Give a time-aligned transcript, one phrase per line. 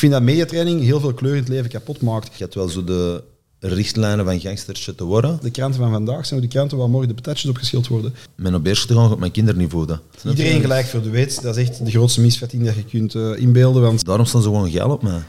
[0.00, 2.26] vind dat mediatraining heel veel kleur in het leven kapot maakt.
[2.36, 3.22] Je hebt wel zo de
[3.58, 5.38] richtlijnen van gangstertje te worden.
[5.42, 8.14] De kranten van vandaag zijn ook de kranten waar morgen de patatjes op geschild worden.
[8.34, 9.86] Mijn op eerste te gaan op mijn kinderniveau.
[9.86, 10.00] Dat.
[10.24, 11.38] Iedereen gelijk voor de wet.
[11.42, 13.82] Dat is echt de grootste misvatting dat je kunt eh, inbeelden.
[13.82, 15.22] Want Daarom staan ze gewoon geil op mij.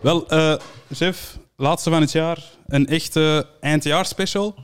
[0.00, 0.54] Wel, eh,
[0.92, 2.44] chef, laatste van het jaar.
[2.66, 4.54] Een echte eindjaarspecial.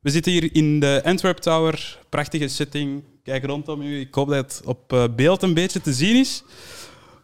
[0.00, 1.98] We zitten hier in de Antwerp Tower.
[2.08, 3.02] Prachtige setting.
[3.22, 4.00] Kijk rondom u.
[4.00, 6.42] Ik hoop dat het op eh, beeld een beetje te zien is.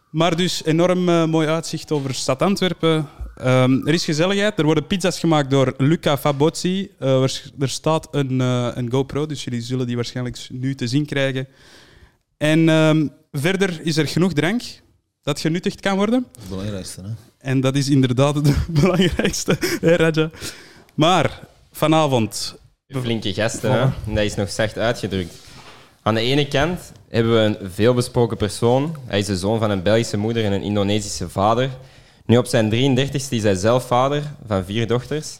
[0.09, 3.09] Maar dus enorm eh, mooi uitzicht over stad Antwerpen.
[3.35, 4.59] Ehm, er is gezelligheid.
[4.59, 6.91] Er worden pizza's gemaakt door Luca Fabozzi.
[6.99, 7.21] Eh,
[7.59, 11.47] er, staat een, eh, een GoPro, dus jullie zullen die waarschijnlijk nu te zien krijgen.
[12.37, 14.61] En ehm, verder is er genoeg drank
[15.21, 16.25] dat genuttigd kan worden.
[16.31, 17.01] Dat is het belangrijkste.
[17.01, 17.09] Hè?
[17.37, 20.29] En dat is inderdaad het belangrijkste, hè, Raja.
[20.93, 21.39] Maar
[21.71, 22.55] vanavond,
[22.87, 24.13] Flinke gasten, hè?
[24.13, 25.46] Dat is nog zacht uitgedrukt.
[26.07, 28.95] Aan de ene kant hebben we een veelbesproken persoon.
[29.05, 31.69] Hij is de zoon van een Belgische moeder en een Indonesische vader.
[32.25, 35.39] Nu op zijn 33ste is hij zelf vader van vier dochters.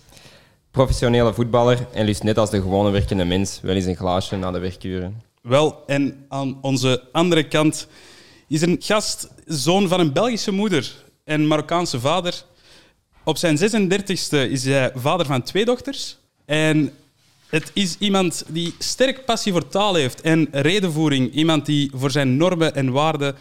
[0.71, 4.51] Professionele voetballer en lust net als de gewone werkende mens wel eens een glaasje na
[4.51, 5.21] de werkuren.
[5.41, 7.87] wel, en aan onze andere kant
[8.47, 12.43] is een gast, zoon van een Belgische moeder en Marokkaanse vader.
[13.23, 16.17] Op zijn 36e is hij vader van twee dochters.
[16.45, 16.91] En
[17.49, 21.33] het is iemand die sterk passie voor taal heeft en redenvoering.
[21.33, 23.35] Iemand die voor zijn normen en waarden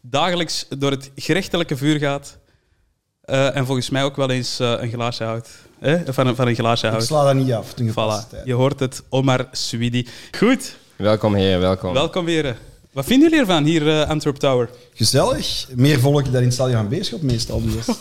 [0.00, 2.38] dagelijks door het gerechtelijke vuur gaat.
[3.22, 5.50] Eh, en volgens mij ook wel eens eh, een glaasje houdt.
[5.78, 6.12] Hè?
[6.12, 7.06] Van, een, van een glaasje ik houdt.
[7.06, 7.74] sla dat niet af.
[7.74, 9.02] Voilà, je hoort het.
[9.08, 10.06] Omar Swidi.
[10.38, 11.92] Goed, Welkom, heren, welkom.
[11.92, 12.56] welkom weer.
[12.92, 14.70] Wat vinden jullie ervan hier, eh, Antwerp Tower?
[14.94, 15.68] Gezellig.
[15.74, 17.62] Meer volk dan in het stadion van Beerschot meestal.
[17.62, 17.86] Dus.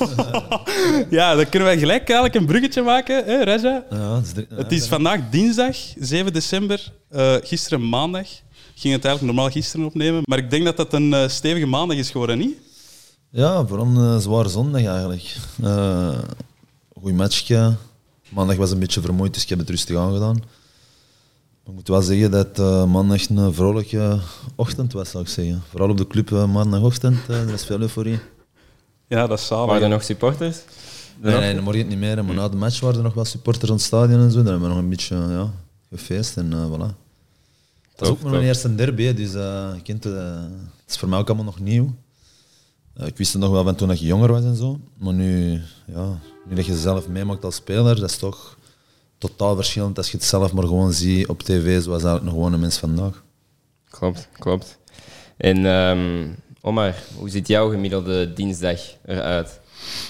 [1.09, 3.85] Ja, dan kunnen wij gelijk eigenlijk een bruggetje maken, hè, Raja?
[3.89, 6.91] Ja, het is, drie- Het is vandaag dinsdag, 7 december.
[7.09, 8.21] Eh, gisteren maandag.
[8.75, 11.65] Ik ging het eigenlijk normaal gisteren opnemen, maar ik denk dat dat een eh, stevige
[11.65, 12.57] maandag is geworden, niet?
[13.31, 15.35] Ja, vooral een eh, zware zondag eigenlijk.
[15.63, 16.17] Eh
[16.99, 17.75] goeie matchje.
[18.29, 20.43] Maandag was een beetje vermoeid, dus ik heb het rustig aangedaan.
[21.69, 24.19] Ik moet wel zeggen dat eh maandag een vrolijke
[24.55, 25.61] ochtend was, zou ik zeggen.
[25.69, 28.19] Vooral op de club eh, maandagochtend, eh, er is veel euforie.
[29.07, 29.65] Ja, dat is zalig.
[29.65, 30.57] Waren er nog supporters?
[31.21, 32.25] Nee, nee, dan morgen niet meer.
[32.25, 34.37] Maar na de match waren er nog wel supporters aan het stadion en zo.
[34.37, 35.51] Dan hebben we nog een beetje ja,
[35.89, 37.07] gefeest en voilà.
[37.99, 41.27] Het was Tof, ook een eerste derby, dus eh, eh, het is voor mij ook
[41.27, 41.93] allemaal nog nieuw.
[42.95, 44.79] Ik wist het nog wel van toen ik jonger was en zo.
[44.97, 48.57] Maar nu, ja, nu dat je zelf meemaakt als speler, dat is toch
[49.19, 52.53] totaal verschillend als je het zelf maar gewoon ziet op tv, zoals eigenlijk nog gewoon
[52.53, 53.23] een mens vandaag.
[53.89, 54.77] Klopt, klopt.
[55.37, 56.27] En ehm,
[56.61, 59.59] Omar, hoe ziet jouw gemiddelde dinsdag eruit?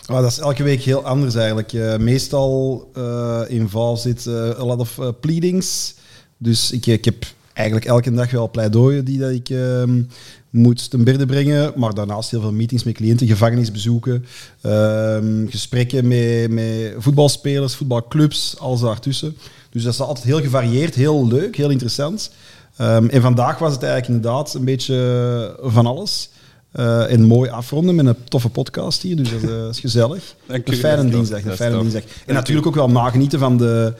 [0.06, 1.74] Ah, dat is elke week heel anders eigenlijk.
[1.74, 5.96] Eh, meestal eh in val zit eh, a lot of eh, pleadings.
[6.38, 10.02] Dus ik, ik heb eigenlijk elke dag wel pleidooien die dat ik ehm,
[10.50, 11.72] moet ten berde brengen.
[11.76, 14.26] Maar daarnaast heel veel meetings met cliënten, gevangenisbezoeken,
[14.62, 19.38] ehm, gesprekken met, met voetbalspelers, voetbalclubs, alles daartussen.
[19.70, 22.32] Dus dat is altijd heel gevarieerd, heel leuk, heel interessant.
[22.76, 26.30] Ehm, en vandaag was het eigenlijk inderdaad een beetje van alles.
[26.72, 30.36] Eh, en mooi afronden met een toffe podcast hier, dus dat is, eh, is gezellig.
[30.48, 32.04] Dank Een fijne dinsdag, een fijne dinsdag.
[32.26, 33.94] En natuurlijk ook wel nagenieten van de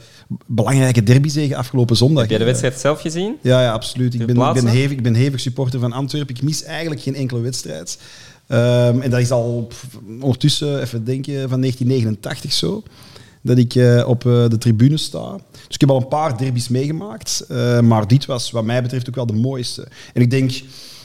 [0.46, 2.20] belangrijke derbyzege afgelopen zondag.
[2.20, 3.36] Heb jij de wedstrijd zelf gezien?
[3.40, 4.14] ja, ja, absoluut.
[4.14, 6.34] Ik ben, ik, ben hevig, ik ben hevig supporter van Antwerpen.
[6.34, 7.98] Ik mis eigenlijk geen enkele wedstrijd.
[8.46, 9.68] Ehm, en dat is al
[10.20, 12.82] ondertussen, even denken, van 1989 zo.
[13.42, 15.32] Dat ik eh, op eh, de tribune sta.
[15.52, 17.44] Dus ik heb al een paar derbies meegemaakt.
[17.48, 19.88] eh, maar dit was wat mij betreft ook wel de mooiste.
[20.14, 20.50] En ik denk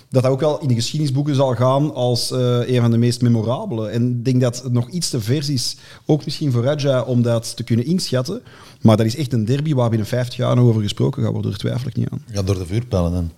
[0.10, 3.22] dat dat ook wel in de geschiedenisboeken zal gaan als eh, een van de meest
[3.22, 3.88] memorabele.
[3.88, 7.22] En ik denk dat het nog iets te vers is, ook misschien voor Raja, om
[7.22, 8.42] dat te kunnen inschatten.
[8.82, 11.52] Maar dat is echt een derby waar binnen 50 jaar nog over gesproken gaat worden.
[11.52, 12.24] Daar twijfel ik niet aan.
[12.32, 13.32] Ja, door de vuurpijlen dan.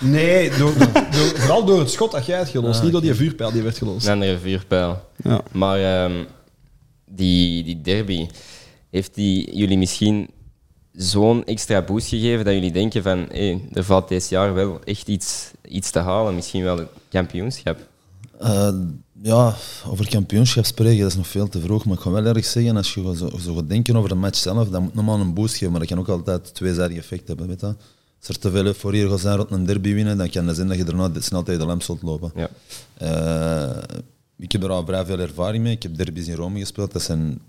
[0.00, 2.82] Nee, door, door- vooral door het schot dat jij hebt gelost.
[2.82, 4.06] niet door die vuurpijl die werd gelost.
[4.06, 5.00] Een andere vuurpijl.
[5.22, 5.40] Ja.
[5.52, 6.24] Maar ehm,
[7.10, 8.26] die, die derby,
[8.90, 10.28] heeft die jullie misschien
[10.92, 15.08] zo'n extra boost gegeven dat jullie denken van hé, er valt dit jaar wel echt
[15.08, 17.78] iets, iets te halen, misschien wel het kampioenschap?
[18.40, 18.74] Eh,
[19.22, 19.54] ja,
[19.86, 21.84] over kampioenschap spreken, dat is nog veel te vroeg.
[21.84, 24.38] Maar ik ga wel erg zeggen, als je zo, zo gaat denken over de match
[24.38, 27.46] zelf, dat moet normaal een boost geven, maar dat kan ook altijd tweezijdig effect hebben.
[27.46, 27.66] Weet je?
[27.66, 30.68] Als er te veel euforie gaat zijn rond een derby winnen, dan kan dat zijn
[30.68, 32.32] dat je daarna snel tegen de lamp zult lopen.
[32.34, 32.48] Ja.
[32.94, 33.82] Eh,
[34.38, 35.72] ik heb er al vrij veel ervaring mee.
[35.72, 36.92] Ik heb derbies in Rome gespeeld.
[36.92, 37.40] Dat zijn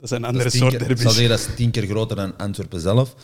[0.00, 1.02] Dat zijn andere soort keer, ik derbies.
[1.02, 3.14] zal zeggen, dat is tien keer groter dan Antwerpen zelf.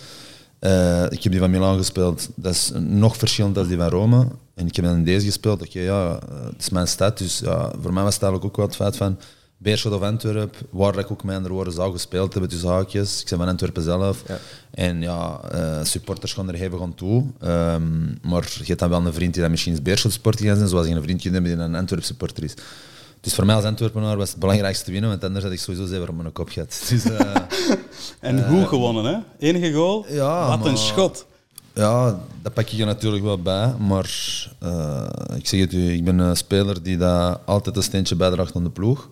[0.60, 2.28] Eh, ik heb die van Milaan gespeeld.
[2.34, 4.26] Dat is nog verschillend dan die van Rome.
[4.54, 5.62] En ik heb dan in deze gespeeld.
[5.62, 7.18] Oké, ja, eh, het is mijn stad.
[7.18, 9.18] Dus ja, voor mij was het eigenlijk ook wel het feit van...
[9.62, 13.20] Beerschot of Antwerp, waar ik ook mijn woorden zou gespeeld hebben tussen haakjes.
[13.20, 14.22] Ik ben van Antwerpen zelf.
[14.28, 14.38] Ja.
[14.70, 17.24] En ja, eh, supporters gaan er hevig aan toe.
[17.40, 20.68] Ehm, maar je hebt dan wel een vriend die dan misschien is Beerschot supporter zijn,
[20.68, 22.54] zoals je een vriendje hebt die een Antwerp supporter is.
[23.20, 25.87] Dus voor mij als Antwerpenaar was het belangrijkste te winnen, want anders had ik sowieso
[25.87, 26.82] zeker op mijn kop gehad.
[26.88, 27.37] Dus, eh,
[28.20, 29.17] En goed gewonnen, hè?
[29.46, 30.06] Enige goal.
[30.08, 31.26] ja, Wat een maar- schot.
[31.75, 33.75] Ja, dat pak ik er natuurlijk wel bij.
[33.78, 34.11] Maar
[34.58, 35.06] eh,
[35.37, 38.64] ik zeg het u, ik ben een speler die daar altijd een steentje bijdraagt aan
[38.64, 39.08] de ploeg.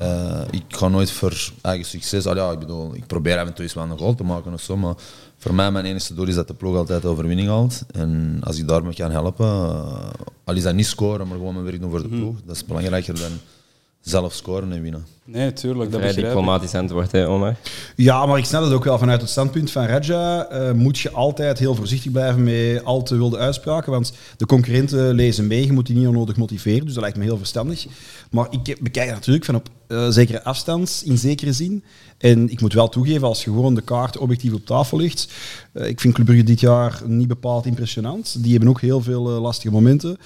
[0.00, 2.26] Eh, ik ga nooit voor eigen succes.
[2.26, 4.52] Al ja, ik bedoel, ik probeer af en toe eens wel een goal te maken
[4.52, 4.76] of zo.
[4.76, 4.94] Maar
[5.38, 7.82] voor mij, mijn enige doel is dat de ploeg altijd de overwinning haalt.
[7.92, 10.10] En als ik daarmee kan helpen, eh,
[10.44, 12.36] al is dat niet scoren, maar gewoon mijn werk doen voor de ploeg.
[12.44, 13.30] Dat is belangrijker dan
[14.00, 15.06] zelf scoren en winnen.
[15.24, 16.24] Nee, tuurlijk, dat Vrij begrijp ik.
[16.24, 17.56] diplomatisch antwoord, hè, Omar.
[17.96, 20.46] Ja, maar ik snap het ook wel vanuit het standpunt van Raja.
[20.46, 23.92] eh, moet je altijd heel voorzichtig blijven met al te wilde uitspraken.
[23.92, 25.66] Want de concurrenten lezen mee.
[25.66, 26.84] Je moet die niet onnodig motiveren.
[26.84, 27.86] Dus dat lijkt me heel verstandig.
[28.30, 31.84] Maar ik bekijk natuurlijk van op eh, zekere afstand, in zekere zin.
[32.18, 35.28] En ik moet wel toegeven, als je gewoon de kaart objectief op tafel ligt.
[35.72, 38.42] eh, ik vind Club Brugge dit jaar niet bepaald impressionant.
[38.42, 40.16] Die hebben ook heel veel eh, lastige momenten.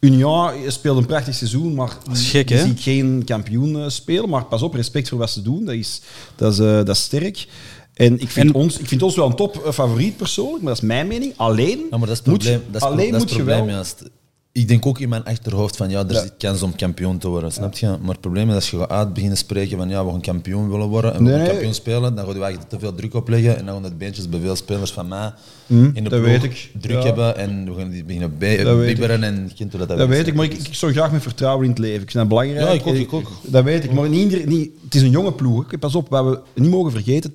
[0.00, 2.62] Unia speelt een prachtig seizoen, maar gek, die hè?
[2.62, 4.28] zie ik geen kampioen spelen.
[4.28, 5.64] Maar pas op, respect voor wat ze doen.
[5.64, 6.00] Dat is,
[6.36, 7.46] dat is, dat is sterk.
[7.94, 10.82] En ik vind, En- ons, ik vind ons wel een top favoriet persoonlijk, maar dat
[10.82, 11.32] is mijn mening.
[11.36, 12.72] Alleen, Ja, maar dat is het moet je- probleem.
[12.72, 13.74] dat is, alleen dat is moet het je probleem wel...
[13.74, 14.02] juist.
[14.54, 17.52] Ik denk ook in mijn achterhoofd van ja, er zit kans om kampioen te worden,
[17.52, 17.86] snap je?
[17.86, 20.70] Maar het probleem is als je gaat uit beginnen spreken van ja, we gaan kampioen
[20.70, 21.48] willen worden en we gaan nee.
[21.48, 24.28] kampioen spelen, dan ga je eigenlijk te veel druk opleggen en dan gaan het beentjes
[24.28, 25.32] bij veel spelers van mij
[25.66, 26.70] Hm, in de dat weet ik.
[26.80, 27.02] druk Ja.
[27.04, 28.48] hebben en we gaan die beginnen Dat
[28.80, 28.86] ik.
[28.86, 30.12] bibberen en hoe dat Dat werkt.
[30.12, 32.02] weet ik, maar ik, ik zorg graag met vertrouwen in het leven.
[32.02, 32.66] Ik vind dat belangrijk.
[32.66, 33.30] Ja, ik ook, ik ook.
[33.42, 35.70] Dat weet ik, maar niet, niet, het is een jonge ploeg.
[35.70, 35.78] hè.
[35.78, 37.34] Pas op, wat we niet mogen vergeten, 80%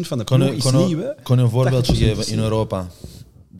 [0.00, 0.98] van de ploeg u, is nieuw.
[0.98, 1.08] Hè.
[1.22, 2.38] kan een voorbeeldje 80% geven in.
[2.38, 2.86] Europa?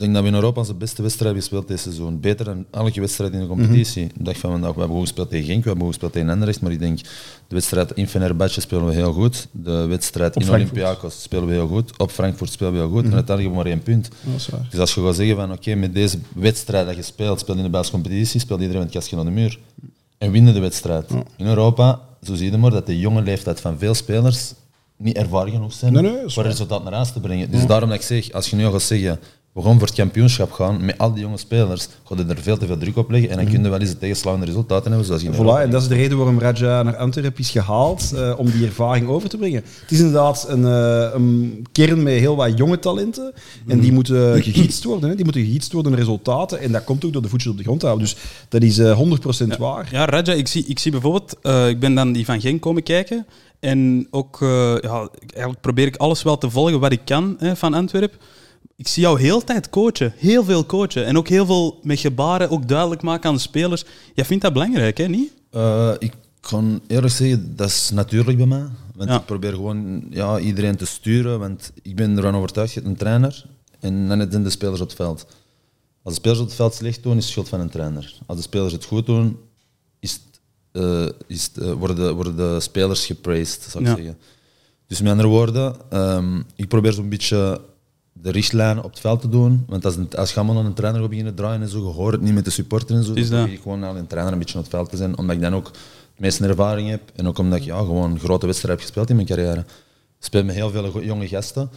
[0.00, 2.20] Ik denk dat we in Europa onze beste wedstrijd hebben gespeeld dit seizoen.
[2.20, 4.04] Beter dan elke wedstrijd in de competitie.
[4.04, 4.14] Mhm.
[4.18, 6.28] Ik dacht van vandaag, we hebben goed gespeeld tegen Genk, we hebben goed gespeeld tegen
[6.28, 6.98] Anderlecht, maar ik denk,
[7.48, 9.48] de wedstrijd in Fenerbahce spelen we heel goed.
[9.52, 10.72] De wedstrijd Op in Frankfurt.
[10.72, 10.84] Mhm.
[10.84, 11.98] Olympiakos spelen we heel goed.
[11.98, 13.04] Op Frankfurt spelen we heel goed.
[13.04, 14.08] En uiteindelijk hebben we maar één punt.
[14.70, 17.64] Dus als je gaat zeggen van, oké, met deze wedstrijd dat je speelt, speelt in
[17.64, 19.58] de Belgische competitie, speelt iedereen met het kastje aan de muur.
[20.18, 21.10] En winnen de wedstrijd.
[21.36, 24.52] In Europa, zo zie je maar, dat de jonge leeftijd van veel spelers
[24.96, 27.50] niet ervaren genoeg zijn Nee, voor het resultaat naar huis te brengen.
[27.50, 29.20] Dus daarom dat ik zeg, als je nu al gaat zeggen,
[29.52, 32.56] we gaan voor het kampioenschap gaan, met al die jonge spelers, ga je er veel
[32.56, 35.06] te veel druk op leggen en dan kun je wel eens de tegenslagende resultaten hebben,
[35.06, 35.42] zoals je in Mhm.
[35.42, 38.50] Voilà, Europa en dat is de reden waarom Raja naar Antwerpen is gehaald, eh, om
[38.50, 39.62] die ervaring over te brengen.
[39.80, 43.32] Het is inderdaad een, eh, een kern met heel wat jonge talenten.
[43.66, 45.08] En die moeten gegietst worden.
[45.08, 45.14] Hè.
[45.14, 46.60] Die moeten gegietst worden in resultaten.
[46.60, 48.06] En dat komt ook door de voetjes op de grond te houden.
[48.08, 48.16] Dus
[48.48, 49.88] dat is eh 100% waar.
[49.90, 52.82] Ja, Raja, ik zie, ik zie bijvoorbeeld, eh, ik ben dan die van Genk komen
[52.82, 53.26] kijken.
[53.60, 54.48] En ook, eh,
[54.80, 58.18] ja, eigenlijk probeer ik alles wel te volgen wat ik kan hè, van Antwerpen.
[58.80, 61.06] Ik zie jou heel de tijd coachen, heel veel coachen.
[61.06, 63.84] En ook heel veel met gebaren ook duidelijk maken aan de spelers.
[64.14, 65.32] Jij vindt dat belangrijk, hè, niet?
[65.50, 68.64] Eh, ik kan eerlijk zeggen, dat is natuurlijk bij mij.
[68.94, 69.16] Want Ja.
[69.18, 72.98] ik probeer gewoon ja, iedereen te sturen, want ik ben ervan overtuigd, je hebt een
[72.98, 73.44] trainer
[73.80, 75.26] en dan zijn de spelers op het veld.
[76.02, 78.14] Als de spelers op het veld slecht doen, is het schuld van een trainer.
[78.26, 79.38] Als de spelers het goed doen,
[79.98, 80.40] is het,
[80.72, 83.96] eh, is het, eh, worden, de, worden de spelers gepraised, zou ik Ja.
[83.96, 84.18] zeggen.
[84.86, 87.60] Dus met andere woorden, ehm, ik probeer zo'n beetje
[88.22, 89.64] de richtlijnen op het veld te doen.
[89.66, 91.84] Want als, een, als je allemaal aan een trainer gaat beginnen draaien en zo, je
[91.84, 94.06] hoort het niet met de supporter en zo, Is dan probeer ik gewoon aan een
[94.06, 95.80] trainer een beetje op het veld te zijn, omdat ik dan ook de
[96.16, 99.28] meeste ervaring heb en ook omdat ik ja, gewoon grote wedstrijden heb gespeeld in mijn
[99.28, 99.60] carrière.
[99.60, 101.70] Ik speel met heel veel jonge gasten.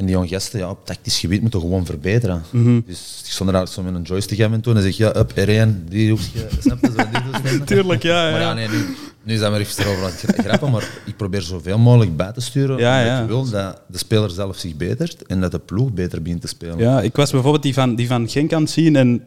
[0.00, 2.42] En die jonge gasten, ja, op tactisch gebied moeten gewoon verbeteren.
[2.50, 2.80] Mhm.
[2.86, 5.14] Dus ik stond er zo met een joystick aan en toe en dan zeg ik,
[5.14, 7.64] ja, up, R1, die hoekje, snap je, zo, die.
[7.74, 8.30] Tuurlijk, ja.
[8.30, 8.96] Maar ja, nee, nu,
[9.30, 12.32] nu zijn we even erover aan het gra- grappen, maar ik probeer zoveel mogelijk bij
[12.32, 12.78] te sturen.
[12.78, 13.20] Ja, ja.
[13.22, 16.48] ik wil dat de speler zelf zich betert en dat de ploeg beter begint te
[16.48, 16.78] spelen.
[16.78, 19.24] Ja, ik was bijvoorbeeld die van, die van Genk aan het zien en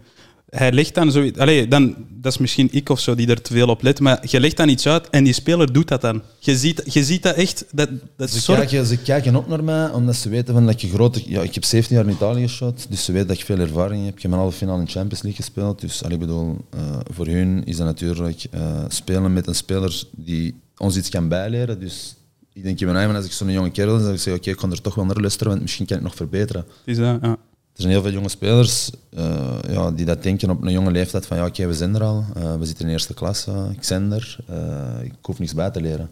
[0.55, 1.39] hij legt dan zoiets...
[1.39, 4.23] Allee, dan, dat is misschien ik of zo die er te veel op let, maar
[4.27, 6.21] je legt dan iets uit en die speler doet dat dan.
[6.39, 7.65] Je ziet, je ziet dat echt...
[7.71, 10.89] Dat, dat Ze, kijken, ze kijken op naar mij omdat ze weten van dat je
[10.89, 11.21] grote...
[11.25, 14.05] Ja, ik heb 17 jaar in Italië geschot, dus ze weten dat ik veel ervaring
[14.05, 14.15] heb.
[14.15, 15.81] Ik heb een halve finale in de Champions League gespeeld.
[15.81, 20.03] Dus allee, ik bedoel, eh, voor hun is dat natuurlijk eh, spelen met een speler
[20.11, 21.79] die ons iets kan bijleren.
[21.79, 22.15] Dus
[22.53, 24.49] ik denk in mijn eigen, als ik zo'n jonge kerel ben, dan zeg ik, oké,
[24.49, 26.65] ik kan er toch wel naar luisteren, want misschien kan ik nog verbeteren.
[26.85, 27.37] is dat, ja.
[27.75, 31.25] Er zijn heel veel jonge spelers eh, ja, die dat denken op een jonge leeftijd
[31.25, 33.85] van ja, oké, we zijn er al, eh, we zitten in eerste klas, eh, ik
[33.89, 36.09] ben er, eh, ik hoef niks bij te leren.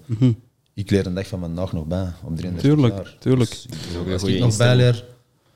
[0.74, 2.60] Ik leer een dag van vandaag nog bij, op 33 Mhm.
[2.62, 3.16] Tuurlijk, jaar.
[3.20, 3.50] tuurlijk.
[3.50, 5.04] Dus een als ik nog bijleer,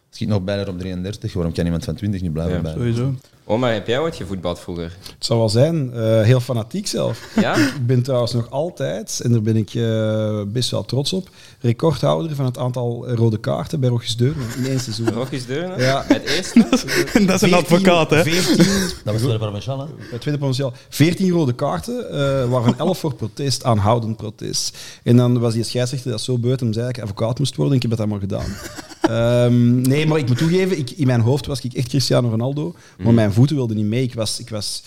[0.10, 2.96] als ik nog bijleer op 33, waarom kan iemand van 20 niet blijven Ja, bijleren?
[2.96, 3.20] Sowieso.
[3.48, 4.98] Omar, heb jij ooit gevoetbald vroeger?
[5.14, 7.30] Het zou wel zijn, eh, heel fanatiek zelf.
[7.36, 7.56] Ja?
[7.76, 11.30] Ik ben trouwens nog altijd, en daar ben ik eh, best wel trots op,
[11.66, 15.12] recordhouder van het aantal rode kaarten bij Rogges Deurne in één seizoen.
[15.12, 15.84] Rokjes Deurne?
[15.84, 16.04] Ja.
[16.08, 16.66] Het eerste?
[17.26, 18.24] dat is een advocaat, hè?
[18.24, 18.58] 14,
[19.04, 19.86] Dat was de provinciaal, hè?
[20.12, 20.74] het tweede provinciaal.
[20.90, 24.78] 14 rode kaarten, eh waarvan 11 voor protest, aanhoudend protest.
[25.04, 27.74] En dan was die scheidsrechter dat zo buiten, hem zei dat ik advocaat moest worden.
[27.74, 28.56] en Ik heb dat allemaal gedaan.
[29.06, 32.74] Ehm, nee, maar ik moet toegeven, ik, in mijn hoofd was ik echt Cristiano Ronaldo,
[33.04, 34.04] maar mijn voeten wilden niet mee.
[34.04, 34.84] Ik was, ik was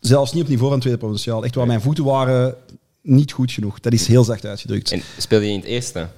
[0.00, 1.44] zelfs niet op niveau van tweede provinciaal.
[1.44, 2.54] Echt waar, mijn voeten waren
[3.06, 3.80] niet goed genoeg.
[3.80, 4.92] Dat is heel zacht uitgedrukt.
[4.92, 6.08] En speelde je in het eerste?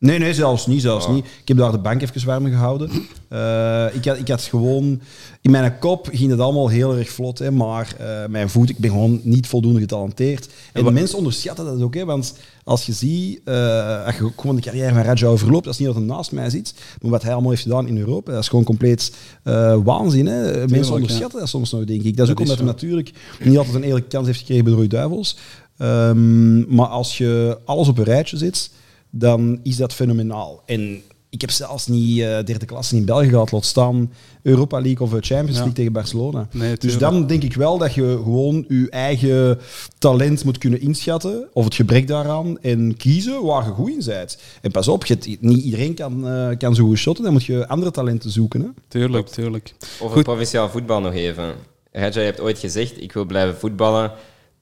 [0.00, 0.82] Nee, nee, zelfs niet.
[0.82, 1.14] Zelfs Oh.
[1.14, 1.24] niet.
[1.24, 2.90] Ik heb daar de bank even warm gehouden.
[3.28, 5.00] Eh, ik, had, ik had gewoon...
[5.40, 8.78] In mijn kop ging het allemaal heel erg vlot, hè, maar eh, mijn voet, ik
[8.78, 10.48] ben gewoon niet voldoende getalenteerd.
[10.72, 14.56] En de mensen onderschatten dat ook, hè, want als je ziet, eh, als je gewoon
[14.56, 17.22] de carrière van Raja overloopt, dat is niet dat hij naast mij zit, maar wat
[17.22, 20.26] hij allemaal heeft gedaan in Europa, dat is gewoon compleet eh, waanzin.
[20.26, 20.68] Hè.
[20.68, 22.16] mensen onderschatten dat soms nog, denk ik.
[22.16, 23.12] Dat is ook is omdat hij natuurlijk
[23.44, 25.36] niet altijd een eerlijke kans heeft gekregen bij de Rode Duivels.
[25.78, 28.70] Ehm, maar als je alles op een rijtje zet,
[29.10, 30.62] dan is dat fenomenaal.
[30.66, 35.06] En ik heb zelfs niet eh, derde klasse in België gehad, laat staan Europa League
[35.06, 35.72] of Champions League Ja.
[35.72, 36.48] tegen Barcelona.
[36.52, 39.58] Nee, dus dan denk ik wel dat je gewoon je eigen
[39.98, 44.38] talent moet kunnen inschatten, of het gebrek daaraan, en kiezen waar je goed in bent.
[44.62, 47.68] En pas op, je niet iedereen kan, eh, kan zo goed shotten, dan moet je
[47.68, 48.60] andere talenten zoeken.
[48.60, 48.68] Hè.
[48.88, 49.74] Tuurlijk, tuurlijk.
[50.00, 50.24] Over Goed.
[50.24, 51.54] provinciaal voetbal nog even.
[51.92, 54.12] Raja, je hebt ooit gezegd, ik wil blijven voetballen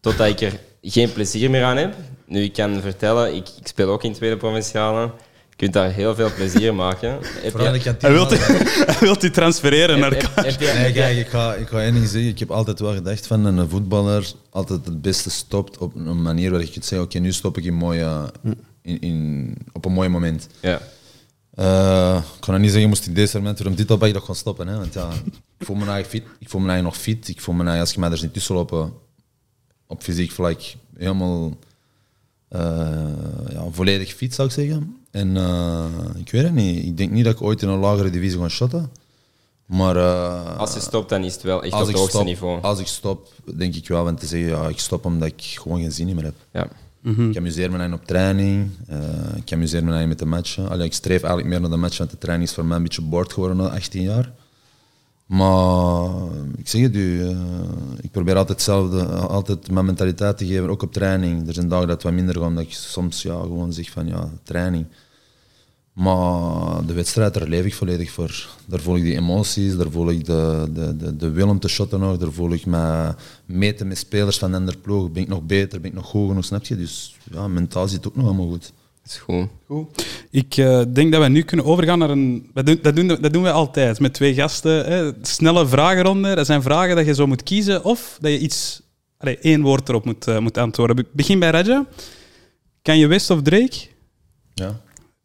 [0.01, 1.95] totdat ik er geen plezier meer aan heb.
[2.27, 5.11] Nu, ik kan vertellen, ik, ik speel ook in tweede provinciale.
[5.51, 7.19] Je kunt daar heel veel plezier maken.
[7.51, 7.95] Vooral je-.
[7.99, 8.39] Hij wil die,
[8.99, 11.93] hij die transfereren naar heb- heb- heb je- Nee, kijk, ik ga, ik ga één
[11.95, 12.31] ding zeggen.
[12.31, 16.51] Ik heb altijd wel gedacht van een voetballer altijd het beste stopt op een manier
[16.51, 18.31] waar je kunt zeggen, oké, nu stop ik in mooie,
[18.83, 20.47] in, in, op een mooi moment.
[20.61, 20.81] Ja.
[21.55, 24.21] Eh, ik kan nog niet zeggen, moest ik deze moment weer om dit opbak, dat
[24.21, 24.69] gewoon stoppen.
[24.69, 24.77] Hè?
[24.77, 25.09] Want ja,
[25.59, 26.37] ik voel me eigenlijk fit.
[26.41, 27.29] Ik voel me eigenlijk nog fit.
[27.29, 28.93] Ik voel me eigenlijk, als je mij er niet tussen lopen,
[29.87, 30.61] op fysiek vlak,
[30.97, 31.57] helemaal
[32.49, 32.61] eh,
[33.49, 34.97] ja, volledig fit, zou ik zeggen.
[35.11, 35.85] En eh,
[36.17, 36.85] ik weet het niet.
[36.85, 38.91] Ik denk niet dat ik ooit in een lagere divisie ga shotten.
[39.67, 42.63] Maar eh, Als je stopt, dan is het wel echt op het hoogste stop, niveau.
[42.63, 45.81] Als ik stop, denk ik wel want te zeggen, ja, ik stop omdat ik gewoon
[45.81, 46.35] geen zin meer heb.
[46.53, 46.69] Ja.
[47.07, 48.99] Ik amuseer me op training, eh,
[49.37, 50.69] ik amuseer me met de matchen.
[50.69, 52.83] Allee, ik streef eigenlijk meer naar de matchen, want de training is voor mij een
[52.83, 54.33] beetje boord geworden na 18 jaar.
[55.27, 56.11] Maar
[56.57, 57.39] ik zeg het u, eh,
[58.01, 61.49] ik probeer altijd hetzelfde, altijd mijn mentaliteit te geven, ook op training.
[61.49, 64.07] Er zijn dagen dat het wat minder gaat, omdat ik soms ja, gewoon zeg van
[64.07, 64.87] ja, training.
[65.93, 68.49] Maar de wedstrijd, daar leef ik volledig voor.
[68.67, 71.69] Daar voel ik die emoties, daar voel ik de, de, de, de wil om te
[71.69, 73.15] shotten nog, daar voel ik me
[73.45, 75.11] meten met spelers van de ploeg.
[75.11, 76.77] Ben ik nog beter, ben ik nog goed genoeg, snap je?
[76.77, 78.73] Dus ja, mentaal zit ook nog allemaal goed.
[79.07, 79.49] Dat is goed.
[79.67, 80.07] Goed.
[80.31, 82.51] Ik eh, denk dat we nu kunnen overgaan naar een...
[82.55, 84.87] Dat doen, dat doen, dat doen we altijd met twee gasten.
[84.87, 85.13] Hè.
[85.23, 86.35] Snelle vragenronde.
[86.35, 88.83] Dat zijn vragen dat je zo moet kiezen of dat je iets...
[89.19, 90.97] Allee, één woord erop moet, eh, moet antwoorden.
[90.97, 91.87] Be- Begin bij Raja.
[92.83, 93.87] Kan je West of Drake?
[94.55, 94.81] Ja.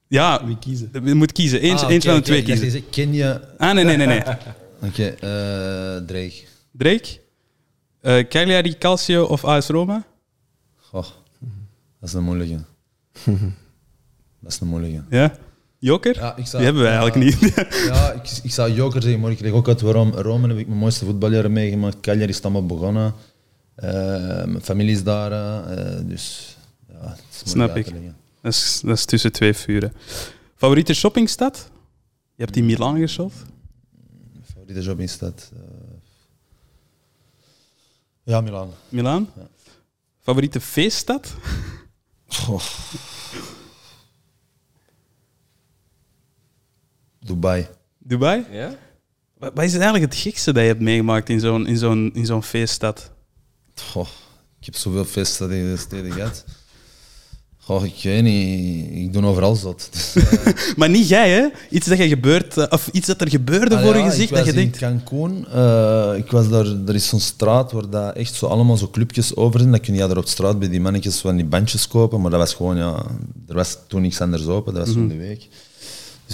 [0.08, 0.90] Ja, Wie kiezen?
[1.04, 1.62] je moet kiezen.
[1.62, 2.90] Eentje, eentje van de twee kiezen.
[2.90, 3.42] Ken je...
[3.58, 4.08] Ah, nee, nee, nee.
[4.08, 4.22] nee.
[4.88, 6.34] Oké, eh Drake.
[6.72, 7.20] Drake?
[8.02, 10.04] Eh Cagliari, Calcio of AS Roma?
[10.76, 11.06] Goh,
[12.00, 12.60] dat is een moeilijke.
[14.42, 15.04] dat is een moeilijke.
[15.10, 15.38] Ja?
[15.80, 16.16] Joker?
[16.16, 17.00] Ja, ik zou- Die hebben we ja.
[17.00, 17.54] eigenlijk niet.
[17.94, 20.14] Ja, ik, ik zou Joker zeggen, maar ik leg ook uit waarom.
[20.14, 22.00] Rome heb ik mijn mooiste voetbaljaren meegemaakt.
[22.00, 23.14] Cagliari is allemaal begonnen.
[23.76, 23.92] Eh,
[24.46, 25.32] mijn familie is daar.
[25.32, 26.58] eh, dus
[26.88, 28.04] ja, het is moeilijk Snap ik.
[28.42, 29.94] Dat is, dat is tussen twee vuren.
[30.56, 31.70] Favoriete shoppingstad?
[32.36, 33.36] Je hebt in Milaan geshopt.
[34.54, 35.52] Favoriete job in stad.
[35.54, 35.60] eh,
[38.24, 38.70] ja, Milaan.
[38.90, 39.30] Milaan?
[40.22, 41.34] Favoriete feeststad?
[42.28, 42.62] Goh.
[47.25, 47.68] Dubai.
[47.98, 48.46] Dubai?
[48.51, 48.75] Ja?
[49.38, 52.25] Wat wat is eigenlijk het gekste dat je hebt meegemaakt in zo'n, in zo'n, in
[52.25, 53.12] zo'n feeststad?
[53.92, 54.08] Goh,
[54.60, 56.44] ik heb zoveel feesten in de steden gehad.
[57.58, 58.90] Goh, ik weet niet.
[59.06, 59.90] Ik doe overal zot.
[59.92, 61.48] Dus, eh, Maar niet jij, hè?
[61.70, 64.30] Iets dat, je gebeurt, eh, of iets dat er gebeurde Ah voor je ja, gezicht
[64.30, 64.78] ik dat je was in denkt...
[64.78, 65.48] Cancún.
[65.48, 69.36] eh, ik was daar, er is zo'n straat waar dat echt zo allemaal zo clubjes
[69.36, 69.72] over zijn.
[69.72, 72.22] Dan kun je daar op straat bij die mannetjes van die bandjes kopen.
[72.22, 73.06] Maar dat was gewoon, ja,
[73.48, 74.74] er was toen niks anders open.
[74.74, 75.08] Dat was Mhm.
[75.08, 75.48] toen de week.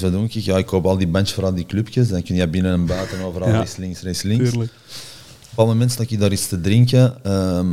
[0.02, 0.32] Dus wat doe ik?
[0.32, 2.08] Ja, ik koop al die bandjes voor al die clubjes.
[2.08, 3.58] Dan kun je binnen en buiten overal Ja.
[3.58, 4.50] rechts, links, rechts, links.
[4.50, 4.72] Tuurlijk.
[5.54, 7.24] Op een moment stak ik daar iets te drinken.
[7.24, 7.68] ehm,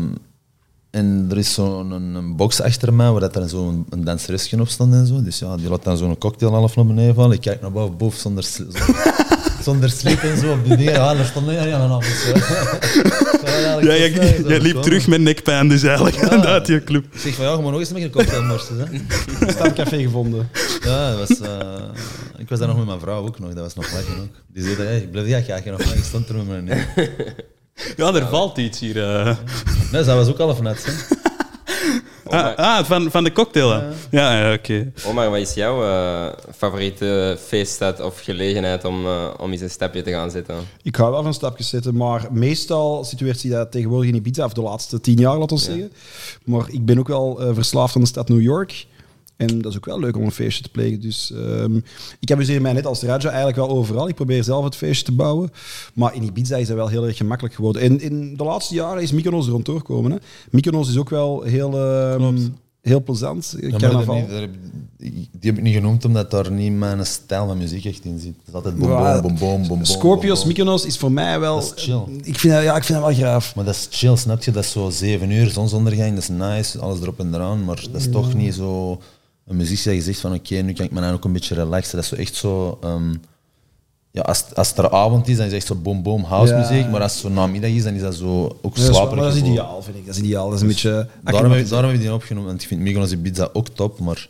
[0.90, 4.60] en er is zo'n een, een box achter mij waar dat er zo'n een danseresje
[4.60, 5.22] op stond en zo.
[5.22, 7.32] Dus ja, die laat dan zo'n cocktail half naar beneden vallen.
[7.36, 9.14] Ik kijk naar boven, boven zonder, zonder,
[9.62, 10.92] zonder slip en zo op die dingen.
[10.92, 12.32] Ja, daar stond ja, nou, dus,
[13.60, 16.44] ja, Ja, je, je liep terug met nekpijn dus eigenlijk Ja.
[16.54, 17.04] uit je club.
[17.14, 18.78] Ik zeg van ja, je moet nog eens met een cocktailmorsen.
[18.78, 18.86] Hè.
[19.52, 20.48] Stamcafé gevonden.
[20.84, 21.58] Ja, dat was, eh,
[22.38, 24.34] ik was daar nog met mijn vrouw ook nog, dat was nog lachen ook.
[24.52, 26.64] Die zei dat, hey, ik blijf ja, graag nog lang, ik stond er met mijn
[26.64, 26.86] neer.
[27.96, 29.02] Ja, er valt iets hier.
[29.04, 29.24] eh.
[29.92, 30.84] Nee, dat was ook half net.
[30.86, 30.92] Hè.
[32.26, 33.68] Ah, ah, van, van de cocktail.
[34.10, 34.92] Ja, ja, oké.
[35.06, 40.02] Omar, wat is jouw eh, favoriete feeststad of gelegenheid om, eh, om eens een stapje
[40.02, 40.54] te gaan zetten?
[40.82, 44.52] Ik hou wel van stapjes zetten, maar meestal situeert zich dat tegenwoordig in Ibiza, of
[44.52, 45.92] de laatste tien jaar, laten we zeggen.
[46.44, 48.86] Maar ik ben ook wel eh, verslaafd aan de stad New York.
[49.36, 51.00] En dat is ook wel leuk om een feestje te plegen.
[51.00, 51.76] Dus ehm,
[52.20, 54.08] ik amuseer mij net als Raja eigenlijk wel overal.
[54.08, 55.50] Ik probeer zelf het feestje te bouwen.
[55.94, 57.82] Maar in Ibiza is dat wel heel erg gemakkelijk geworden.
[57.82, 60.10] En in de laatste jaren is Mykonos er rond doorgekomen.
[60.10, 60.16] Hè.
[60.50, 62.38] Mykonos is ook wel heel, ehm,
[62.80, 63.54] heel plezant.
[63.60, 64.14] Ja, maar Carnaval.
[64.20, 64.50] dat niet- heb-
[65.40, 68.34] die heb ik niet genoemd omdat daar niet mijn stijl van muziek echt in zit.
[68.38, 70.44] Het is altijd bom, Ja, bom, bom, bom, bom, Scorpios.
[70.44, 71.54] Mykonos is voor mij wel...
[71.60, 72.00] Dat is chill.
[72.22, 73.54] Ik vind dat, ja, ik vind dat wel graaf.
[73.54, 74.50] Maar dat is chill, snap je?
[74.50, 77.64] Dat is zo zeven uur, zonsondergang, dat is nice, alles erop en eraan.
[77.64, 79.00] Maar dat is toch niet zo
[79.46, 81.54] een muziek dat je zegt van oké, nu kan ik me nou ook een beetje
[81.54, 81.94] relaxen.
[81.94, 82.78] Dat is zo echt zo...
[82.82, 83.14] ehm,
[84.10, 86.52] ja, als, als het er avond is, dan is het echt zo boom boom house
[86.54, 86.58] Ja.
[86.58, 86.90] muziek.
[86.90, 88.94] Maar als het zo namiddag is, dan is dat zo ook Ja, dat is, wel-
[88.94, 89.18] slaperig.
[89.24, 90.06] maar dat is ideaal, vind ik.
[90.06, 90.44] Dat is ideaal.
[90.46, 91.08] Dat is een beetje...
[91.24, 93.98] Daarom heb, ik- daarom heb ik die opgenomen, want ik vind Mykonos Ibiza ook top,
[94.00, 94.28] maar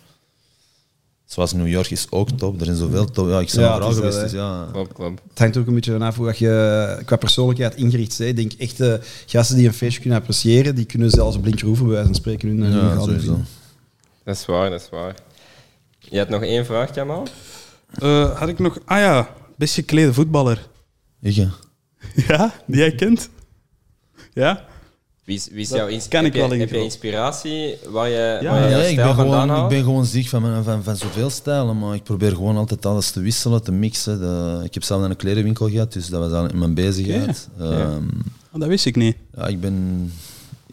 [1.24, 2.58] zoals New York is ook top.
[2.60, 3.28] Er zijn zoveel top.
[3.28, 4.68] Ja, ik ben Ja, dat, geweest, dus ja.
[4.72, 5.20] Klopt, klopt.
[5.28, 8.30] Het hangt ook een beetje vanaf hoe dat je qua persoonlijkheid ingericht bent.
[8.30, 8.94] Ik denk echt eh,
[9.26, 12.18] gasten die een feestje kunnen appreciëren, die kunnen zelfs een blinkje roeven bij wijze van
[12.18, 12.48] spreken.
[12.48, 13.46] Hun, hun Ja, vinden.
[14.24, 15.14] Dat is waar, dat is waar.
[15.98, 17.26] Je had nog één vraag, Kamal?
[17.94, 18.78] Eh, had ik nog...
[18.84, 20.66] Ah ja, best geklede voetballer.
[21.20, 21.48] Ik, hè.
[22.28, 23.28] Ja, die jij kent?
[24.32, 24.64] Ja?
[25.24, 27.76] Wie is, wie is jouw ins- kan ik heb je- wel in Heb je inspiratie
[27.88, 29.68] waar je, Ja, waar je jouw Nee, ik stijl ben, vandaan gewoon, ik haalt?
[29.68, 33.10] ben gewoon ziek van, mijn- van, van zoveel stijlen, maar ik probeer gewoon altijd alles
[33.10, 34.18] te wisselen, te mixen.
[34.20, 37.48] De, ik heb zelf een klerenwinkel gehad, dus dat was eigenlijk mijn bezigheid.
[37.58, 38.02] Ehm,
[38.52, 39.16] Oh, dat wist ik niet.
[39.36, 40.12] ja, ik, ben,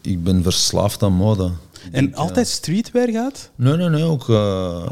[0.02, 1.50] ik ben verslaafd aan mode.
[1.90, 3.50] En altijd streetwear gaat?
[3.56, 4.86] Nee, nee, nee, ook eh,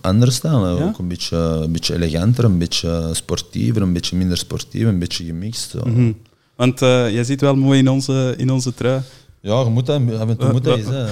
[0.00, 0.76] andere stijlen.
[0.76, 0.84] Ja?
[0.84, 5.24] Ook een beetje, een beetje eleganter, een beetje sportiever, een beetje minder sportief, een beetje
[5.24, 5.74] gemixt.
[5.84, 6.12] Mhm.
[6.56, 9.00] Want eh, jij zit wel mooi in onze, in onze trui.
[9.40, 10.86] Ja, je moet dat, af en toe Eh, moet dat eens.
[10.86, 11.04] hè.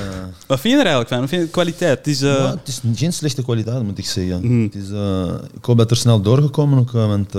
[0.46, 1.20] Wat vind je er eigenlijk van?
[1.20, 1.98] Wat vind je de kwaliteit?
[1.98, 4.40] Het is, Ja, het is geen slechte kwaliteit, moet ik zeggen.
[4.46, 4.62] Mhm.
[4.62, 4.88] Het is,
[5.54, 7.34] ik hoop dat er snel doorgekomen ook, want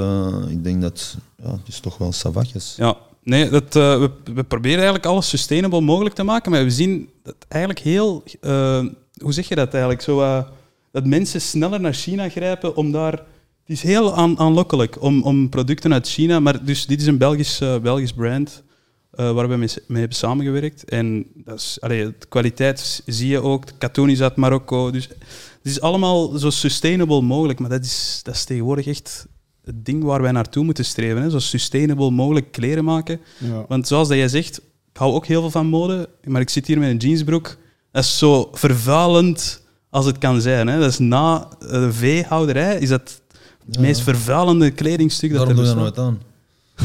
[0.49, 2.73] ik denk dat ja, het is toch wel savakjes.
[2.77, 6.71] Ja, nee, dat, eh, we, we proberen eigenlijk alles sustainable mogelijk te maken, maar we
[6.71, 8.23] zien dat eigenlijk heel...
[8.41, 8.85] eh,
[9.17, 10.01] hoe zeg je dat eigenlijk?
[10.01, 10.43] Zo, eh,
[10.91, 13.13] dat mensen sneller naar China grijpen om daar...
[13.61, 17.17] Het is heel aan, aanlokkelijk om, om producten uit China, maar dus dit is een
[17.17, 18.63] Belgisch, Belgisch brand
[19.11, 20.83] waar we mee, mee hebben samengewerkt.
[20.83, 23.67] En dat is, allee, de kwaliteit zie je ook.
[23.67, 24.91] De katoen is uit Marokko.
[24.91, 29.27] Dus het is allemaal zo sustainable mogelijk, maar dat is, dat is tegenwoordig echt
[29.65, 31.21] het ding waar wij naartoe moeten streven.
[31.21, 31.29] Hè?
[31.29, 33.19] Zo sustainable mogelijk kleren maken.
[33.37, 33.65] Ja.
[33.67, 36.67] Want zoals dat jij zegt, ik hou ook heel veel van mode, maar ik zit
[36.67, 37.57] hier met een jeansbroek.
[37.91, 40.67] Dat is zo vervuilend als het kan zijn.
[40.67, 40.79] Hè?
[40.79, 43.21] Dat is na de veehouderij is dat
[43.65, 43.81] het Ja.
[43.81, 46.05] meest vervuilende kledingstuk dat Daarom er doe je dat bestaat.
[46.05, 46.29] nooit aan.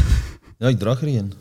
[0.59, 1.33] Ja, ik draag er geen.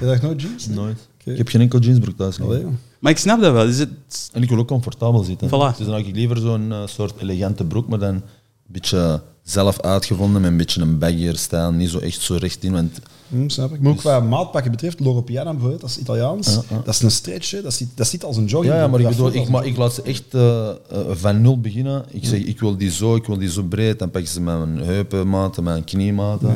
[0.00, 0.66] Je dacht nooit jeans?
[0.66, 1.08] Nooit.
[1.20, 1.30] Oké.
[1.30, 2.40] Ik heb geen enkel jeansbroek thuis.
[2.40, 2.70] Allee, joh.
[2.98, 3.66] Maar ik snap dat wel.
[3.66, 5.48] Dus het, En ik wil ook comfortabel zitten.
[5.48, 5.76] Voilà.
[5.76, 8.22] Dus dan heb ik liever zo'n eh, soort elegante broek, maar dan een
[8.66, 11.72] beetje zelf uitgevonden met een beetje een baggier stijl.
[11.72, 13.80] Niet zo echt zo recht in, want Hm, snap ik.
[13.80, 16.54] Maar ook qua maatpakken betreft, Loro Piana bijvoorbeeld, dat is Italiaans.
[16.54, 16.80] Ja, ja.
[16.84, 17.62] Dat is een stretch, hè.
[17.62, 18.72] dat, zit, dat zit als een jogging.
[18.74, 20.76] Ja, ja maar ik bedoel, ik, maar ik laat ze echt eh, eh,
[21.10, 22.04] van nul beginnen.
[22.10, 23.98] Ik zeg, ik wil die zo, ik wil die zo breed.
[23.98, 26.48] Dan pak ik ze met mijn heupenmaten, mijn kniematen.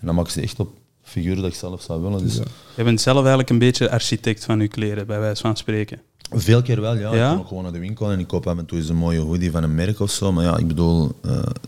[0.00, 0.68] En dan maak ik ze echt op
[1.02, 2.22] figuur dat ik zelf zou willen.
[2.22, 2.42] Dus Ja.
[2.76, 6.00] je bent zelf eigenlijk een beetje architect van je kleren, bij wijze van spreken.
[6.30, 7.14] Veel keer wel, ja.
[7.14, 7.32] Ja?
[7.32, 9.18] Ik ook gewoon naar de winkel en ik koop af en toe eens een mooie
[9.20, 10.32] hoodie van een merk of zo.
[10.32, 11.12] Maar ja, ik bedoel,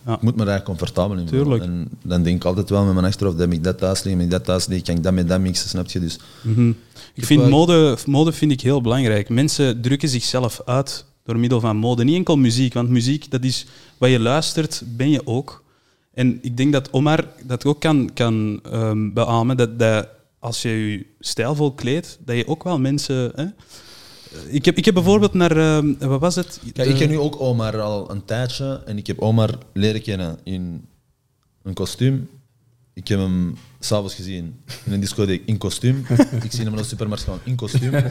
[0.06, 0.14] Ja.
[0.14, 1.46] ik moet me daar comfortabel in voelen.
[1.46, 1.64] Tuurlijk.
[1.64, 4.12] En dan denk ik altijd wel met mijn achterhoofd, dat heb ik dat thuis liggen,
[4.22, 6.00] heb ik dat thuis liggen, kan ik dat met dat mixen, snap je?
[6.00, 6.72] Dus Mhm.
[7.14, 9.28] Ik vind wel- mode, mode vind ik heel belangrijk.
[9.28, 12.04] Mensen drukken zichzelf uit door middel van mode.
[12.04, 13.66] Niet enkel muziek, want muziek, dat is
[13.98, 15.62] wat je luistert, ben je ook.
[16.14, 20.68] En ik denk dat Omar dat ook kan, kan ehm, beamen, dat, dat als je
[20.90, 23.32] je stijlvol kleedt, dat je ook wel mensen...
[23.34, 23.44] Hè?
[24.48, 25.56] Ik, heb, ik heb bijvoorbeeld naar...
[25.56, 26.60] ehm, wat was het?
[26.72, 30.38] Kijk, ik ken nu ook Omar al een tijdje en ik heb Omar leren kennen
[30.42, 30.84] in
[31.62, 32.28] een kostuum.
[32.94, 36.06] Ik heb hem s'avonds gezien in een discotheek in kostuum.
[36.44, 38.04] ik zie hem in de supermarkt gewoon in kostuum.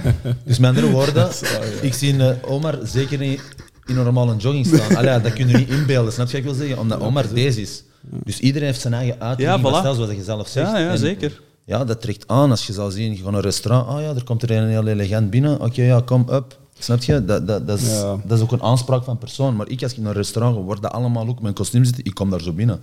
[0.45, 1.29] Dus met andere woorden,
[1.81, 3.41] ik zie eh, Omar zeker niet
[3.85, 4.95] in een normale jogging staan.
[4.95, 6.79] Allee, dat kun je niet inbeelden, snap je wat ik wil zeggen?
[6.79, 7.83] Omdat Omar deze is.
[8.23, 9.95] Dus iedereen heeft zijn eigen uiterlijk, Ja, voilà.
[9.95, 10.71] zoals je zelf zegt.
[10.71, 11.41] Ja, ja, zeker.
[11.67, 14.15] Ja, dat trekt aan als je zal zien, je gaat naar een restaurant, ah ja,
[14.15, 16.57] er komt er een heel elegant binnen, oké, ja, kom, up.
[16.79, 17.25] Snap je?
[17.25, 18.17] Dat, dat, dat, is, Ja.
[18.25, 19.55] dat is ook een aanspraak van persoon.
[19.55, 21.83] Maar ik, als ik naar een restaurant ga, wordt dat allemaal ook met een kostuum
[21.83, 22.79] zitten, ik kom daar zo binnen.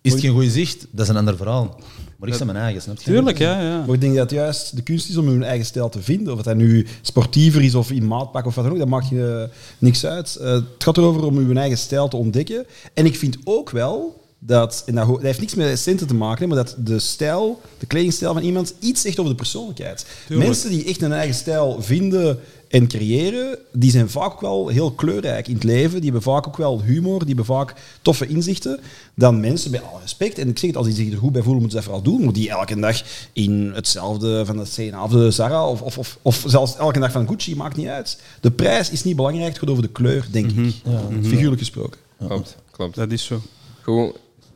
[0.00, 0.86] Is het geen goede zicht?
[0.90, 1.80] Dat is een ander verhaal.
[2.18, 3.04] Maar ik ben mijn eigen, snap je?
[3.04, 3.60] Tuurlijk, ja.
[3.60, 3.78] ja.
[3.86, 6.30] Maar ik denk dat het juist de kunst is om hun eigen stijl te vinden.
[6.32, 9.08] Of het dat nu sportiever is of in maatpak of wat dan ook, dat maakt
[9.08, 10.36] je niks uit.
[10.36, 12.66] Eh, het gaat erover om uw eigen stijl te ontdekken.
[12.94, 16.56] En ik vind ook wel dat, en dat, heeft niks met centen te maken, maar
[16.56, 20.06] dat de stijl, de kledingstijl van iemand iets zegt over de persoonlijkheid.
[20.26, 20.48] Tuurlijk.
[20.48, 24.90] Mensen die echt een eigen stijl vinden en creëren, die zijn vaak ook wel heel
[24.92, 25.94] kleurrijk in het leven.
[25.94, 28.80] Die hebben vaak ook wel humor, die hebben vaak toffe inzichten.
[29.14, 31.42] Dan mensen, bij alle respect, en ik zeg het, als die zich er goed bij
[31.42, 32.24] voelen, moeten ze dat vooral doen.
[32.24, 33.02] Maar die elke dag
[33.32, 37.12] in hetzelfde van de CNA of de Zara, of, of, of, of zelfs elke dag
[37.12, 38.20] van Gucci, maakt niet uit.
[38.40, 40.74] De prijs is niet belangrijk, het gaat over de kleur, denk ik.
[41.22, 42.00] Figuurlijk gesproken.
[42.26, 42.94] Klopt, klopt.
[42.94, 43.40] Dat is zo.
[43.82, 44.12] Goed,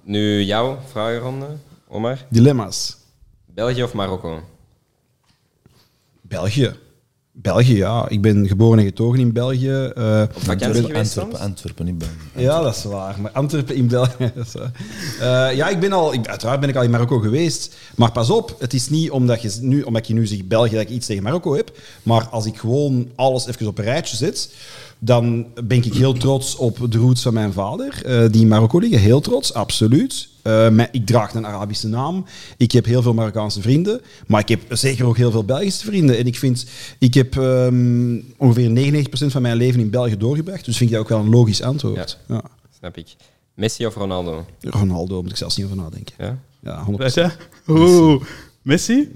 [0.08, 1.46] nu jouw vragenronde,
[1.88, 2.18] Omar.
[2.28, 2.96] Dilemma's.
[3.46, 4.42] België of Marokko?
[6.20, 6.72] België.
[7.32, 8.08] België, ja.
[8.08, 9.90] Ik ben geboren en getogen in België.
[9.94, 11.34] Eh, geweest Antwerpen, soms?
[11.34, 12.14] Antwerpen, niet België.
[12.34, 13.20] Ja, dat is waar.
[13.20, 14.32] Maar Antwerpen in België.
[15.20, 17.76] Eh, ja, ik ben al, ik, uiteraard ben ik al in Marokko geweest.
[17.96, 20.80] Maar pas op, het is niet omdat, je nu, omdat je nu zegt België dat
[20.80, 21.78] ik iets tegen Marokko heb.
[22.02, 24.50] Maar als ik gewoon alles even op een rijtje zet,
[24.98, 28.78] dan ben ik heel trots op de roots van mijn vader, eh, die in Marokko
[28.78, 28.98] liggen.
[28.98, 30.28] Heel trots, absoluut.
[30.42, 32.24] Eh, maar ik draag een Arabische naam.
[32.56, 34.00] Ik heb heel veel Marokkaanse vrienden.
[34.26, 36.18] Maar ik heb zeker ook heel veel Belgische vrienden.
[36.18, 36.66] En ik vind,
[36.98, 40.64] ik heb ehm, ongeveer 99% van mijn leven in België doorgebracht.
[40.64, 42.18] Dus vind ik dat ook wel een logisch antwoord.
[42.28, 42.42] Ja.
[42.78, 43.16] Snap ik.
[43.54, 44.46] Messi of Ronaldo?
[44.60, 46.14] Ronaldo, moet ik zelfs niet over nadenken.
[46.18, 46.38] Ja?
[46.62, 46.96] Ja, 100%.
[46.96, 47.30] Weet je?
[47.68, 48.22] Oeh,
[48.62, 49.14] Messi?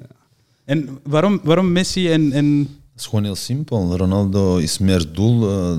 [0.64, 2.32] En waarom, waarom Messi en...
[2.32, 3.96] en is gewoon heel simpel.
[3.96, 5.48] Ronaldo is meer doel.
[5.50, 5.76] eh,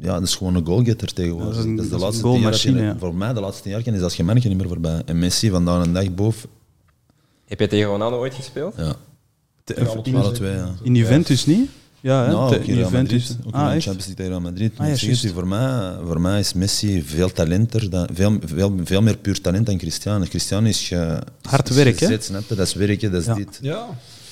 [0.00, 1.54] ja, dat is gewoon een goalgetter tegenwoordig.
[1.54, 2.40] Dat is een- Dat is de dat is een laatste tien jaar.
[2.40, 2.96] goalmachine, je- ja.
[2.98, 5.02] Voor mij, de laatste jaar is dat geen mannetje niet meer voorbij.
[5.06, 6.48] En Messi vandaag een dag boven.
[7.46, 8.74] Heb je tegen Ronaldo ooit gespeeld?
[8.76, 8.94] Ja,
[9.64, 10.54] te- alle alle twee.
[10.54, 10.74] Ja.
[10.82, 11.68] in Juventus niet?
[12.00, 12.30] Ja, hè?
[12.30, 13.36] Nou, in Real Madrid.
[13.40, 13.84] Ook in Ah, de echt?
[13.84, 14.72] Champions League tegen Real Madrid.
[14.76, 19.16] Ah, ja, voor, mij, voor mij is Messi veel talenter, dan, veel, veel, veel meer
[19.16, 20.24] puur talent dan Cristiano.
[20.24, 22.06] Cristiano is, ge, Hard is werk, hè?
[22.06, 22.54] gezet, snap je?
[22.54, 23.34] Dat is werken, dat is Ja.
[23.34, 23.58] dit.
[23.62, 23.86] Ja.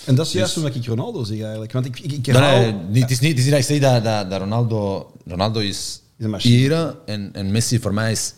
[0.06, 1.72] En dat is juist omdat ik Ronaldo zeg eigenlijk.
[1.72, 3.80] Want ik, ik, ik Nee, niet, het, is niet, het is niet dat ik zeg
[3.80, 5.12] dat, dat, dat Ronaldo...
[5.26, 6.56] Ronaldo is Is een machine.
[6.56, 8.34] hier en, en Messi voor mij is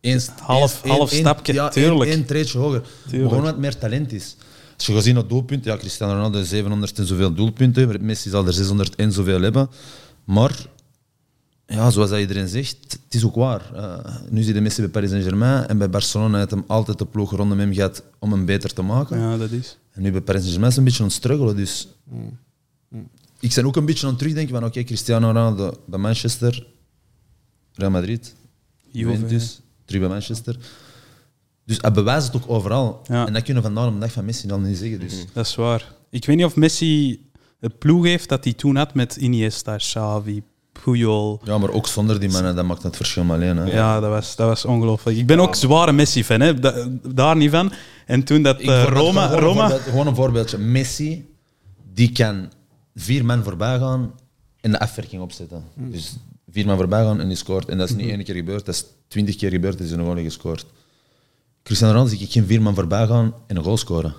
[0.00, 2.26] één, Half- één- half één- stapje, ja, tuurlijk.
[2.26, 2.82] Treedje hoger.
[3.08, 4.36] Gewoon wat meer talent is.
[4.76, 8.46] Als je gezien naar doelpunten, ja, Cristiano Ronaldo heeft 700 en zoveel doelpunten, Messi zal
[8.46, 9.68] er 600 en zoveel hebben.
[10.24, 10.66] Maar,
[11.66, 13.62] ja, zoals dat iedereen zegt, het is ook waar.
[13.74, 17.06] Eh, nu zie je Messi bij Paris Saint-Germain en bij Barcelona heeft hem altijd de
[17.06, 19.18] ploeg rondom hem gehad om hem beter te maken.
[19.20, 19.76] Ja, dat is.
[19.96, 21.88] En nu bij Paris Saint-Germain een beetje aan het struggelen, dus...
[23.40, 26.66] Ik ben ook een beetje aan het terugdenken van, oké, Cristiano Ronaldo bij Manchester,
[27.72, 28.34] Real Madrid,
[28.90, 30.56] Juve, Juventus, terug bij Manchester.
[31.64, 33.02] Dus hij bewijst het ook overal.
[33.08, 33.26] Ja.
[33.26, 35.00] En dat kunnen we vandaag op de dag van Messi al niet zeggen.
[35.00, 35.24] Dus.
[35.32, 35.92] Dat is waar.
[36.10, 37.20] Ik weet niet of Messi
[37.60, 40.42] het ploeg heeft dat hij toen had met Iniesta, Xavi,
[40.84, 41.40] Puyol.
[41.44, 43.56] Ja, maar ook zonder die mannen, dat maakt het verschil maar alleen.
[43.56, 43.64] Hè.
[43.64, 45.18] Ja, dat was, dat was ongelooflijk.
[45.18, 46.60] Ik ben ook zware Messi-fan,
[47.14, 47.72] daar niet van.
[48.06, 49.26] En toen dat Ik eh, voorbeeld- Roma...
[49.26, 50.58] gewoon, Roma Een gewoon een voorbeeldje.
[50.58, 51.26] Messi,
[51.92, 52.52] die kan
[52.94, 54.12] vier man voorbij gaan
[54.60, 55.64] en de afwerking opzetten.
[55.74, 56.16] Dus
[56.50, 57.68] vier man voorbij gaan en die scoort.
[57.68, 59.98] En dat is niet één keer gebeurd, dat is twintig keer gebeurd en is er
[59.98, 60.66] nog gescoord.
[61.62, 64.14] Cristiano Ronaldo zie ik geen vier man voorbij gaan en een goal scoren.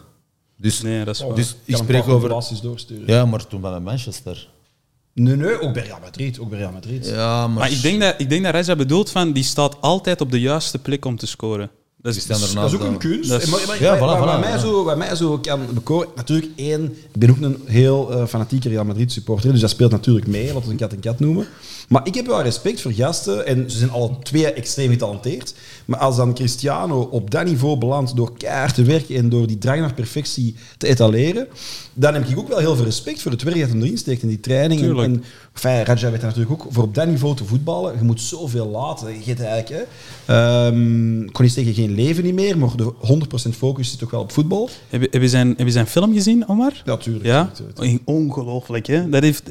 [0.57, 1.35] Dus, Nee, dat is waar.
[1.35, 2.99] dus ik kan een spreek over...
[3.05, 4.49] Ja, maar toen bij Manchester.
[5.13, 6.39] Nee, nee, ook bij Real Madrid.
[6.39, 7.05] Ook bij Real Madrid.
[7.07, 7.57] Ja, maar...
[7.59, 10.39] Maar ik denk dat, ik denk dat Reza bedoelt van, die staat altijd op de
[10.39, 11.69] juiste plek om te scoren.
[12.01, 13.29] Dat is, Dat is ook een kunst.
[13.49, 16.07] Maar- maar- Ja, voilà, wat, mij zo, wat mij zo kan bekoren...
[16.15, 19.91] Natuurlijk, één, ik ben ook een heel eh, fanatieke Real Madrid supporter, dus dat speelt
[19.91, 21.47] natuurlijk mee, laten we een kat en kat noemen.
[21.87, 25.53] Maar ik heb wel respect voor gasten, en ze zijn alle twee extreem getalenteerd,
[25.85, 29.57] maar als dan Cristiano op dat niveau belandt door keihard te werken en door die
[29.57, 31.47] drang naar perfectie te etaleren,
[31.93, 34.21] dan heb ik ook wel heel veel respect voor het werk dat hij erin steekt
[34.21, 34.81] in die training.
[34.81, 35.13] En, Tuurlijk.
[35.13, 35.23] en
[35.53, 39.13] enfin, Raja weet natuurlijk ook, voor op dat niveau te voetballen, je moet zoveel laten.
[39.13, 39.87] Je hebt eigenlijk,
[40.25, 44.11] hè, ehm, kon niet zeggen geen leven niet meer, maar de 100% focus zit ook
[44.11, 44.69] wel op voetbal.
[44.89, 46.81] heb, je, heb, je zijn, heb je zijn film gezien, Omar?
[46.85, 47.25] Ja, tuurlijk.
[47.25, 47.51] Ja,
[48.05, 48.87] ongelooflijk.
[48.87, 49.09] Hè?
[49.09, 49.43] Dat heeft,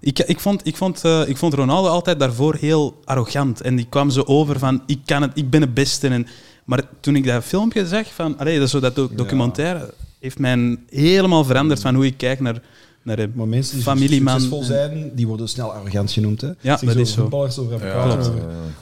[0.00, 3.60] ik, ik, vond, ik, vond, eh, ik vond Ronaldo altijd daarvoor heel arrogant.
[3.60, 6.08] En die kwam zo over van, ik, kan het, ik ben het beste.
[6.08, 6.26] En,
[6.64, 10.38] maar toen ik dat filmpje zag, van, allee, dat, is zo dat doc- documentaire, heeft
[10.38, 12.62] mij helemaal veranderd van hoe ik kijk naar,
[13.02, 13.32] naar hem.
[13.34, 16.40] Maar mensen die Familieman succesvol zijn, die worden snel arrogant genoemd.
[16.40, 16.48] Hè?
[16.60, 17.20] Ja, Zeg dat is zo.
[17.20, 18.18] Voetballers over Ja,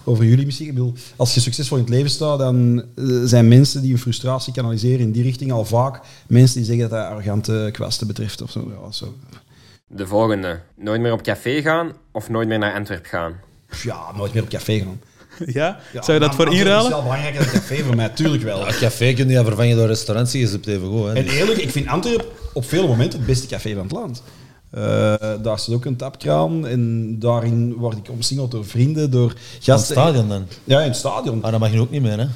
[0.04, 0.66] over, jullie misschien.
[0.66, 3.98] Ik bedoel, als je succesvol in het leven staat, dan eh, zijn mensen die hun
[4.00, 8.42] frustratie kanaliseren in die richting al vaak mensen die zeggen dat dat arrogante kwasten betreft.
[8.42, 8.72] Of zo.
[8.84, 9.14] Ja, zo.
[9.88, 10.60] De volgende.
[10.76, 13.32] Nooit meer op café gaan of nooit meer naar Antwerp gaan?
[13.82, 15.00] Ja, nooit meer op café gaan.
[15.46, 15.78] Ja?
[15.92, 16.86] Ja, Zou je dat voor maar Het inruilen?
[16.90, 18.66] is wel belangrijker dan café voor mij, tuurlijk wel.
[18.68, 21.06] Een café kun je vervangen door restaurants, je hebt even goed.
[21.06, 21.12] Hè.
[21.12, 24.22] En eerlijk, ik vind Antwerpen op vele momenten het beste café van het land.
[24.70, 24.82] Eh,
[25.42, 29.64] daar staat ook een tapkraan en daarin word ik omsingeld door vrienden, door Aan het
[29.64, 29.94] gasten.
[29.96, 30.46] stadion dan.
[30.64, 31.38] Ja, in het stadion.
[31.40, 32.26] Maar dat mag je ook niet meer, hè?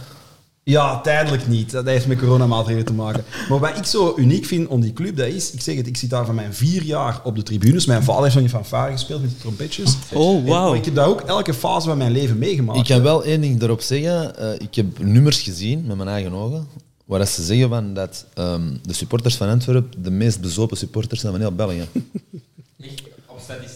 [0.64, 1.70] Ja, tijdelijk niet.
[1.70, 3.25] Dat heeft met coronamaatregelen te maken.
[3.48, 5.53] Maar wat ik zo uniek vind om die club, dat is...
[5.53, 7.87] Ik zeg het, ik zit daar van mijn vier jaar op de tribunes.
[7.87, 9.96] Mijn vader heeft van die fanfare gespeeld met die trompetjes.
[10.12, 10.75] Oh, wauw.
[10.75, 12.79] ik heb daar ook elke fase van mijn leven meegemaakt.
[12.79, 14.38] Ik kan wel één ding daarop zeggen.
[14.38, 16.66] Eh, ik heb nummers gezien met mijn eigen ogen.
[17.05, 21.33] Waar ze zeggen van dat ehm, de supporters van Antwerpen de meest bezopen supporters zijn
[21.33, 21.85] van heel België.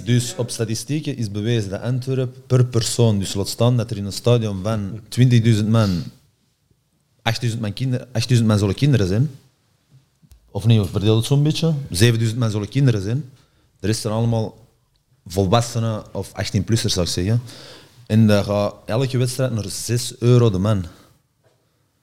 [0.04, 4.04] Dus op statistieken is bewezen dat Antwerpen per persoon, dus laat staan dat er in
[4.04, 6.02] een stadion van 20.000 man
[7.34, 9.30] 8.000 man, kinder, 8000 man zullen kinderen zijn.
[10.50, 11.74] Of nee, verdeel het zo'n beetje.
[11.90, 13.24] 7000 man zullen kinderen zijn.
[13.80, 14.66] De rest zijn allemaal
[15.26, 17.42] volwassenen of 18-plussers, zou ik zeggen.
[18.06, 20.84] En daar gaat elke wedstrijd naar 6 euro de man.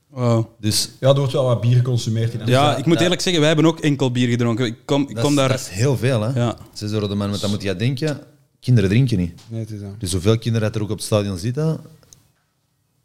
[0.08, 0.56] Wauw.
[0.60, 3.52] Dus Ja, er wordt wel wat bier geconsumeerd in Ja, ik moet eerlijk zeggen, wij
[3.52, 4.66] hebben ook enkel bier gedronken.
[4.66, 5.50] Ik kom, ik dat, kom is, daar...
[5.50, 6.40] dat is heel veel, hè?
[6.40, 6.58] Ja.
[6.74, 8.20] 6 euro de man, want dan moet je denken,
[8.60, 9.42] kinderen drinken niet.
[9.48, 10.00] Nee, het is dat.
[10.00, 11.80] Dus zoveel kinderen dat er ook op het stadion zitten,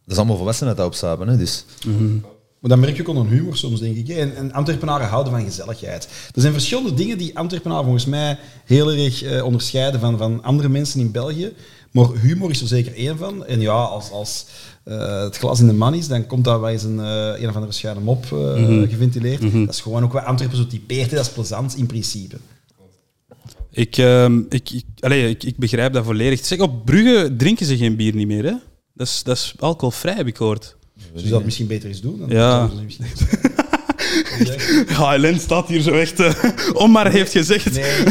[0.09, 1.29] dat is allemaal volwassenen dat opstapen.
[1.29, 1.37] Hè?
[1.37, 1.65] Dus
[2.61, 4.09] Maar dan merk je ook een humor soms, denk ik.
[4.09, 6.09] En, en Antwerpenaren houden van gezelligheid.
[6.35, 10.69] Er zijn verschillende dingen die Antwerpenaren volgens mij heel erg eh, onderscheiden van, van andere
[10.69, 11.53] mensen in België.
[11.93, 13.47] Maar humor is er zeker één van.
[13.47, 14.47] En ja, als, als
[14.85, 17.49] eh, het glas in de man is, dan komt daar wel eens een, eh, een
[17.49, 19.41] of andere schuine mop eh, geventileerd.
[19.53, 21.11] Dat is gewoon ook wat Antwerpen zo typeert.
[21.11, 21.17] hè.
[21.17, 22.37] Dat is plezant in principe.
[23.71, 26.45] Ik, ehm, ik, ik, allee, ik, ik begrijp dat volledig.
[26.45, 28.55] Zeg, op Brugge drinken ze geen bier niet meer, hè?
[28.99, 30.77] Dat is, dat is alcoholvrij, heb ik gehoord.
[31.13, 32.19] Dus je dat misschien beter eens doen.
[32.19, 32.71] Dan Ja.
[32.85, 33.07] misschien-
[34.89, 36.21] Ja, Helen staat hier zo echt...
[36.21, 36.35] eh,
[36.73, 37.73] om maar heeft gezegd.
[37.73, 38.05] Nee,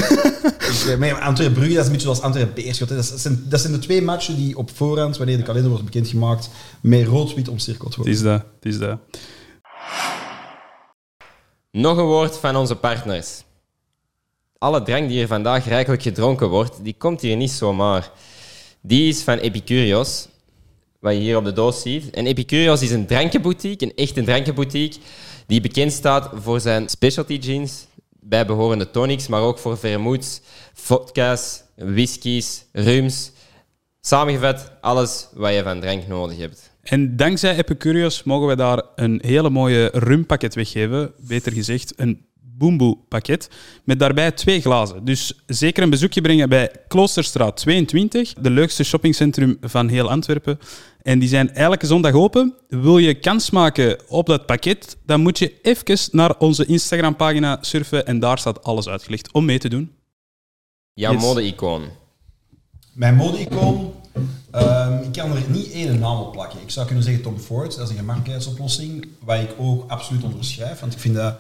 [0.94, 2.90] eh, maar Antwerpen Brugge, dat is een beetje zoals Antwerpen Beerschot.
[2.90, 2.96] hè.
[2.96, 6.50] Dat, zijn, dat zijn de twee matchen die op voorhand, wanneer de kalender wordt bekendgemaakt,
[6.82, 8.14] met rood-wit omcirkeld Het worden.
[8.14, 9.00] is dat, het is dat.
[11.72, 13.44] Nog een woord van onze partners.
[14.58, 18.12] Alle drank die hier vandaag rijkelijk gedronken wordt, die komt hier niet zomaar.
[18.82, 20.28] Die is van Epicurios,
[21.08, 22.10] wat je hier op de doos ziet.
[22.10, 25.00] En Epicurios is een drankenboutique, een echte drankenboutique,
[25.48, 27.86] die bekend staat voor zijn specialty gins,
[28.20, 30.42] bijbehorende tonics, maar ook voor vermouths,
[30.74, 33.32] vodka's, whiskies, rums.
[34.02, 36.72] Samengevat, alles wat je van drank nodig hebt.
[36.82, 41.14] En dankzij Epicurios mogen we daar een hele mooie rumpakket weggeven.
[41.18, 42.26] Beter gezegd, een
[42.58, 43.50] boemboe-pakket.
[43.84, 45.06] Met daarbij twee glazen.
[45.06, 50.60] Dus zeker een bezoekje brengen bij Kloosterstraat 22, de leukste shoppingcentrum van heel Antwerpen.
[51.02, 52.54] En die zijn elke zondag open.
[52.68, 58.06] Wil je kans maken op dat pakket, dan moet je even naar onze Instagram-pagina surfen
[58.06, 59.92] en daar staat alles uitgelegd om mee te doen.
[60.94, 61.22] Jouw Yes.
[61.22, 61.84] mode-icoon.
[62.94, 63.94] Mijn mode-icoon,
[64.52, 66.62] ehm, ik kan er niet één naam op plakken.
[66.62, 70.80] Ik zou kunnen zeggen Tom Ford, dat is een gemakkelijkheidsoplossing, waar ik ook absoluut onderschrijf.
[70.80, 71.36] Want ik vind, dat,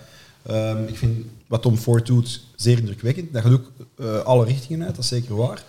[0.47, 3.33] ehm, ik vind wat Tom Ford doet zeer indrukwekkend.
[3.33, 5.63] Dat gaat ook eh, alle richtingen uit, dat is zeker waar.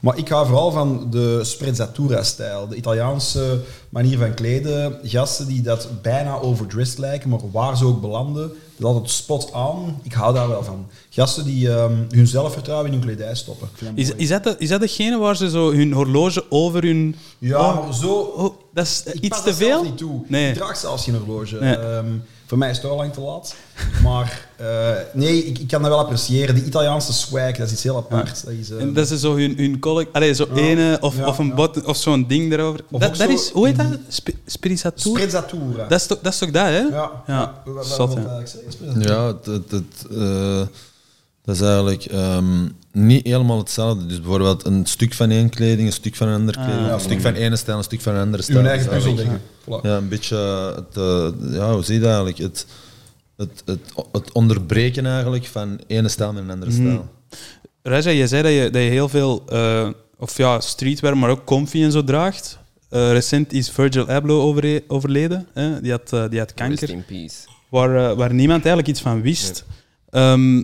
[0.00, 4.98] Maar ik ga vooral van de sprezzatura-stijl, de Italiaanse manier van kleden.
[5.02, 9.52] Gasten die dat bijna overdressed lijken, maar waar ze ook belanden, dat is altijd spot
[9.52, 10.00] aan.
[10.02, 10.86] Ik hou daar wel van.
[11.10, 13.68] Gasten die ehm, hun zelfvertrouwen in hun kledij stoppen.
[13.94, 17.16] Is, is, dat de, is dat degene waar ze zo hun horloge over hun...
[17.38, 18.12] Ja, Oh, maar zo...
[18.18, 19.82] oh, dat is Ik iets pas te veel?
[19.82, 20.20] niet toe.
[20.28, 20.48] Nee.
[20.48, 21.56] Ik draag zelfs geen horloge.
[21.60, 21.76] Nee.
[21.76, 22.06] Ehm,
[22.48, 23.54] voor mij is het al lang te laat.
[24.02, 24.66] Maar eh,
[25.12, 26.54] nee, ik, ik kan dat wel appreciëren.
[26.54, 28.44] Die Italiaanse swag, dat is iets heel apart.
[28.44, 30.12] Dat is, eh, En dat is zo hun, hun collect...
[30.12, 30.60] Allee, zo Ja.
[30.60, 31.54] ene of, Ja, of een ja.
[31.54, 32.80] bot of zo'n ding erover.
[32.90, 33.50] Of Dat, dat zo is...
[33.50, 33.86] Hoe heet dat?
[34.16, 34.28] Sp?
[34.46, 35.86] Sprezzatura.
[35.88, 36.78] Dat is, toch, dat is toch dat, hè?
[36.78, 36.88] ja.
[36.90, 37.62] Ja, ja.
[38.98, 40.60] ja, het, het, het, eh,
[41.48, 44.06] dat is eigenlijk ehm, niet helemaal hetzelfde.
[44.06, 47.00] Dus bijvoorbeeld een stuk van één kleding, een stuk van een andere kleding, ja, een
[47.00, 48.58] stuk van ene stijl, een stuk van een andere stijl.
[48.60, 49.16] Uw eigen puzzel.
[49.82, 50.36] Ja, een beetje,
[50.76, 52.38] het, eh, ja, hoe zie je dat eigenlijk?
[52.38, 52.66] Het,
[53.36, 53.80] het, het,
[54.12, 57.08] het onderbreken eigenlijk van ene stijl met een andere stijl.
[57.82, 59.42] Raja, jij zei dat je, dat je heel veel...
[59.48, 62.58] eh, of ja, streetwear, maar ook comfy en zo draagt.
[62.88, 65.46] Eh, recent is Virgil Abloh overle- overleden.
[65.52, 65.80] Hè?
[65.80, 66.90] Die, had, eh, die had Rest kanker.
[66.90, 67.34] in peace.
[67.68, 69.64] waar, eh, waar niemand eigenlijk iets van wist.
[70.10, 70.62] Ehm,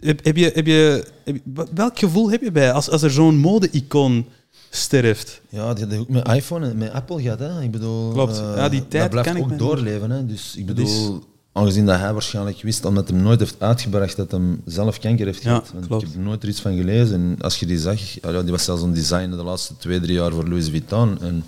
[0.00, 3.10] heb, heb je, heb je, heb je- welk gevoel heb je bij als, als er
[3.10, 4.26] zo'n mode-icoon
[4.70, 5.40] sterft?
[5.48, 7.38] Ja, die had ook met iPhone en met Apple gehad.
[7.38, 7.62] Hè.
[7.62, 8.38] Ik bedoel, Klopt.
[8.38, 10.10] eh, Ja, die tijd dat blijft kan ik ook doorleven.
[10.10, 10.26] Hè.
[10.26, 14.40] Dus ik bedoel, aangezien dat hij waarschijnlijk wist, omdat hij nooit heeft uitgebracht dat hij
[14.64, 15.88] zelf kanker heeft Ja, gehad.
[15.88, 16.02] Want.
[16.02, 17.14] Ik heb nooit er iets van gelezen.
[17.14, 20.14] En als je die zag, ja, die was zelfs een designer de laatste twee, drie
[20.14, 21.18] jaar voor Louis Vuitton.
[21.20, 21.44] En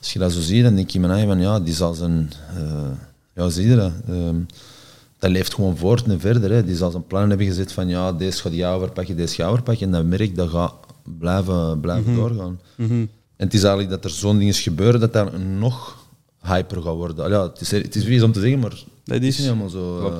[0.00, 1.94] als je dat zo ziet, dan denk je in mijn eigen van ja, die zal
[1.94, 2.32] zijn.
[2.56, 2.72] eh,
[3.34, 3.92] ja, zie je dat?
[4.08, 4.36] Ehm,
[5.22, 6.50] dat leeft gewoon voort en verder.
[6.50, 6.64] Hè.
[6.64, 9.86] Die zal zijn plan hebben gezet van ja, deze gaat jou overpakken, deze gaat overpakken.
[9.86, 10.74] En dat merk dat gaat
[11.18, 12.60] blijven, blijven doorgaan.
[12.76, 16.06] En het is eigenlijk dat er zo'n ding is gebeuren dat dat nog
[16.42, 17.30] hyper gaat worden.
[17.30, 18.70] Ja, het is, het is vies om te zeggen, maar
[19.04, 20.06] Dat het is is- niet helemaal zo.
[20.06, 20.14] eh.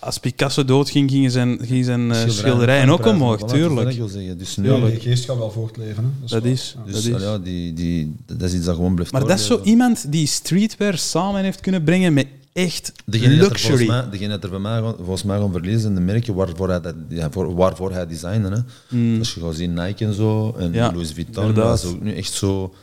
[0.00, 3.50] Als Picasso doodging, gingen zijn, gingen zijn eh, Schilderijen schilderijen ook prijzen, omhoog, voilà, dat
[3.50, 3.90] tuurlijk.
[3.90, 4.38] ik wil zeggen.
[4.38, 6.04] Dus, Ja, nu, die geest gaat wel voortleven.
[6.20, 6.26] Hè.
[6.28, 6.76] Dat is.
[6.78, 6.92] Ja.
[6.92, 7.26] dus dat is.
[7.26, 10.26] ja, die, die, dat is iets dat gewoon blijft Maar dat is zo iemand die
[10.26, 13.86] streetwear samen heeft kunnen brengen met echt Degene dat luxury.
[13.86, 16.80] mij, degene dat er bij mij, gaan- volgens mij gaan verliezen de merken waarvoor hij,
[16.80, 18.48] dat, ja, voor, waarvoor hij designde.
[18.48, 18.96] Hè.
[18.96, 19.18] Mm.
[19.18, 22.14] Als je gaat zien Nike en zo, en Ja, Louis Vuitton, dat is ook nu
[22.14, 22.74] echt zo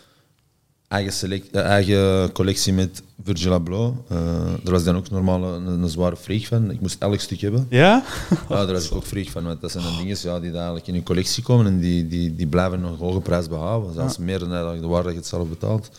[0.87, 3.95] eigen, select, eh, eigen collectie met Virgil Abloh.
[4.09, 4.17] Eh
[4.63, 6.71] daar was ik dan ook normaal een, een zware freak van.
[6.71, 7.65] Ik moest elk stuk hebben.
[7.69, 8.03] Ja?
[8.49, 10.87] Ja, daar was ik ook freak van, want dat zijn dan dingen ja, die eigenlijk
[10.87, 13.93] in je collectie komen en die, die, die blijven nog hoge prijs behouden.
[13.93, 15.89] Zelfs meer dan eigenlijk de waarde dat je het zelf betaalt.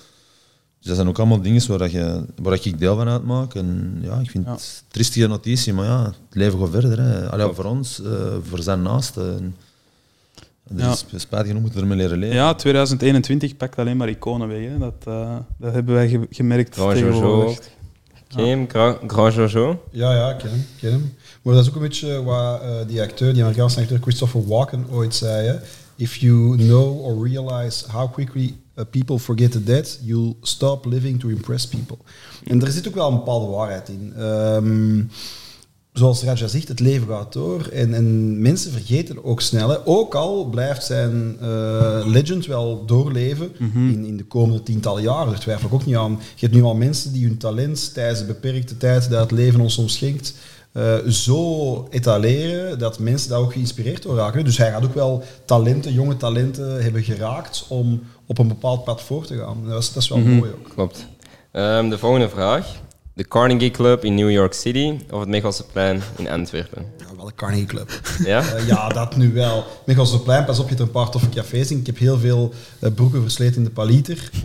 [0.85, 3.55] Dus dat zijn ook allemaal dingen waar, dat je, waar dat ik deel van uitmaak.
[3.55, 4.53] En ja, ik vind Ja.
[4.53, 7.01] het een triestige notitie, maar ja, het leven gaat verder.
[7.01, 7.31] Hè.
[7.31, 8.11] Allee, voor ons, eh,
[8.43, 9.37] voor zijn naasten.
[9.37, 9.55] En,
[10.79, 10.91] er Ja.
[10.91, 12.37] is spijtig genoeg moeten we ermee leren leven.
[12.37, 14.69] ja, 2021 pakt alleen maar iconen weg.
[14.69, 14.79] Hè.
[14.79, 17.11] Dat, eh, dat hebben wij ge- gemerkt Grand Jojo.
[17.13, 17.59] tegenwoordig.
[18.35, 18.69] Hem?
[19.07, 19.83] Grand, Jojo?
[19.91, 21.15] Ja, ja, ik ken hem, ik ken hem.
[21.43, 24.87] Maar dat is ook een beetje wat eh, die acteur, die Amerikaanse acteur Christopher Walken
[24.91, 25.47] ooit zei.
[25.47, 25.55] Hè.
[25.97, 28.55] If you know or realize how quickly
[28.91, 31.97] people forget the dead, you'll stop living to impress people.
[32.45, 34.13] En er zit ook wel een bepaalde waarheid in.
[34.17, 35.03] Ehm,
[35.93, 39.69] zoals Raja zegt, het leven gaat door en, en mensen vergeten ook snel.
[39.69, 39.87] Hè.
[39.87, 45.31] Ook al blijft zijn eh, legend wel doorleven in, in de komende tientallen jaren.
[45.31, 46.21] Daar twijfel ik ook niet aan.
[46.35, 49.61] Je hebt nu al mensen die hun talent tijdens de beperkte tijd dat het leven
[49.61, 50.35] ons soms schenkt,
[50.75, 54.45] eh, zo etaleren dat mensen daar ook geïnspireerd door raken.
[54.45, 59.03] Dus hij gaat ook wel talenten, jonge talenten hebben geraakt om op een bepaald pad
[59.03, 59.65] voor te gaan.
[59.69, 60.69] Dat is, dat is wel mooi ook.
[60.75, 61.07] Klopt.
[61.53, 62.83] Ehm, de volgende vraag.
[63.15, 66.87] De Carnegie Club in New York City of het Mechelsplein in Antwerpen?
[66.99, 68.01] Ja, wel een Carnegie Club.
[68.25, 68.55] Ja?
[68.55, 69.65] Eh, ja, dat nu wel.
[69.87, 71.79] Mechelseplein, pas op, je hebt een paar toffe cafés in.
[71.79, 74.31] Ik heb heel veel eh, broeken versleten in de Paliter,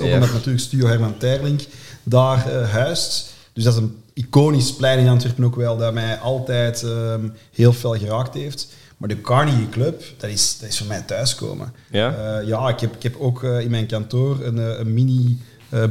[0.00, 1.66] Ook omdat natuurlijk Studio Herman Terling
[2.02, 3.34] daar eh, huist.
[3.52, 7.72] Dus dat is een iconisch plein in Antwerpen ook wel, dat mij altijd ehm, heel
[7.72, 8.68] veel geraakt heeft.
[9.00, 11.72] Maar de Carnegie Club, dat is, dat is voor mij thuiskomen.
[11.90, 12.38] Ja?
[12.38, 15.38] Eh, ja, ik heb, ik heb ook eh, in mijn kantoor een, eh, een mini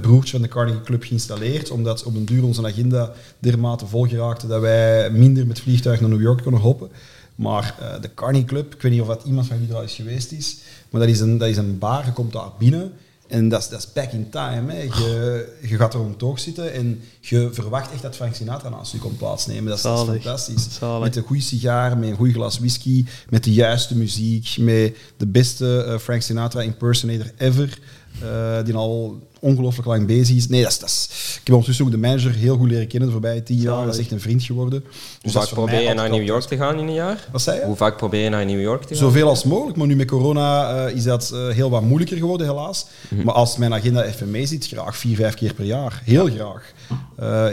[0.02, 4.48] broertje van de Carnegie Club geïnstalleerd, omdat op een duur onze agenda dermate vol geraakte
[4.48, 6.90] dat wij minder met vliegtuig naar New York konden hoppen.
[7.36, 9.96] Maar de Carnegie Club, ik weet niet of dat iemand van jullie er al eens
[9.96, 10.58] geweest is,
[10.90, 12.92] maar dat is een, dat is een bar, je komt daar binnen
[13.30, 14.74] en dat is, dat is back in time.
[14.74, 14.82] Hè.
[14.82, 18.98] Je, je gaat er oog zitten en je verwacht echt dat Frank Sinatra naast je
[18.98, 19.66] komt plaatsnemen.
[19.66, 20.22] Dat is, dat is Zalig.
[20.22, 20.68] fantastisch.
[20.80, 21.04] Zalig.
[21.04, 25.28] Met een goede sigaar, met een goed glas whisky, met de juiste muziek, met de
[25.28, 27.80] beste eh, Frank Sinatra impersonator ever,
[28.22, 30.48] eh, die al ongelooflijk lang bezig is.
[30.48, 33.08] Nee, dat is, dat is, ik heb ondertussen ook de manager heel goed leren kennen
[33.08, 33.86] de voorbije tien jaar.
[33.86, 34.80] Dat is echt een vriend geworden.
[34.82, 34.92] Hoe
[35.22, 37.28] Dus dat vaak probeer je naar New al York te gaan in een jaar?
[37.32, 37.66] Wat zei je?
[37.66, 38.98] Hoe vaak probeer je naar New York te gaan?
[38.98, 42.48] Zoveel als mogelijk, maar nu met corona eh, is dat eh, heel wat moeilijker geworden,
[42.48, 42.86] helaas.
[43.24, 46.02] Maar als mijn agenda even mee zit, graag vier, vijf keer per jaar.
[46.06, 46.74] Heel graag.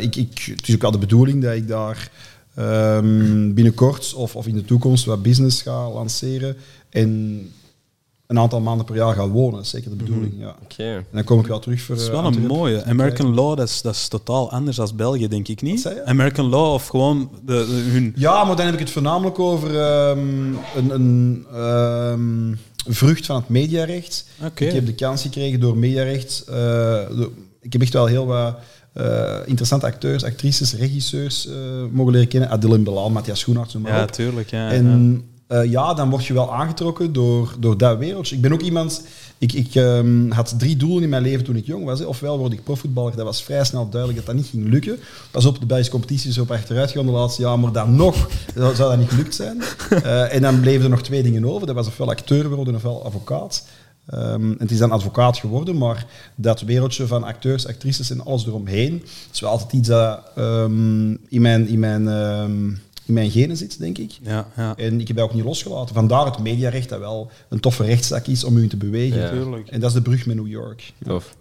[0.00, 2.10] Ik, ik, het is ook wel de bedoeling dat ik daar
[2.54, 6.56] ehm, binnenkort of, of in de toekomst wat business ga lanceren
[6.90, 7.40] en
[8.26, 9.54] een aantal maanden per jaar ga wonen.
[9.54, 10.56] Dat is zeker de bedoeling, ja.
[10.62, 10.82] Oké.
[10.94, 11.94] En dan kom ik wel terug voor...
[11.94, 12.84] Dat is eh, wel een mooie.
[12.84, 15.80] American Law, dat is, dat is totaal anders dan België, denk ik Wat niet.
[15.80, 16.04] zei je?
[16.04, 18.12] American Law of gewoon de, de- hun...
[18.16, 20.18] Ja, maar dan heb ik het voornamelijk over ehm,
[20.76, 22.54] een, een ehm,
[22.94, 24.26] vrucht van het mediarecht.
[24.44, 24.64] Oké.
[24.64, 26.44] Ik heb de kans gekregen door mediarecht.
[26.48, 27.00] eh,
[27.60, 28.56] ik heb echt wel heel wat
[28.92, 31.54] eh, interessante acteurs, actrices, regisseurs eh,
[31.90, 32.50] mogen leren kennen.
[32.50, 34.10] Adil Belal, Matthias Schoenaerts, noem maar Ja, op.
[34.10, 34.50] tuurlijk.
[34.50, 34.82] Ja, ja.
[35.46, 38.36] Eh, ja, dan word je wel aangetrokken door, door dat wereldje.
[38.36, 39.02] Ik ben ook iemand...
[39.38, 42.04] Ik, ik ehm, had drie doelen in mijn leven toen ik jong was.
[42.04, 44.98] Ofwel word ik profvoetballer, dat was vrij snel duidelijk dat dat niet ging lukken.
[45.30, 48.76] Pas op, de Belgische competitie op achteruit gegaan de laatste jaar, maar dan nog zou
[48.76, 49.62] dat niet gelukt zijn.
[49.90, 51.66] Eh, en dan bleven er nog twee dingen over.
[51.66, 53.66] Dat was ofwel acteur worden ofwel advocaat.
[54.06, 59.02] En het is dan advocaat geworden, maar dat wereldje van acteurs, actrices en alles eromheen,
[59.32, 62.08] is wel altijd iets dat ehm, in, mijn, in, mijn,
[63.06, 64.18] in mijn genen zit, denk ik.
[64.22, 64.76] ja, ja.
[64.76, 65.94] En ik heb dat ook niet losgelaten.
[65.94, 69.20] Vandaar het mediarecht dat wel een toffe rechtszaak is om u te bewegen.
[69.20, 69.58] Ja.
[69.66, 70.92] En dat is de brug met New York.
[71.04, 71.36] Tof.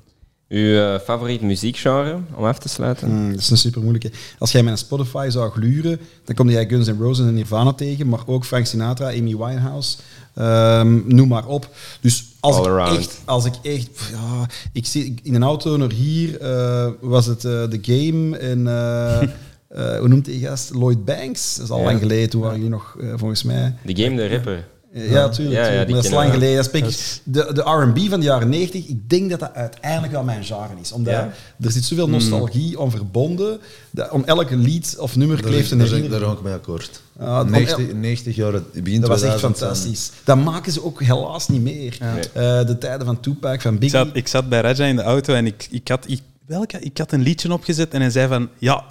[0.50, 3.10] Uw eh, favoriet muziekgenre, om af te sluiten?
[3.12, 4.12] Mm, dat is een super moeilijke.
[4.40, 8.10] Als jij mijn Spotify zou gluren, dan kom jij Guns N' Roses en Nirvana tegen,
[8.10, 9.98] maar ook Frank Sinatra, Amy Winehouse,
[10.34, 11.70] ehm, noem maar op.
[12.02, 12.98] Dus als All ik around.
[12.98, 17.26] echt, als ik echt, pff, ja, ik zit in een auto naar hier, eh, was
[17.26, 18.64] het eh, The Game en
[19.68, 20.70] eh, hoe noemt die gast?
[20.74, 21.56] Lloyd Banks.
[21.56, 21.84] Dat is al Ja.
[21.86, 22.30] lang geleden.
[22.30, 23.74] Toen waren jullie nog, eh, volgens mij.
[23.86, 24.68] The Game, de rapper.
[24.94, 25.56] Eh, Ja, tuurlijk.
[25.66, 26.56] Ja, ja, maar dat is lang geleden.
[26.64, 30.14] Dat ik- is- de de R&B van de jaren 90, ik denk dat dat uiteindelijk
[30.14, 30.92] wel mijn genre is.
[30.92, 31.32] Omdat Ja?
[31.62, 33.60] er zit zoveel nostalgie om verbonden.
[33.92, 36.32] Dat om elke lied of nummer Daar, kleeft een daar, daar herinnering.
[36.32, 37.02] ga ik mee akkoord.
[37.20, 40.12] Ja, om 90, 90 jaar, het begin Dat was echt 2000 zijn- fantastisch.
[40.24, 41.98] Dat maken ze ook helaas niet meer.
[42.02, 44.00] Eh, de tijden van Tupac, van Ik, Biggie.
[44.00, 46.98] zat, ik zat bij Raja in de auto en ik, ik, had, ik, welke, ik
[46.98, 48.50] had een liedje opgezet en hij zei van...
[48.58, 48.84] Ja,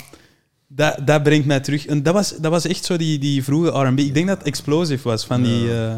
[0.76, 1.86] Dat, dat brengt mij terug.
[1.86, 3.98] En dat was, dat was echt zo die, die vroege R&B.
[3.98, 5.72] Ik denk dat het Explosive was van die...
[5.72, 5.96] eh,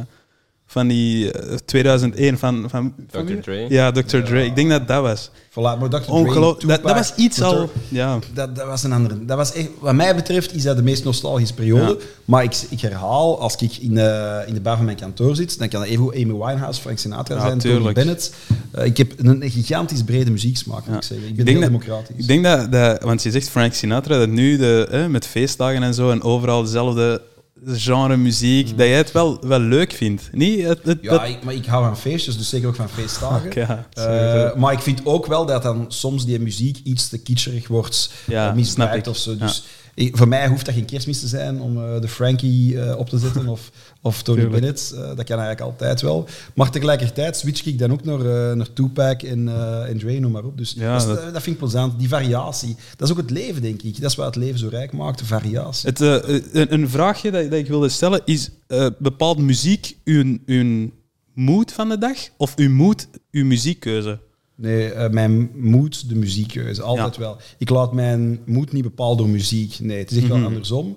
[0.69, 3.33] van die eh, 2001 van, van, van Dr.
[3.33, 3.41] wie?
[3.41, 3.67] Dre?
[3.69, 4.19] Ja, Dr.
[4.23, 4.45] Dre.
[4.45, 5.31] Ik denk dat dat was.
[5.51, 5.97] Voilà, maar Dr.
[5.97, 6.61] Dre, Ongelooflijk.
[6.61, 7.45] Dat, dat Tupac, was iets Dr.
[7.45, 7.71] al.
[7.89, 8.19] Ja.
[8.35, 9.25] Dat, dat was een andere.
[9.25, 11.99] Dat was echt, wat mij betreft is dat de meest nostalgische periode.
[12.25, 15.59] Maar ik, ik herhaal, als ik in, de in de bar van mijn kantoor zit,
[15.59, 17.95] dan kan dat even goed Amy Winehouse, Frank Sinatra Ja, zijn, Tony tuurlijk.
[17.95, 18.33] Bennett.
[18.71, 20.97] Eh, ik heb een, een gigantisch brede muzieksmaak, moet Ja.
[20.97, 21.25] ik zeggen.
[21.29, 22.17] Ik Ik ben denk heel dat- democratisch.
[22.17, 25.83] Ik denk dat, dat, want je zegt Frank Sinatra, dat nu de, hè, met feestdagen
[25.83, 27.23] en zo en overal dezelfde
[27.65, 30.29] genre muziek, dat jij het wel, wel leuk vindt.
[30.33, 30.63] Niet?
[30.63, 33.51] Het, het, ja, dat- ik, maar ik hou van feestjes, dus zeker ook van feestdagen.
[33.61, 37.69] Ja, Eh, maar ik vind ook wel dat dan soms die muziek iets te kitscherig
[37.69, 39.37] wordt, Ja, eh, misbruikt of zo.
[39.37, 39.65] Dus
[39.97, 43.09] ik- voor mij hoeft dat geen kerstmis te zijn om eh, de Frankie eh, op
[43.09, 43.70] te zetten of,
[44.03, 44.61] of Tony Tuurlijk.
[44.61, 44.92] Bennett.
[44.92, 46.28] Eh, dat kan eigenlijk altijd wel.
[46.55, 49.49] Maar tegelijkertijd switch ik dan ook naar, naar Tupac en,
[49.88, 50.59] en Dre, noem maar op.
[50.59, 51.99] Dus Ja, dat, dat- dat vind ik plezant.
[51.99, 52.76] Die variatie.
[52.97, 54.01] Dat is ook het leven, denk ik.
[54.01, 55.88] Dat is wat het leven zo rijk maakt, de variatie.
[55.88, 58.51] Het, een, een vraagje dat, dat ik wilde stellen is:
[58.99, 60.90] bepaalt muziek uw, uw
[61.34, 64.18] mood van de dag of uw mood uw muziekkeuze?
[64.57, 67.21] Nee, eh, mijn moed, de muziekkeuze, altijd Ja.
[67.21, 67.37] wel.
[67.59, 69.79] Ik laat mijn moed niet bepalen door muziek.
[69.81, 70.37] Nee, het is echt Mhm.
[70.39, 70.97] wel andersom.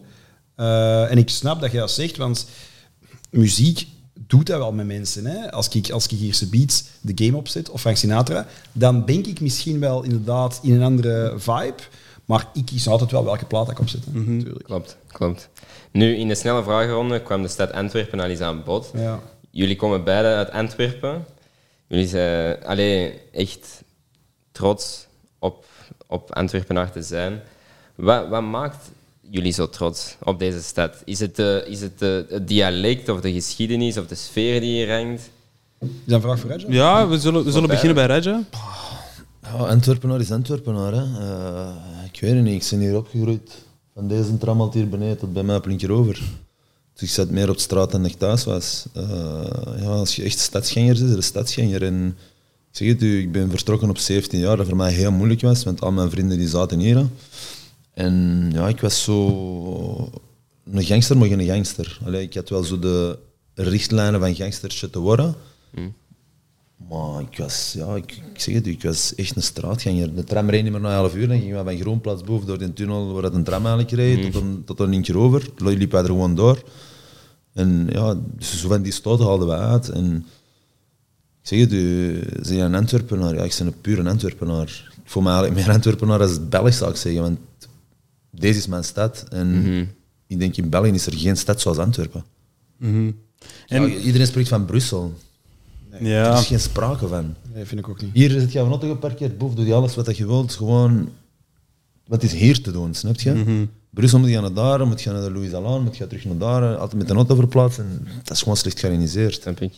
[0.56, 2.48] Eh, en ik snap dat je dat zegt, want
[3.30, 3.88] muziek
[4.28, 5.26] doet dat wel met mensen.
[5.26, 5.52] Hè?
[5.52, 9.42] Als, ik, als ik Ierse Beats de game opzet, of Frank Sinatra, dan denk ik
[9.42, 11.74] misschien wel inderdaad in een andere vibe.
[12.26, 14.06] Maar ik kies altijd wel welke plaat ik opzet.
[14.12, 14.36] hè, Mhm.
[14.36, 14.64] natuurlijk.
[14.64, 15.50] Klopt, klopt.
[15.92, 18.92] Nu, in de snelle vragenronde kwam de stad Antwerpen al eens aan bod.
[18.96, 19.20] Ja.
[19.52, 21.26] Jullie komen beide uit Antwerpen.
[21.90, 23.84] Jullie zijn allee, echt
[24.52, 25.08] trots
[25.40, 25.66] op,
[26.08, 27.42] op Antwerpenaar te zijn.
[27.96, 28.92] Wat, wat maakt
[29.30, 31.02] jullie zo trots op deze stad?
[31.06, 34.70] Is het, de, is het de, het dialect of de geschiedenis of de sfeer die
[34.70, 35.30] hier hangt?
[35.80, 36.66] Is dat een vraag voor Raja?
[36.68, 38.44] Ja, we zullen, we zullen beginnen bij Raja.
[39.42, 40.94] Ja, Antwerpenaar is Antwerpenaar.
[40.94, 41.04] Hè.
[41.20, 41.76] Eh,
[42.14, 43.64] ik weet het niet, ik ben hier opgegroeid.
[43.94, 46.22] Van deze tram al hier beneden tot bij mij op over.
[47.00, 48.86] Dus ik zat meer op straat dan ik thuis was.
[48.94, 49.04] Eh,
[49.80, 51.84] ja, als je echt stadsganger is, is er een stadsganger.
[51.84, 52.18] En
[52.72, 55.42] ik zeg het u, ik ben vertrokken op 17 jaar, dat voor mij heel moeilijk
[55.42, 57.06] was, want al mijn vrienden die zaten hier.
[57.94, 60.12] En ja, ik was zo
[60.72, 62.00] een gangster, maar geen gangster.
[62.06, 63.20] Allee, ik had wel zo de
[63.54, 65.36] richtlijnen van gangstertje te worden.
[66.88, 70.16] Maar ik was, ja, ik, ik zeg het ik was echt een straatganger.
[70.16, 72.58] De tram reed niet meer na 11 uur, dan gingen we van Groenplaats boven door
[72.58, 75.50] die tunnel waar het een tram eigenlijk reed, tot, een, tot een linkje over.
[75.58, 76.64] Liep wij er gewoon door.
[77.54, 79.90] En ja, dus zo van die stoten haalden we uit.
[79.90, 80.16] En
[81.42, 83.36] ik zeg het u, zijn je een Antwerpenaar?
[83.36, 84.92] Ja, ik ben een pure Antwerpenaar.
[85.04, 87.22] Ik voel me eigenlijk meer Antwerpenaar als het Belgisch, zou ik zeggen.
[87.22, 87.40] Want
[88.32, 89.26] deze is mijn stad.
[89.30, 89.48] En
[90.28, 92.24] ik denk in België is er geen stad zoals Antwerpen.
[93.68, 95.14] En, Ja, iedereen spreekt van Brussel.
[95.92, 97.36] Er ja, is geen sprake van.
[97.54, 98.14] Nee, vind ik ook niet.
[98.14, 100.54] Hier zit je van auto geparkeerd, boven doe je alles wat je wilt.
[100.54, 101.10] Gewoon,
[102.08, 103.68] wat is hier te doen, snap je?
[103.90, 106.38] Brussel moet je naar daar, moet je naar de Louis Allaan, moet je terug naar
[106.38, 108.08] daar, altijd met een auto verplaatsen.
[108.24, 109.42] Dat is gewoon slecht georganiseerd.
[109.42, 109.74] Snap ik?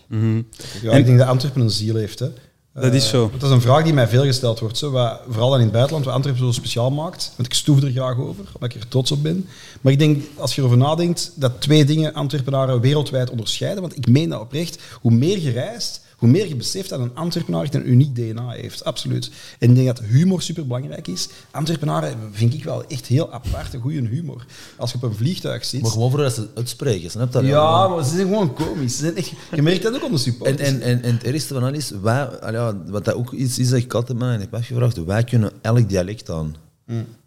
[0.82, 2.20] Ja, ik denk dat Antwerpen een ziel heeft.
[2.20, 2.28] Hè.
[2.74, 3.20] Dat is Eh, zo.
[3.20, 4.78] want Dat is een vraag die mij veel gesteld wordt.
[4.78, 7.34] Zo, wat, vooral dan in het buitenland, wat Antwerpen zo speciaal maakt.
[7.36, 9.48] Want ik stoef er graag over, omdat ik er trots op ben.
[9.82, 13.82] Maar ik denk, als je erover nadenkt, dat twee dingen Antwerpenaren wereldwijd onderscheiden.
[13.82, 14.82] Want ik meen dat oprecht.
[15.02, 18.50] Hoe meer je reist, hoe meer je beseft dat een Antwerpenaar echt een uniek DNA
[18.50, 18.84] heeft.
[18.84, 19.32] Absoluut.
[19.60, 21.30] En ik denk dat humor super belangrijk is.
[21.52, 24.46] Antwerpenaren vind ik wel echt heel apart, een goede humor.
[24.78, 25.82] Als je op een vliegtuig zit...
[25.82, 27.46] Maar gewoon voor dat ze het uitspreken, snap dat?
[27.46, 28.96] ja, maar ze zijn gewoon komisch.
[28.96, 30.70] Ze zijn echt, je merkt dat ook onder En, supporters.
[30.70, 33.60] en, en, en het ergste van alles is, wij, al ja, wat dat ook iets
[33.60, 36.56] is dat ik altijd mij heb afgevraagd, wij kunnen elk dialect aan.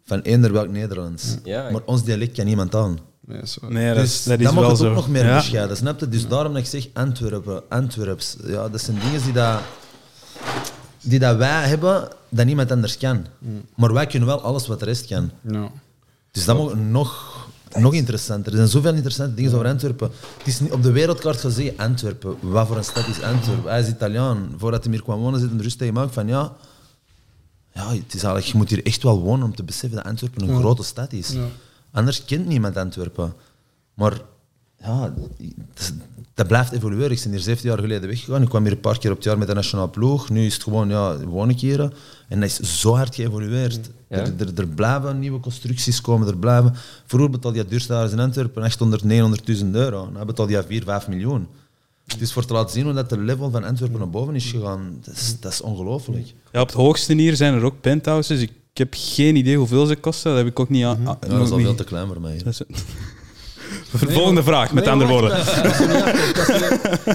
[0.05, 1.36] Van eender welk Nederlands.
[1.45, 2.99] Ja, maar ons dialect kan niemand aan.
[3.27, 3.61] Nee, zo.
[3.68, 4.89] nee, dat is, Dus dat is dan mag wel het zo.
[4.89, 5.37] ook nog meer Ja.
[5.37, 6.09] bescheiden, snap je?
[6.09, 8.37] Dus daarom dat ik zeg Antwerpen, Antwerps.
[8.47, 9.61] Ja, dat zijn dingen die dat,
[11.01, 13.27] die dat wij hebben, dat niemand anders kan.
[13.77, 15.31] Maar wij kunnen wel alles wat de rest kan.
[15.49, 15.70] Ja.
[16.31, 17.37] Dus dat mag nog,
[17.79, 18.51] nog interessanter.
[18.53, 20.11] Er zijn zoveel interessante dingen over Antwerpen.
[20.39, 22.37] Het is niet op de wereldkaart gaan zeggen Antwerpen.
[22.41, 23.70] Wat voor een stad is Antwerpen?
[23.70, 24.55] Hij is Italiaan.
[24.59, 26.53] Voordat hij hier kwam wonen, zit hij rust tegen gemaakt van ja,
[27.75, 30.49] ja, het is eigenlijk, je moet hier echt wel wonen om te beseffen dat Antwerpen
[30.49, 31.33] een grote stad is.
[31.95, 33.32] Anders kent niemand Antwerpen.
[33.95, 34.20] Maar
[34.78, 35.14] ja,
[35.74, 35.92] dat,
[36.34, 37.11] dat blijft evolueren.
[37.11, 38.42] Ik ben hier 17 jaar geleden weggegaan.
[38.42, 40.28] Ik kwam hier een paar keer op het jaar met de nationale ploeg.
[40.30, 41.80] Nu is het gewoon, ja, woon ik hier.
[42.28, 43.90] En dat is zo hard geëvolueerd.
[44.09, 44.16] Ja.
[44.16, 46.28] Er, er, er blijven nieuwe constructies komen.
[46.28, 46.74] Er blijven,
[47.07, 49.03] vroeger betaalde je duurstaars in Antwerpen 800,
[49.62, 50.11] 900.000 euro.
[50.11, 51.47] Nu betaal je 4, 5 miljoen.
[52.07, 54.51] Het is voor te laten zien hoe dat de level van Antwerpen naar boven is
[54.51, 54.99] gegaan.
[55.05, 56.34] Dat is, dat is ongelooflijk.
[56.53, 58.40] Ja, op het hoogste hier zijn er ook penthouses.
[58.40, 60.31] Ik heb geen idee hoeveel ze kosten.
[60.31, 61.01] Dat heb ik ook niet aan.
[61.05, 62.43] Ja, dat is al niet- veel te klein voor mij.
[63.95, 65.31] Volgende vraag, met Nee, andere woorden.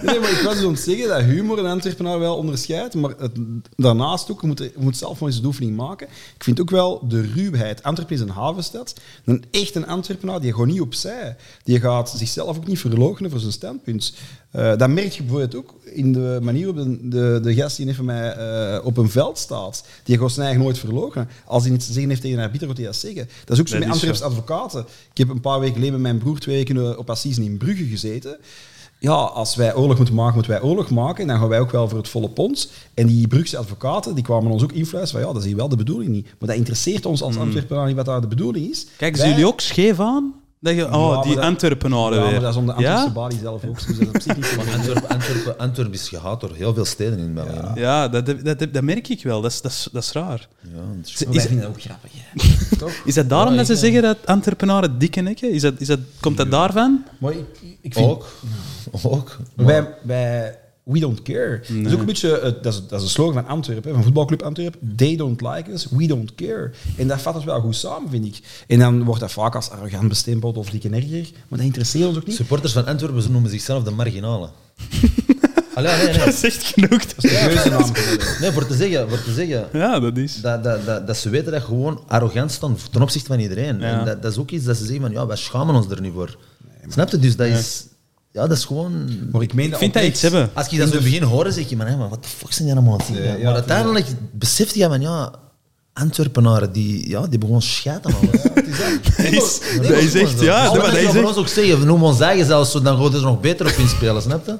[0.05, 3.14] Nee, maar ik was dus om te zeggen dat humor een Antwerpenaar wel onderscheidt, maar
[3.18, 3.32] het,
[3.76, 6.07] daarnaast ook, je moet, je moet zelf nog eens de oefening maken.
[6.36, 7.84] Ik vind ook wel de ruwheid.
[7.84, 8.99] Antwerpen is een havenstad.
[9.26, 11.36] Een echt een Antwerpenaar, die gaat niet opzij.
[11.64, 14.14] Die gaat zichzelf ook niet verloochenen voor zijn standpunt.
[14.52, 17.88] Eh, dat merk je bijvoorbeeld ook in de manier waarop de, de, de gast die
[17.88, 19.84] even mij eh, op een veld staat.
[20.04, 21.30] Die gaat zijn eigen nooit verloochenen.
[21.45, 23.30] Als hij iets te zeggen heeft tegen een arbiter, gaat hij dat zeggen.
[23.45, 23.89] Dat is ook zo met.
[23.89, 24.86] Antwerpse advocaten.
[25.12, 27.86] Ik heb een paar weken geleden met mijn broer twee weken op Assisen in Brugge
[27.86, 28.38] gezeten.
[29.00, 31.22] Ja, als wij oorlog moeten maken, moeten wij oorlog maken.
[31.22, 32.72] En dan gaan wij ook wel voor het volle pond.
[32.93, 35.70] En die Brugse advocaten die kwamen ons ook influisteren van ja, dat is hier wel
[35.70, 36.26] de bedoeling niet.
[36.39, 38.86] Maar dat interesseert ons als Antwerpenaar niet wat daar de bedoeling is.
[38.97, 40.34] Kijken Wij- ze jullie ook scheef aan?
[40.62, 42.32] Dat je, oh, maar die dat- Antwerpenaren Ja, weer.
[42.32, 43.30] maar dat is om de Antwerpse ja?
[43.41, 43.88] zelf ook.
[43.88, 47.34] Dus dat is zo Maar Antwerpen, Antwerpen, Antwerpen is gehaat door heel veel steden in
[47.34, 47.72] België.
[47.80, 49.41] Ja, dat, dat, dat, dat merk ik wel.
[49.41, 50.47] Dat is, dat is, dat is raar.
[50.62, 52.12] Ja, het is- Is, Wij is, vinden dat ook grappig.
[52.14, 52.86] hè.
[53.10, 55.51] is dat daarom Ja, dat ze zeggen dat Antwerpenaren dikke nekken?
[55.51, 57.03] Is dat, is dat, komt dat daarvan?
[57.20, 57.45] Maar ik,
[57.82, 58.05] ik vind...
[58.10, 58.26] ook.
[59.01, 59.38] Ook.
[59.55, 60.57] Wij, wij,
[60.90, 61.60] we don't care.
[61.60, 64.04] Dat is ook een beetje, eh, dat, is, dat is een slogan van Antwerpen, van
[64.04, 64.96] voetbalclub Antwerpen.
[64.96, 66.72] They don't like us, we don't care.
[66.96, 68.40] En dat vat het wel goed samen, vind ik.
[68.68, 72.18] En dan wordt dat vaak als arrogant bestempeld of dikke erger, maar dat interesseert ons
[72.18, 72.36] ook niet.
[72.36, 74.50] Supporters van Antwerpen ze noemen zichzelf de marginalen.
[75.76, 76.18] Allee, nee, nee.
[76.18, 77.02] Dat is echt genoeg.
[77.18, 78.42] Serieuze naam geworden.
[78.42, 80.42] Nee, voor te zeggen, voor te zeggen Ja, dat is.
[80.42, 83.80] dat, dat, dat, dat ze weten dat gewoon arrogant staan ten opzichte van iedereen.
[83.80, 84.00] Ja.
[84.00, 86.02] En dat, dat is ook iets dat ze zeggen van, ja, wij schamen ons er
[86.02, 86.38] niet voor.
[86.88, 87.18] Snap je?
[87.18, 87.86] Dus dat is...
[88.32, 89.09] Ja, dat is gewoon...
[89.32, 90.49] Maar ik meen Ik vind dat iets hebben.
[90.53, 92.53] Als je dat zo in het begin hoorde, zeg je, man, maar wat de fuck
[92.53, 93.25] zijn die allemaal aan het zeggen?
[93.25, 95.32] Ja, ja, maar uiteindelijk beseft je van, ja,
[95.93, 98.41] Antwerpenaren, die, ja, die gewoon scheid aan alles.
[99.17, 101.23] Dat is, dat is echt, ja, dat, dat is echt.
[101.23, 103.71] ons ook zeggen, we noemen ons eigen zelfs zo, dan gaat er nog beter op
[103.71, 104.57] inspelen, snap je?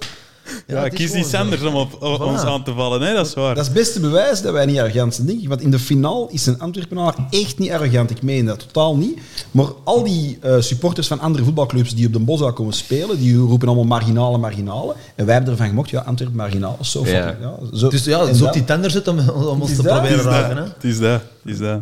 [0.68, 1.22] Ja, kies zo.
[1.24, 2.24] Sanders om op, op Voilà.
[2.24, 3.14] ons aan te vallen, hè?
[3.14, 3.56] dat is waar.
[3.56, 5.48] Dat is het beste bewijs dat wij niet arrogant zijn, denk ik.
[5.48, 8.10] Want in de finale is een Antwerpenaar echt niet arrogant.
[8.10, 9.20] Ik meen dat totaal niet.
[9.52, 13.36] Maar al die eh, supporters van andere voetbalclubs die op de Bosza komen spelen, die
[13.38, 14.96] roepen allemaal marginale, marginale.
[15.16, 17.06] En wij hebben ervan gemokt, ja, Antwerpen marginale, zo Ja.
[17.06, 17.78] fucking, ja.
[17.78, 19.92] zo, Dus ja, zo op die tender zit om, om ons te dat.
[19.92, 20.58] proberen Het is raken.
[20.58, 20.64] Hè?
[20.64, 21.22] Het is dat.
[21.44, 21.82] Het is dat.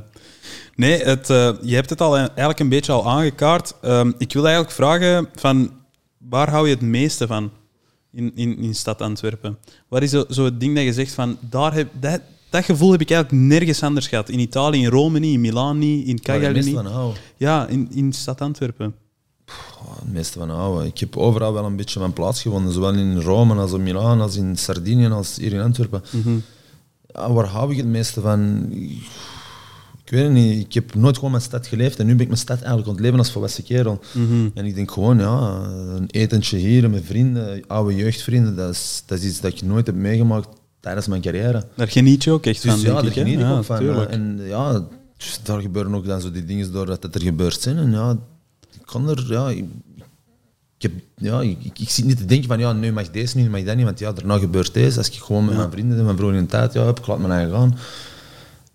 [0.75, 3.73] Nee, het, eh, je hebt het al eigenlijk een beetje al aangekaart.
[3.81, 5.71] Ehm, ik wil eigenlijk vragen van
[6.29, 7.51] waar hou je het meeste van
[8.17, 9.57] in, in, in stad Antwerpen?
[9.87, 12.91] Wat is zo, zo het ding dat je zegt van daar heb, dat, dat gevoel
[12.91, 14.29] heb ik eigenlijk nergens anders gehad.
[14.29, 16.73] In Italië, in Rome niet, in Milaan niet, in Cagliari niet.
[16.73, 17.13] van.
[17.37, 18.95] Ja, in, in stad Antwerpen.
[19.99, 20.85] Het meeste van houden.
[20.85, 22.71] Ik heb overal wel een beetje mijn plaats gewonnen.
[22.71, 26.03] Zowel in Rome als in Milaan, als in Sardinië, als hier in Antwerpen.
[27.07, 28.69] Ja, waar hou ik het meeste van?
[30.07, 30.65] Ik weet het niet.
[30.65, 31.99] Ik heb nooit gewoon mijn stad geleefd.
[31.99, 33.99] En nu ben ik mijn stad eigenlijk aan het leven als volwassen kerel.
[34.53, 35.61] En ik denk gewoon, ja,
[35.95, 39.85] een etentje hier met vrienden, oude jeugdvrienden, dat is, dat is iets dat ik nooit
[39.85, 40.47] heb meegemaakt
[40.79, 41.63] tijdens mijn carrière.
[41.75, 43.77] Daar geniet je ook echt Dus van, ja, daar geniet ik Ja, ook van.
[43.77, 44.11] tuurlijk.
[44.11, 44.87] En ja,
[45.17, 47.77] dus daar gebeuren ook dan zo die dingen doordat het er gebeurd zijn.
[47.77, 48.17] En ja,
[48.73, 49.65] ik kan er, ja, ik,
[50.77, 53.37] ik, heb, ja, ik, ik, ik zit niet te denken van, ja, nu mag deze
[53.37, 54.97] nu mag dat niet, want ja, daarna gebeurt deze.
[54.97, 57.07] Als ik gewoon met mijn vrienden en mijn broer in de tijd ja, heb, ik
[57.07, 57.77] laat mijn eigen gaan.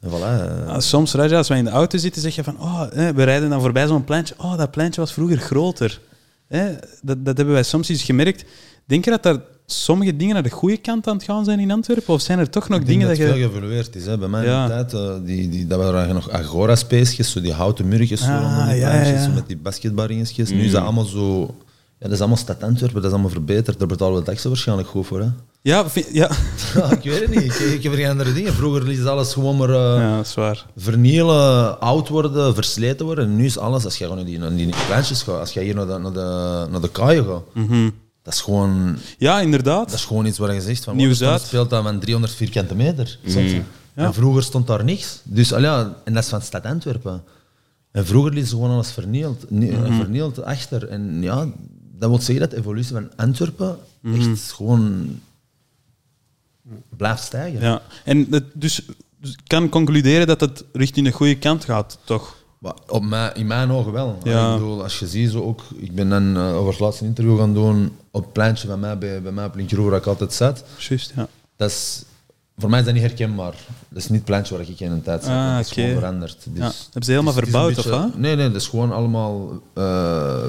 [0.08, 0.66] Voilà.
[0.66, 3.22] Ja, soms, Raja, als wij in de auto zitten, zeg je van, oh, hè, we
[3.22, 4.34] rijden dan voorbij zo'n pleintje.
[4.38, 6.00] Oh, dat pleintje was vroeger groter.
[6.48, 6.72] Hè,
[7.02, 8.44] dat, dat hebben wij soms eens gemerkt.
[8.86, 11.70] Denk je dat er sommige dingen naar de goede kant aan het gaan zijn in
[11.70, 12.14] Antwerpen?
[12.14, 13.40] Of zijn er toch nog Ik denk dingen dat dat je...
[13.40, 14.06] veel geëvolueerd is.
[14.06, 14.18] Hè.
[14.18, 14.62] Bij mij Ja.
[14.62, 18.26] in de tijd, eh, die, die, dat waren nog agora-spacejes, zo die houten murgetjes, zo,
[18.30, 20.50] Ah, rondom die ja, zo met die basketbalringetjes.
[20.50, 21.40] Nu is dat allemaal zo...
[21.98, 23.78] Ja, dat is allemaal stad Antwerpen, dat is allemaal verbeterd.
[23.78, 25.20] Daar betalen we de taxen waarschijnlijk goed voor.
[25.20, 25.28] Hè.
[25.62, 26.30] Ja, vind- ja.
[26.74, 27.42] Ja, ik weet het niet.
[27.44, 28.52] Ik, ik heb er geen andere dingen.
[28.52, 30.66] Vroeger is alles gewoon maar eh, ja, dat is waar.
[30.76, 33.24] vernielen, oud worden, versleten worden.
[33.24, 35.60] En nu is alles, als je gewoon naar die, naar die pleintjes gaat, als je
[35.60, 37.90] hier naar de, naar de, naar de kaaien gaat, Mhm.
[38.22, 38.96] dat is gewoon...
[39.18, 39.88] Ja, inderdaad.
[39.90, 40.96] Dat is gewoon iets waar je zegt van...
[40.96, 41.32] Nieuw-Zuid.
[41.40, 43.18] wat, speelt dat van 300 vierkante meter.
[43.26, 43.50] Soms.
[43.50, 43.62] Ja.
[43.94, 45.20] En vroeger stond daar niks.
[45.22, 47.22] Dus, al ja, en dat is van stad Antwerpen.
[47.90, 49.96] En vroeger liet ze gewoon alles vernield, nie- Mhm.
[49.96, 50.88] vernield achter.
[50.88, 51.46] En ja,
[51.98, 54.30] dat wil zeggen dat de evolutie van Antwerpen Mhm.
[54.30, 55.06] echt gewoon
[56.96, 57.60] blijft stijgen.
[57.60, 57.82] Ja.
[58.04, 58.82] En het, dus,
[59.20, 62.36] dus ik kan concluderen dat het richting de goede kant gaat, toch?
[62.88, 64.18] Op mij, in mijn ogen wel.
[64.22, 64.52] Ja.
[64.52, 67.38] Ik bedoel, als je ziet, zo ook, ik ben dan eh, over het laatste interview
[67.38, 70.64] gaan doen op het pleintje van mij, bij, bij mij op waar ik altijd zat.
[70.88, 71.28] Juist, ja.
[71.56, 72.04] Dat is,
[72.56, 73.54] voor mij is dat niet herkenbaar.
[73.88, 75.32] Dat is niet het pleintje waar ik in een tijd zat.
[75.32, 76.36] Ah, dat is gewoon veranderd.
[76.44, 76.72] Dus, Ja.
[76.82, 80.44] Hebben ze helemaal verbouwd, een of beetje- Nee, nee, dat is gewoon allemaal eh,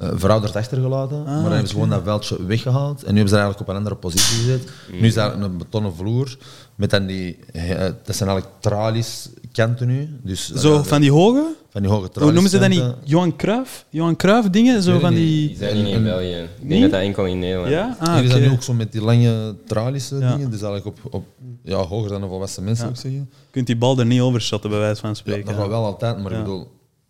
[0.00, 1.22] eh, verouderd achtergelaten.
[1.22, 2.98] maar dan hebben ze gewoon dat veldje weggehaald.
[3.02, 4.68] En nu hebben ze eigenlijk op een andere positie gezet.
[4.92, 6.36] Nu is dat een betonnen vloer.
[6.74, 10.18] Met dan die, eh, dat zijn eigenlijk tralies kanten nu.
[10.22, 11.46] Dus, Zo eh, van die hoge?
[11.70, 12.22] van die hoge tralies.
[12.22, 12.94] Hoe noemen ze dat niet?
[13.04, 13.84] Johan Cruijff?
[13.90, 14.82] Johan Cruijff dingen?
[14.82, 15.46] Zo van die...
[15.48, 16.26] Die zijn niet in België.
[16.36, 16.80] Ik denk Nee?
[16.80, 17.96] dat dat enkel in Nederland Ja?
[18.00, 18.38] Ah, oké.
[18.38, 20.16] nu ook zo met die lange tralies Ja.
[20.34, 20.50] dingen.
[20.50, 21.24] Dus eigenlijk op, op
[21.64, 22.94] ja, hoger dan een volwassen mensen, Ja.
[22.94, 23.30] zou ik zeggen.
[23.40, 25.44] Je kunt die bal er niet overschatten, bij wijze van Ja, spreken.
[25.46, 26.38] dat gaat wel altijd, maar Ja.
[26.38, 26.68] ik bedoel,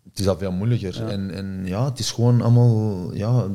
[0.09, 1.05] het is al veel moeilijker.
[1.07, 3.47] En, en ja, het is gewoon allemaal ja,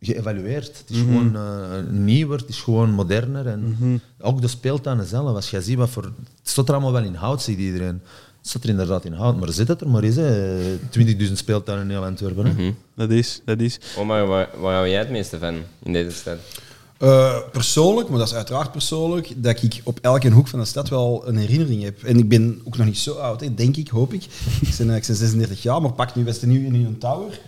[0.00, 0.78] geëvalueerd.
[0.78, 3.46] Het is gewoon eh, nieuwer, het is gewoon moderner.
[3.46, 3.76] En
[4.20, 6.04] ook de speeltuinen zelf, als je ziet wat voor...
[6.04, 8.00] Het staat er allemaal wel in hout, zegt iedereen.
[8.38, 10.78] Het staat er inderdaad in hout, maar zit het er maar eens, hè.
[10.98, 12.56] 20.000 speeltuinen in heel Antwerpen.
[12.56, 12.74] Hè.
[12.94, 13.78] Dat is, dat is.
[13.98, 16.38] Omar, waar, waar hou jij het meeste van in deze stad?
[16.98, 20.88] Eh, persoonlijk, maar dat is uiteraard persoonlijk, dat ik op elke hoek van de stad
[20.88, 22.02] wel een herinnering heb.
[22.02, 24.22] En ik ben ook nog niet zo oud, hè, denk ik, hoop ik.
[24.60, 27.40] Ik ben, ik ben 36 jaar, maar pak nu Westen-Nieuw in een tower.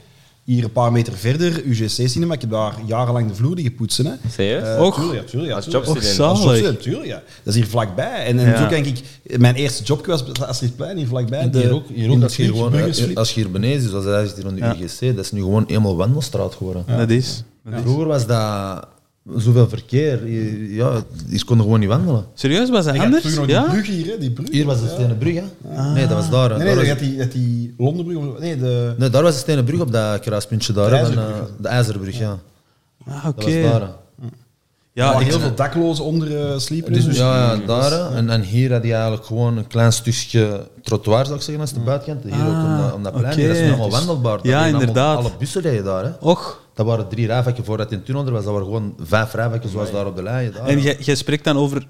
[0.45, 2.35] Hier een paar meter verder, UGC-cinema.
[2.35, 4.07] Ik heb daar jarenlang de vloer liggen poetsen.
[4.07, 4.13] Hè.
[4.31, 4.63] Serieus?
[4.77, 4.95] Eh, Och.
[4.95, 5.87] tuurlijk, ja, tuurlijk, ja, Als tuurlijk.
[5.87, 6.21] jobstudent.
[6.21, 6.51] Och, Als zalig.
[6.59, 7.23] jobstudent, tuurlijk, ja.
[7.43, 8.25] Dat is hier vlakbij.
[8.27, 8.69] En, en Ja.
[8.71, 9.03] zo ik,
[9.39, 11.39] mijn eerste job was op het Astridplein, hier vlakbij.
[11.41, 13.81] En De, hier ook, hier ook dat als, je hier gewoon, als je hier beneden
[13.81, 14.77] zit, zoals hij zit hier rond de Ja.
[14.77, 16.85] UGC, dat is nu gewoon eenmaal wandelstraat geworden.
[16.87, 17.45] Dat is.
[17.65, 17.81] dat is.
[17.81, 18.87] Vroeger was dat
[19.37, 20.29] zoveel verkeer.
[20.73, 21.03] Ja,
[21.45, 22.25] konden gewoon niet wandelen.
[22.35, 23.35] Serieus, was dat En anders?
[23.35, 23.61] nog Ja?
[23.63, 24.51] die brug hier, hè, die brug.
[24.51, 24.93] Hier was de Ja.
[24.93, 25.43] Stenen Brug, hè?
[25.93, 26.49] Nee, dat was daar.
[26.49, 28.39] Nee, nee, daar dat was, die, dat die Londenbrug.
[28.39, 28.95] Nee, de...
[28.99, 30.91] nee, daar was de Stenen Brug op dat kruispuntje daar.
[30.91, 31.63] De hè, van, IJzerbrug eh, het.
[31.63, 32.39] de IJzerbrug, ja.
[33.07, 33.63] Ah, Dat oké.
[33.63, 33.91] was daar.
[34.93, 36.93] Ja, ik, heel veel daklozen onder eh, sliepen.
[36.93, 38.13] Dus, dus ja, ja, daar.
[38.13, 41.73] En, en hier had je eigenlijk gewoon een klein stukje trottoir, zou ik zeggen, als
[41.73, 42.35] de buitenkant.
[42.35, 43.37] Hier ook om dat, om dat plein.
[43.37, 44.37] Dat is nu allemaal wandelbaar.
[44.37, 45.19] Dat Ja, inderdaad.
[45.19, 46.05] Alle bussen rijden daar.
[46.05, 46.11] Hè.
[46.21, 48.43] Och, Dat waren drie rijvakken voordat in tunnel er was.
[48.45, 50.55] Dat waren gewoon vijf rijvakken zoals daar op de lijn.
[50.55, 51.87] En jij jij spreekt dan over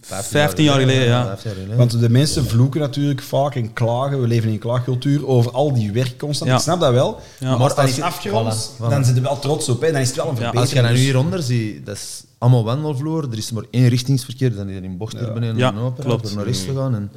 [0.00, 1.24] 15 15 jaar geleden, ja.
[1.26, 1.76] 15 jaar geleden.
[1.76, 4.20] Want de mensen vloeken natuurlijk vaak en klagen.
[4.20, 6.50] We leven in een klaagcultuur over al die werk constant.
[6.50, 6.56] Ja.
[6.56, 7.20] Ik snap dat wel.
[7.38, 7.48] Ja.
[7.48, 8.88] Maar Maar als dat is afgerond, voilà, voilà.
[8.88, 9.80] dan zit er wel trots op.
[9.80, 9.92] Hè.
[9.92, 10.68] Dan is het wel een Ja, verbetering.
[10.68, 13.28] Als je dat nu Dus- hieronder ziet, dat is allemaal wandelvloer.
[13.30, 14.54] Er is maar één richtingsverkeer.
[14.54, 16.26] Dan is er in bocht hier beneden Ja, open klopt.
[16.28, 16.94] voor naar rechts te gaan.
[16.94, 17.12] En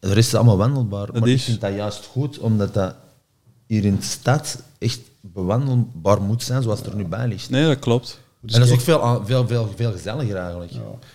[0.00, 1.08] de rest is allemaal wandelbaar.
[1.12, 2.94] maar is- ik vind dat juist goed, omdat dat
[3.66, 7.50] hier in de stad echt bewandelbaar moet zijn, zoals het er nu bij ligt.
[7.50, 8.18] Nee, dat klopt.
[8.40, 10.72] Dus en dat is ook veel, veel, veel, veel gezelliger eigenlijk.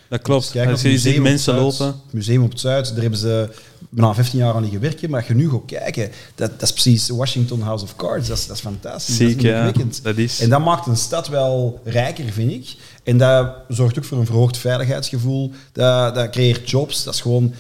[0.10, 0.51] Dat klopt.
[0.51, 2.01] Kijk, Als je het ziet museum mensen op het Zuid, lopen.
[2.06, 3.49] Het museum op het Zuid, daar hebben ze
[3.89, 5.10] bijna 15 jaar aan liggen werken.
[5.10, 8.28] Maar als je nu gaat kijken, dat, dat is precies Washington House of Cards.
[8.28, 9.16] Dat is, dat is fantastisch.
[9.16, 10.01] Ziek, dat is ja.
[10.04, 12.76] Dat is- En dat maakt een stad wel rijker, vind ik.
[13.04, 15.51] En dat zorgt ook voor een verhoogd veiligheidsgevoel.
[15.72, 17.04] Dat, dat creëert jobs.
[17.04, 17.54] Dat is gewoon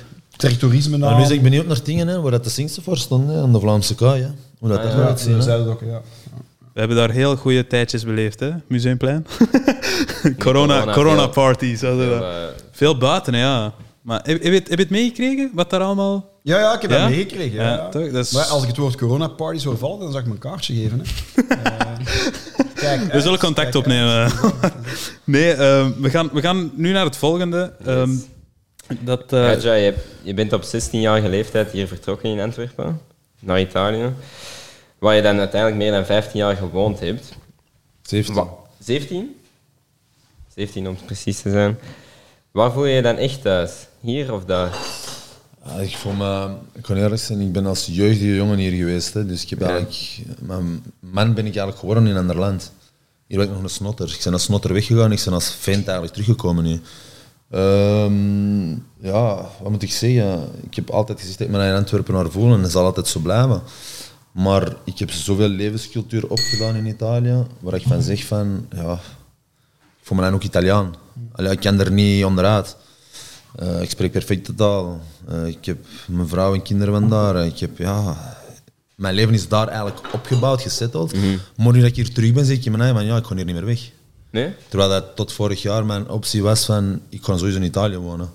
[0.59, 1.09] toerisme naar.
[1.11, 3.53] Maar nu ben ik benieuwd naar dingen, hè, waar dat de Singste voor stond, aan
[3.53, 4.27] de Vlaamse kaai.
[4.63, 5.33] Hoe dat Ah, dat ja, eruit ziet.
[5.33, 5.41] hè.
[5.41, 6.01] Zuidokken, ja.
[6.73, 8.51] We hebben daar heel goede tijdjes beleefd, hè?
[8.67, 9.25] Museumplein.
[10.45, 11.81] corona, corona, parties.
[11.81, 11.87] we.
[11.87, 12.29] Veel, eh,
[12.71, 13.73] Veel buiten, ja.
[14.01, 15.51] Maar heb, heb, je, het- heb je het meegekregen?
[15.53, 16.29] Wat daar allemaal...
[16.43, 16.97] Ja, ja, ik heb Ja?
[17.01, 17.63] dat meegekregen.
[17.63, 18.11] Ja, toch?
[18.11, 20.73] Dat is- Maar als ik het woord coronaparties hoor vallen, dan zou ik mijn kaartje
[20.73, 21.01] geven.
[21.01, 21.43] Hè.
[22.73, 24.31] Eh, kijk, We zullen contact opnemen.
[25.23, 27.73] nee, ehm, we, gaan, we gaan nu naar het volgende.
[27.85, 28.09] Ehm,
[28.99, 32.99] dat, eh, Raja, je, hebt- je bent op 16-jarige leeftijd hier vertrokken in Antwerpen,
[33.45, 34.13] naar Italië,
[34.99, 37.33] waar je dan uiteindelijk meer dan 15 jaar gewoond hebt.
[38.01, 38.35] 17.
[38.35, 38.47] Wa-
[38.79, 39.35] 17?
[40.55, 41.77] 17 om precies te zijn.
[42.51, 43.71] Waar voel je je dan echt thuis?
[43.99, 44.77] Hier of daar?
[45.65, 49.13] Ja, ik voel me, ik kan eerlijk zijn, ik ben als jeugdige jongen hier geweest.
[49.13, 49.67] Hè, dus ik heb Ja.
[49.69, 52.71] eigenlijk, mijn man ben ik eigenlijk geworden in een ander land.
[53.27, 54.09] Hier ben ik nog een snotter.
[54.09, 56.81] Ik ben als snotter weggegaan, ik ben als vent eigenlijk teruggekomen nu.
[57.53, 60.49] Ehm, ja, wat moet ik zeggen?
[60.61, 63.07] Ik heb altijd gezegd dat ik me in Antwerpen naar voel en dat zal altijd
[63.07, 63.61] zo blijven.
[64.31, 70.01] Maar ik heb zoveel levenscultuur opgedaan in Italië, waar ik van zeg van, ja, ik
[70.01, 70.95] voel me dan ook Italiaan.
[71.31, 72.75] Allee, ik kan er niet onderuit.
[73.55, 75.01] Eh, ik spreek perfect de taal.
[75.27, 77.45] Eh, ik heb mijn vrouw en kinderen van daar.
[77.45, 78.15] Ik heb, ja,
[78.95, 81.13] mijn leven is daar eigenlijk opgebouwd, gesetteld.
[81.57, 83.25] Maar nu dat ik hier terug ben, zeg ik in mijn eigen van ja, ik
[83.25, 83.91] ga hier niet meer weg.
[84.33, 84.53] Nee?
[84.67, 88.29] Terwijl dat tot vorig jaar mijn optie was van ik ga sowieso in Italië wonen.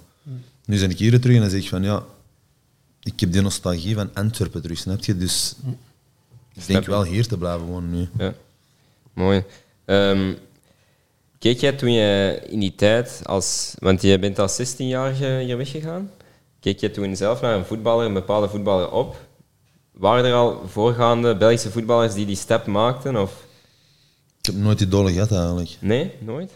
[0.64, 2.05] Nu ben ik hier terug en dan zeg ik van ja,
[3.03, 5.16] ik heb die nostalgie van Antwerpen terug, snap je?
[5.16, 5.55] Dus
[6.55, 8.09] ik denk wel hier te blijven wonen nu.
[8.18, 8.34] Ja.
[9.12, 9.44] Mooi.
[9.84, 10.34] Ehm,
[11.38, 16.11] keek jij toen je in die tijd, als, want je bent als 16-jarige hier weggegaan,
[16.61, 19.16] keek je toen zelf naar een voetballer, een bepaalde voetballer op?
[19.92, 23.16] Waren er al voorgaande Belgische voetballers die die stap maakten?
[23.16, 23.46] Of
[24.53, 25.76] heb nooit idolen gehad eigenlijk.
[25.80, 26.51] nee, nooit?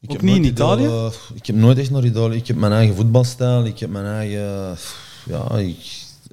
[0.00, 0.82] Ik Ook heb niet in nooit Italië?
[0.84, 2.36] idolen- ik heb nooit echt naar idolen.
[2.36, 3.64] Ik heb mijn eigen voetbalstijl.
[3.64, 4.76] Ik heb mijn eigen...
[5.24, 5.76] Ja, ik,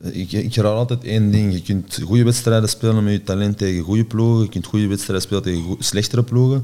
[0.01, 1.53] ik, ik raad altijd één ding.
[1.53, 4.43] Je kunt goede wedstrijden spelen met je talent tegen goede ploegen.
[4.43, 6.61] Je kunt goede wedstrijden spelen tegen goe- slechtere ploegen.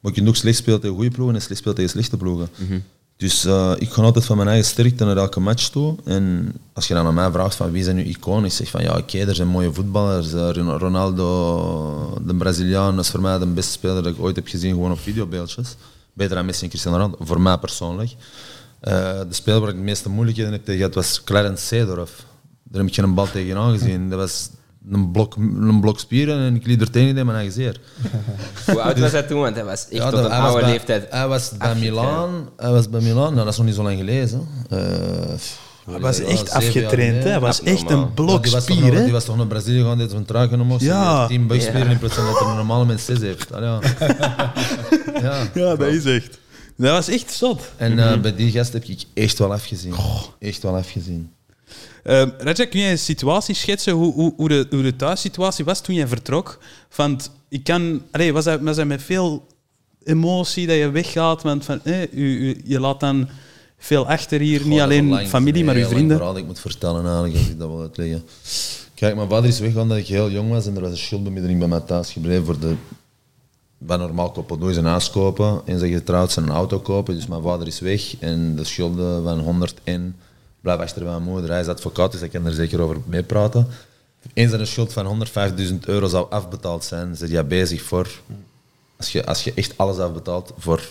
[0.00, 2.48] Maar je kunt ook slecht spelen tegen goede ploegen en slecht spelen tegen slechte ploegen.
[3.20, 5.96] Dus eh, ik ga altijd van mijn eigen sterkte naar elke match toe.
[6.04, 8.82] En als je dan aan mij vraagt van wie zijn nu iconen, ik zeg van
[8.82, 10.32] ja, oké, er zijn mooie voetballers.
[10.32, 14.46] Eh, Ron- Ronaldo, de Braziliaan, is voor mij de beste speler dat ik ooit heb
[14.48, 15.76] gezien, gewoon op videobeeldjes.
[16.12, 18.10] Beter dan Messi en Cristiano Ronaldo, voor mij persoonlijk.
[18.80, 18.92] Eh,
[19.28, 22.24] de speler waar ik de meeste moeilijkheden heb tegen gehad was Clarence Seedorf.
[22.62, 24.10] Daar heb ik geen bal tegen aangezien.
[24.10, 24.48] Dat was
[24.90, 27.80] een blok, een blok spieren en ik liet er tegen in mijn eigen zeer.
[28.66, 29.40] Hoe oud was hij toen?
[29.40, 31.06] Want hij was echt tot een hij was oude bij- leeftijd.
[31.10, 32.02] Hij was bij afgetraind.
[32.02, 32.48] Milaan.
[32.56, 33.32] Hij was bij Milaan.
[33.32, 34.48] Nou, dat is nog niet zo lang geleden.
[34.68, 34.78] Eh,
[35.90, 37.28] Hij was Ja, echt afgetraind, hè.
[37.30, 39.02] Hij was echt een blok die was toch spier, nog-.
[39.02, 40.76] Die was toch naar Brazilië gaan, die had zo'n trui genomen.
[40.80, 41.26] Ja.
[41.26, 43.52] Tien buikspieren in plaats van dat er een normale mens zes heeft.
[43.52, 43.78] Ah, ja.
[45.22, 45.36] ja.
[45.54, 46.38] Ja, dat is echt.
[46.76, 47.62] Dat was echt zot.
[47.76, 49.94] En eh, bij die gast heb ik echt wel afgezien.
[50.38, 51.30] Echt wel afgezien.
[52.04, 55.80] Uh, Raja, kun jij een situatie schetsen hoe, hoe, hoe, de, hoe de thuissituatie was
[55.80, 56.58] toen jij vertrok?
[56.96, 59.46] Want ik kan, allee, was, dat, was dat met veel
[60.04, 61.42] emotie dat je weggaat?
[61.42, 63.28] Want van, eh, u, u- je laat dan
[63.78, 66.16] veel achter hier, Goh, niet alleen lang- familie, maar uw vrienden.
[66.16, 68.22] verhaal ik moet vertellen eigenlijk, als ik dat wil uitleggen.
[68.94, 71.58] Kijk, mijn vader is weggegaan dat ik heel jong was en er was een schuldbemiddeling
[71.58, 72.74] bij mij thuis gebleven voor de...
[73.78, 76.78] Wat normaal koppel doe is een huis kopen en zeg je getrouwd zijn een auto
[76.80, 77.14] kopen.
[77.14, 80.16] Dus mijn vader is weg en de schulden van 101
[80.60, 81.50] blijven achter mijn moeder.
[81.50, 83.66] Hij is advocaat, dus ik kan er zeker over meepraten.
[84.34, 85.26] Eens dat een schuld van
[85.58, 88.08] 105.000 euro zou afbetaald zijn, zit je bezig voor...
[88.96, 90.82] Als je, als je echt alles afbetaalt voor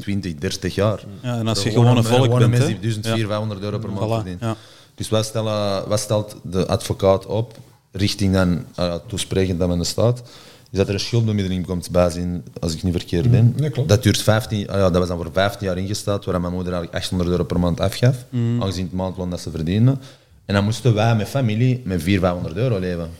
[0.00, 1.00] 20, 30 jaar.
[1.22, 4.06] Ja, en als je gewoon een volk bent, mensen die 1400, 500 euro per maand
[4.06, 4.48] Voilà, verdienen.
[4.48, 4.56] ja.
[4.94, 7.56] Dus wat, stellen, wat stelt de advocaat op,
[7.92, 10.22] richting dan uh, toesprekend aan de staat,
[10.70, 13.54] is dat er een schuldbemiddeling komt bijzien, als ik niet verkeerd ben.
[13.72, 13.88] klopt.
[13.88, 16.72] Dat duurt 15, ah ja, dat was dan voor 15 jaar ingesteld, waar mijn moeder
[16.72, 19.96] eigenlijk 800 euro per maand afgaf, aangezien het maandloon dat ze verdiende.
[20.44, 23.10] En dan moesten wij met familie met 400, 500 euro leven.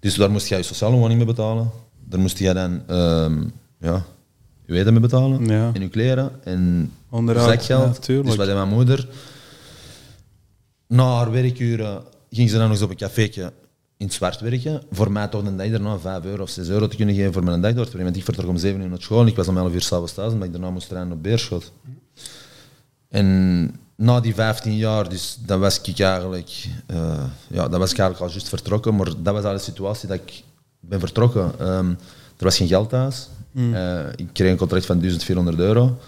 [0.00, 1.70] Dus daar moest jij je sociale woning mee betalen.
[2.04, 3.42] Daar moest jij dan ehm,
[3.80, 4.04] ja,
[4.66, 5.46] je eten mee betalen.
[5.46, 5.70] Ja.
[5.74, 6.30] En je kleren.
[6.44, 8.06] En Onderhoud, zakgeld.
[8.06, 9.08] ja, dus wat deed mijn moeder?
[10.86, 13.52] Na haar werkuren ging ze dan nog eens op een cafeetje
[13.96, 14.82] in het zwart werken.
[14.90, 17.44] Voor mij toch een dag daarna 5 euro of 6 euro te kunnen geven voor
[17.44, 18.06] mijn dag door te brengen.
[18.06, 20.14] Want ik vertrok om 7 uur naar school en ik was om 11 uur s'avonds
[20.14, 21.72] thuis omdat ik daarna moest trainen op Beerschot.
[23.08, 27.98] En na die 15 jaar, dus dat was ik eigenlijk, eh, ja, dat was ik
[27.98, 30.42] eigenlijk al juist vertrokken, maar dat was al de situatie dat ik
[30.80, 31.52] ben vertrokken.
[31.58, 31.90] Ehm,
[32.36, 33.28] er was geen geld thuis.
[33.54, 35.98] Eh, ik kreeg een contract van 1400 euro.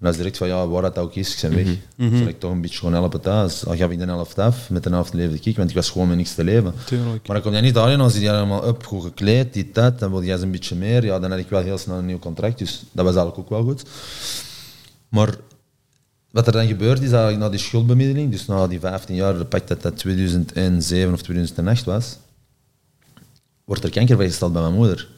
[0.00, 2.18] En dat is direct van, ja, waar dat ook is, ik ben weg.
[2.18, 3.60] Zal ik toch een beetje gewoon helpen thuis.
[3.60, 6.08] Dan gaf ik de helft af, met de helft leefde ik, want ik was gewoon
[6.08, 6.74] met niks te leven.
[6.84, 7.26] Tuurlijk.
[7.26, 9.98] Maar dan kom je niet alleen, dan zit je helemaal op, goed gekleed, die tijd,
[9.98, 11.04] dan wil jij eens een beetje meer.
[11.04, 13.48] Ja, dan had ik wel heel snel een nieuw contract, dus dat was eigenlijk ook
[13.48, 13.82] wel goed.
[15.08, 15.34] Maar
[16.30, 19.44] wat er dan gebeurt is eigenlijk na die schuldbemiddeling, dus na die 15 jaar, de
[19.44, 22.16] pak dat dat 2007 of 2008 was,
[23.64, 25.08] wordt er kanker vastgesteld bij mijn moeder.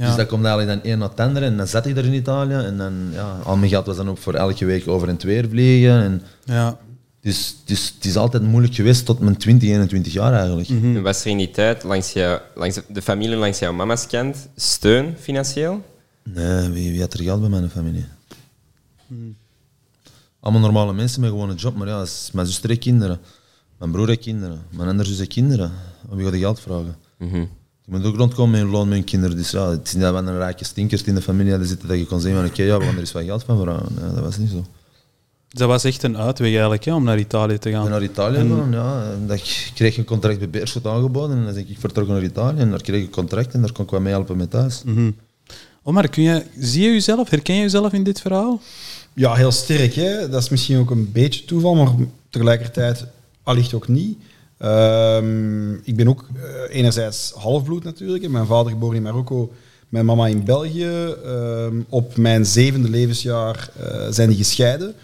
[0.00, 0.06] Ja.
[0.06, 2.12] Dus dat komt eigenlijk dan één na het andere en dan zat ik er in
[2.12, 5.18] Italië en dan, ja, al mijn geld was dan ook voor elke week over en
[5.22, 6.02] weer vliegen.
[6.02, 6.78] En, Ja.
[7.20, 10.68] dus, dus het is altijd moeilijk geweest tot mijn 20, 21 jaar eigenlijk.
[10.68, 14.48] En Was er in die tijd langs, jou, langs de familie langs jouw mama's kant
[14.56, 15.84] steun financieel?
[16.22, 18.04] Nee, wie, wie had er geld bij mijn familie?
[20.40, 23.18] Allemaal normale mensen met gewoon een job, maar ja, mijn zuster heeft kinderen,
[23.78, 25.72] mijn broer heeft kinderen, mijn andere zus heeft kinderen.
[26.10, 26.96] Wie gaat je geld vragen?
[27.90, 29.36] Je moet ook rondkomen met loon met een kinderen.
[29.36, 31.88] Dus ja, het is niet dat we een rijke stinkers in de familie hadden zitten
[31.88, 33.64] dat je kon zeggen van oké, ja, we gaan er eens wat geld van
[34.14, 34.64] dat was niet zo.
[35.48, 37.90] Dat was echt een uitweg eigenlijk, hè, om naar Italië te Ik ben gaan.
[37.90, 38.38] naar Italië
[38.70, 39.12] ja.
[39.12, 42.24] en Dat ik kreeg een contract bij Beerschot aangeboden en dan ben ik vertrokken naar
[42.24, 44.50] Italië en daar kreeg ik een contract en daar kon ik wat mee helpen met
[44.50, 44.82] thuis.
[45.82, 48.60] Omar, kun je, zie je jezelf, herken je jezelf in dit verhaal?
[49.14, 49.94] Ja, heel sterk.
[49.94, 50.28] Hè?
[50.28, 51.92] Dat is misschien ook een beetje toeval, maar
[52.30, 53.04] tegelijkertijd
[53.42, 54.18] allicht ook niet.
[54.60, 58.28] Ehm, ik ben ook eh, enerzijds halfbloed natuurlijk.
[58.28, 59.52] Mijn vader geboren in Marokko,
[59.88, 61.14] mijn mama in België.
[61.24, 64.94] Ehm, op mijn zevende levensjaar eh, zijn die gescheiden.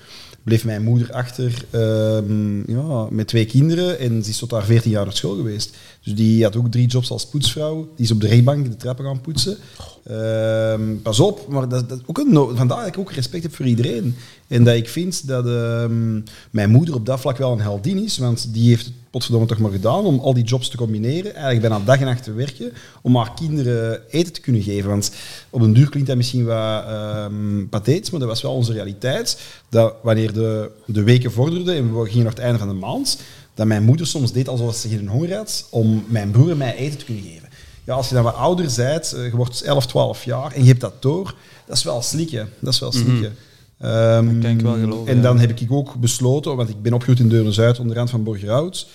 [0.42, 4.90] Bleef mijn moeder achter ehm, ja, met twee kinderen en ze is tot haar 14
[4.90, 5.76] jaar naar school geweest.
[6.06, 7.88] Dus die had ook drie jobs als poetsvrouw.
[7.96, 9.56] Die is op de rechtbank de trappen gaan poetsen.
[10.04, 14.16] Ehm, pas op, maar dat, ook een vandaar dat ik ook respect heb voor iedereen.
[14.46, 18.18] En dat ik vind dat ehm, mijn moeder op dat vlak wel een heldin is,
[18.18, 21.60] want die heeft het potverdomme toch maar gedaan om al die jobs te combineren, eigenlijk
[21.60, 24.90] bijna dag en nacht te werken, om haar kinderen eten te kunnen geven.
[24.90, 25.12] Want
[25.50, 29.40] op een duur klinkt dat misschien wat ehm pathetisch, maar dat was wel onze realiteit,
[29.68, 33.18] dat wanneer de, de weken vorderden en we gingen naar het einde van de maand,
[33.56, 36.76] dat mijn moeder soms deed alsof ze geen honger had, om mijn broer en mij
[36.76, 37.48] eten te kunnen geven.
[37.84, 40.68] Ja, als je dan wat ouder bent, eh, je wordt 11, 12 jaar en je
[40.68, 41.34] hebt dat door,
[41.66, 42.48] dat is wel slikken.
[42.60, 43.34] Dat is wel slikken.
[43.78, 45.22] Ehm, kan ik wel geloven, en ja.
[45.22, 48.88] dan heb ik ook besloten, want ik ben opgegroeid in Deurne-Zuid, onderhand van Borgerhout,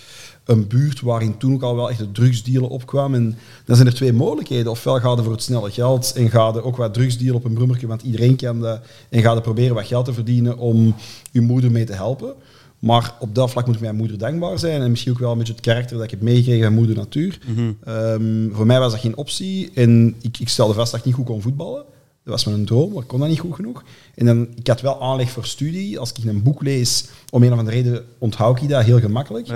[0.45, 3.14] een buurt waarin toen ook al wel echt de drugsdealen opkwam.
[3.14, 4.72] En dan zijn er twee mogelijkheden.
[4.72, 7.53] Ofwel ga je voor het snelle geld en ga je ook wat drugsdealen op een
[7.53, 10.95] brommertje, want iedereen kan dat, en ga je proberen wat geld te verdienen om
[11.32, 12.34] je moeder mee te helpen.
[12.82, 14.82] Maar op dat vlak moet ik mijn moeder dankbaar zijn.
[14.82, 17.39] En misschien ook wel een beetje het karakter dat ik heb meegekregen van moeder natuur.
[17.84, 19.71] Ehm, voor mij was dat geen optie.
[19.73, 21.84] En ik, ik stelde vast dat ik niet goed kon voetballen.
[22.23, 23.84] Dat was mijn droom, maar ik kon dat niet goed genoeg.
[24.15, 25.99] En dan, ik had wel aanleg voor studie.
[25.99, 29.47] Als ik een boek lees, om een of andere reden onthoud ik dat heel gemakkelijk.
[29.47, 29.55] Dat.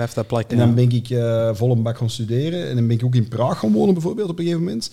[0.52, 2.68] En dan ben ik eh vol een bak gaan studeren.
[2.68, 4.90] En dan ben ik ook in Praag gaan wonen, bijvoorbeeld, op een gegeven moment.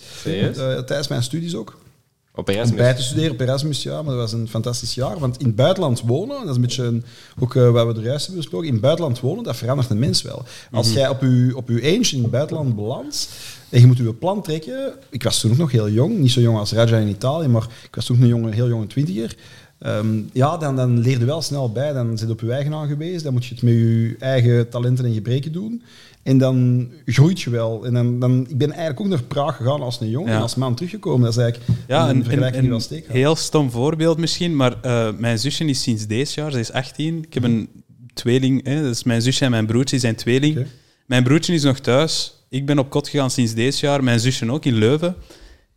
[0.58, 1.78] Eh, tijdens mijn studies ook.
[2.36, 2.78] Op om Erasmus.
[2.78, 5.18] bij te studeren op Erasmus, ja, maar dat was een fantastisch jaar.
[5.18, 7.04] Want in het buitenland wonen, dat is een beetje een,
[7.38, 10.22] ook wat we er juist hebben besproken, in het buitenland wonen, dat verandert een mens
[10.22, 10.44] wel.
[10.70, 13.28] Als jij op je, op uw eentje in het buitenland belandt
[13.70, 16.40] en je moet je plan trekken, ik was toen ook nog heel jong, niet zo
[16.40, 19.36] jong als Raja in Italië, maar ik was toen een jonge, heel jonge twintiger.
[19.78, 22.74] Ehm, ja, dan, dan leer je wel snel bij, dan zit je op je eigen
[22.74, 25.82] aangewezen, dan moet je het met je eigen talenten en gebreken doen.
[26.24, 27.84] En dan groeit je wel.
[27.86, 30.36] En dan, dan, ik ben eigenlijk ook naar Praag gegaan als een jongen Ja.
[30.36, 31.20] en als man teruggekomen.
[31.24, 35.08] Dat is eigenlijk Ja, een, vergelijking die wel steek heel stom voorbeeld misschien, maar eh,
[35.18, 37.24] mijn zusje is sinds deze jaar, ze is 18.
[37.24, 37.68] Ik heb een
[38.14, 40.66] tweeling, hè, dus mijn zusje en mijn broertje zijn tweeling.
[41.06, 42.34] Mijn broertje is nog thuis.
[42.48, 45.14] Ik ben op kot gegaan sinds deze jaar, mijn zusje ook in Leuven.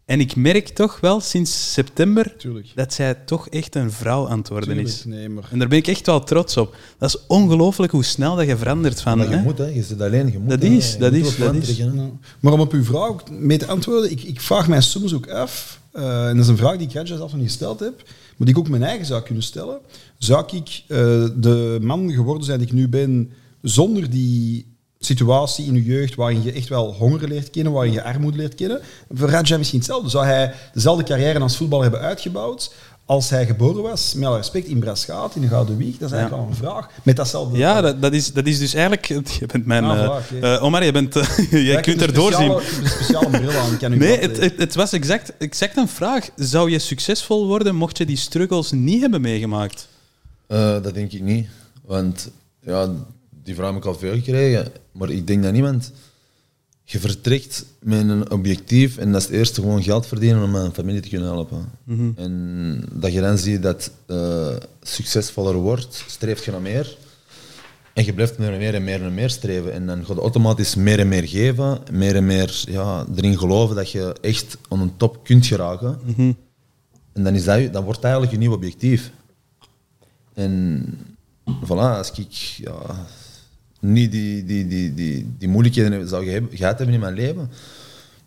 [0.08, 2.68] En ik merk toch wel sinds september Tuurlijk.
[2.76, 4.88] dat zij toch echt een vrouw aan het worden Tuurlijk.
[4.88, 5.06] is.
[5.06, 6.76] Nee, maar En daar ben ik echt wel trots op.
[6.98, 9.18] Dat is ongelooflijk hoe snel dat je verandert van...
[9.18, 9.42] Maar je hè?
[9.42, 9.66] moet, hè.
[9.66, 10.50] Je zit alleen, je moet.
[10.50, 10.68] Dat hè.
[10.68, 11.84] is, Je dat is, dat is.
[12.40, 15.80] Maar om op uw vraag mee te antwoorden, ik, ik vraag mij soms ook af,
[15.92, 18.50] eh, en dat is een vraag die ik zelf nog niet gesteld heb, maar die
[18.50, 19.80] ik ook mijn eigen zou kunnen stellen.
[20.18, 20.98] Zou ik eh,
[21.36, 23.32] de man geworden zijn die ik nu ben,
[23.62, 28.04] zonder die situatie in je jeugd waarin je echt wel honger leert kennen, waarin je
[28.04, 28.82] armoede leert kennen?
[29.12, 30.10] Voor Radja misschien hetzelfde.
[30.10, 32.72] Zou hij dezelfde carrière als voetballer hebben uitgebouwd
[33.08, 35.98] als hij geboren was, met alle respect, in Braschaat, in de Gouden Wieg?
[35.98, 36.90] Dat is eigenlijk wel een vraag.
[37.04, 37.58] Met datzelfde...
[37.58, 39.06] Ja, dat, dat, is, dat is dus eigenlijk...
[39.40, 39.84] Je bent mijn...
[39.84, 42.52] Ah, Omar, je bent, eh, jij Ja, kunt er doorzien.
[42.52, 45.34] Ik heb een speciale bril aan, ik kan u Nee, het, het, het was exact,
[45.38, 46.30] exact een vraag.
[46.36, 49.88] Zou je succesvol worden mocht je die struggles niet hebben meegemaakt?
[50.48, 51.48] Eh, dat denk ik niet.
[51.86, 52.30] Want
[52.60, 52.90] ja,
[53.48, 54.72] die vraag heb ik al veel gekregen.
[54.92, 55.92] Maar ik denk dat niemand...
[56.90, 60.74] Je vertrekt met een objectief en dat is het eerste gewoon geld verdienen om mijn
[60.74, 61.72] familie te kunnen helpen.
[62.16, 66.98] En dat je dan ziet dat eh succesvoller wordt, streeft je naar meer.
[67.94, 69.74] En je blijft meer en meer en meer en meer streven.
[69.74, 73.76] En dan ga je automatisch meer en meer geven, meer en meer ja, erin geloven
[73.76, 76.00] dat je echt aan een top kunt geraken.
[77.14, 79.12] En dan, is dat, dan wordt dat eigenlijk je nieuw objectief.
[80.34, 80.84] En
[81.66, 83.08] voilà, als ik ja,
[83.80, 87.50] niet die, die, die, die, die moeilijkheden zou ge- gehad hebben in mijn leven,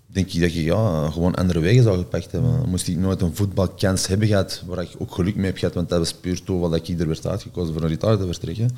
[0.07, 2.69] denk ik dat ik ja, gewoon andere wegen zou gepakt hebben.
[2.69, 5.89] Moest ik nooit een voetbalkans hebben gehad, waar ik ook geluk mee heb gehad, want
[5.89, 8.71] dat was puur toeval dat ik er werd uitgekozen voor een retard te vertrekken,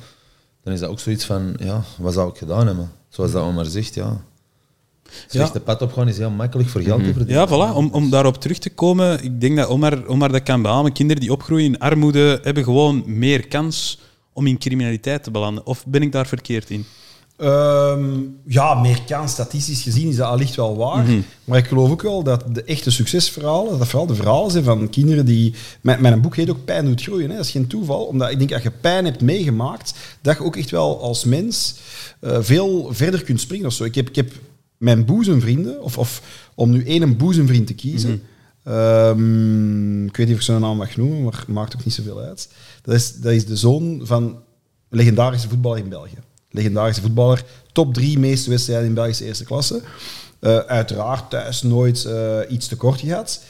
[0.63, 2.91] dan is dat ook zoiets van, ja, wat zou ik gedaan hebben?
[3.09, 4.21] Zoals dat Omar zegt, ja.
[5.27, 7.35] Slechte pad opgaan is heel makkelijk voor geld te verdienen.
[7.35, 7.75] Ja, voilà.
[7.75, 10.91] Om, om daarop terug te komen, ik denk dat Omar, Omar dat kan beamen.
[10.91, 13.99] Kinderen die opgroeien in armoede hebben gewoon meer kans
[14.33, 15.65] om in criminaliteit te belanden.
[15.65, 16.85] Of ben ik daar verkeerd in?
[17.37, 21.05] Ehm, ja, meer kans, statistisch gezien, is dat allicht wel waar.
[21.43, 24.89] Maar ik geloof ook wel dat de echte succesverhalen, dat vooral de verhalen zijn van
[24.89, 25.53] kinderen die...
[25.81, 27.29] Mijn, mijn boek heet ook Pijn doet groeien.
[27.29, 27.35] Hè.
[27.35, 30.55] Dat is geen toeval, omdat ik denk dat je pijn hebt meegemaakt, dat je ook
[30.55, 31.75] echt wel als mens
[32.19, 33.83] eh, veel verder kunt springen of zo.
[33.83, 34.31] Ik heb, ik heb
[34.77, 36.21] mijn boezemvrienden, of, of
[36.55, 38.23] om nu één boezemvriend te kiezen...
[38.63, 42.19] ehm, ik weet niet of ik zijn naam mag noemen, maar maakt ook niet zoveel
[42.19, 42.49] uit.
[42.81, 44.39] Dat is, dat is de zoon van
[44.89, 46.17] legendarische voetballer in België.
[46.49, 49.81] Legendarische voetballer, top drie meeste wedstrijden in Belgische eerste klasse.
[50.39, 53.41] Eh, uiteraard thuis nooit eh, iets tekort gehad.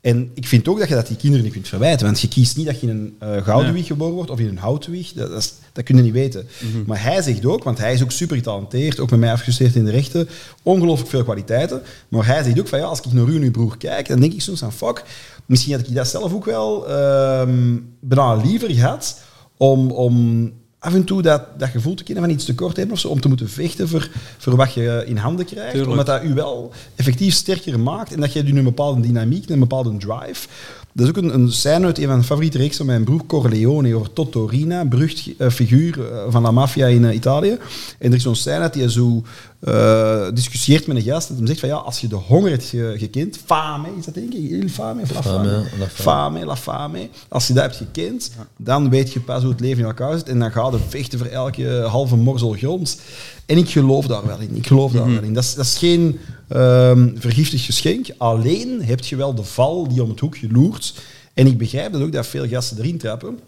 [0.00, 2.06] En ik vind ook dat je dat die kinderen niet kunt verwijten.
[2.06, 4.48] Want je kiest niet dat je in een eh gouden wieg geboren wordt of in
[4.48, 5.12] een houten wieg.
[5.12, 6.46] Dat, dat, is- dat kun je niet weten.
[6.86, 9.84] Maar hij zegt ook, want hij is ook super getalenteerd, ook met mij afgestudeerd in
[9.84, 10.28] de rechten,
[10.62, 11.82] ongelooflijk veel kwaliteiten.
[12.08, 14.20] Maar hij zegt ook van ja, als ik naar u en uw broer kijk, dan
[14.20, 15.04] denk ik soms van fuck,
[15.46, 19.20] misschien had ik dat zelf ook wel ehm bijna liever gehad
[19.56, 22.96] om, om af en toe dat, dat gevoel te kennen van iets tekort te hebben
[22.96, 24.08] of zo, om te moeten vechten voor,
[24.38, 25.70] voor wat je in handen krijgt.
[25.70, 25.90] Tuurlijk.
[25.90, 29.58] Omdat dat u wel effectief sterker maakt en dat je nu een bepaalde dynamiek, een
[29.58, 30.48] bepaalde drive.
[30.92, 33.26] Dat is ook een, een scène uit een van de favoriete reeks van mijn broer
[33.26, 37.58] Corleone over Totorina, berucht eh, figuur eh, van la maffia in eh, Italië.
[37.98, 39.22] En er is zo'n scène dat hij zo
[39.60, 42.64] eh, discussieert met een gast en hem zegt van ja, als je de honger hebt
[42.64, 44.50] ge- gekend, fame, is dat denk ik?
[44.50, 45.62] Il fame of la Fame, fame?
[45.78, 45.88] la fame.
[45.88, 47.08] Fame, la fame.
[47.28, 50.28] Als je dat hebt gekend, dan weet je pas hoe het leven in elkaar zit
[50.28, 53.00] en dan ga je vechten voor elke halve morsel grond.
[53.46, 54.56] En ik geloof daar wel in.
[54.56, 55.34] Ik geloof daar wel in.
[55.34, 58.06] Dat is, dat is geen ehm vergiftigd geschenk.
[58.18, 60.94] Alleen heb je wel de val die om het hoekje loert.
[61.34, 63.38] En ik begrijp dat ook dat veel gasten erin trappen.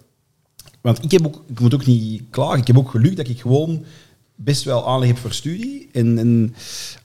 [0.81, 2.59] Want ik, heb ook, ik moet ook niet klagen.
[2.59, 3.85] Ik heb ook geluk dat ik gewoon
[4.35, 5.89] best wel aanleg heb voor studie.
[5.93, 6.55] En, en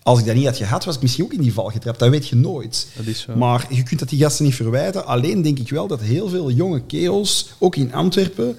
[0.04, 2.00] als ik dat niet had gehad, was ik misschien ook in die val getrapt.
[2.00, 2.88] Dat weet je nooit.
[2.96, 3.36] Dat is zo.
[3.36, 5.06] Maar je kunt dat die gasten niet verwijten.
[5.06, 8.58] Alleen denk ik wel dat heel veel jonge kerels, ook in Antwerpen,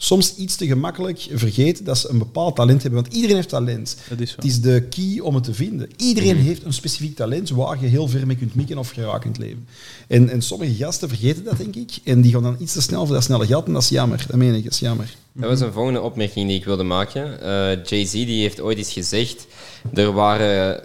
[0.00, 3.00] soms iets te gemakkelijk vergeten dat ze een bepaald talent hebben.
[3.02, 3.96] Want iedereen heeft talent.
[4.08, 4.36] Dat is zo.
[4.36, 5.90] Het is de key om het te vinden.
[5.96, 9.30] Iedereen heeft een specifiek talent waar je heel ver mee kunt mikken of geraken in
[9.30, 9.66] het leven.
[10.06, 11.90] En, en sommige gasten vergeten dat, denk ik.
[12.04, 13.66] En die gaan dan iets te snel voor dat snelle geld.
[13.66, 14.24] En dat is jammer.
[14.28, 15.16] Dat meen ik, dat is jammer.
[15.32, 17.40] Dat was een volgende opmerking die ik wilde maken.
[17.40, 19.46] Eh, Jay-Z die heeft ooit eens gezegd:
[19.94, 20.80] er waren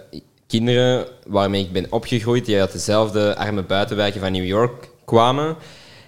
[0.46, 5.56] kinderen waarmee ik ben opgegroeid, die uit dezelfde arme buitenwijken van New York kwamen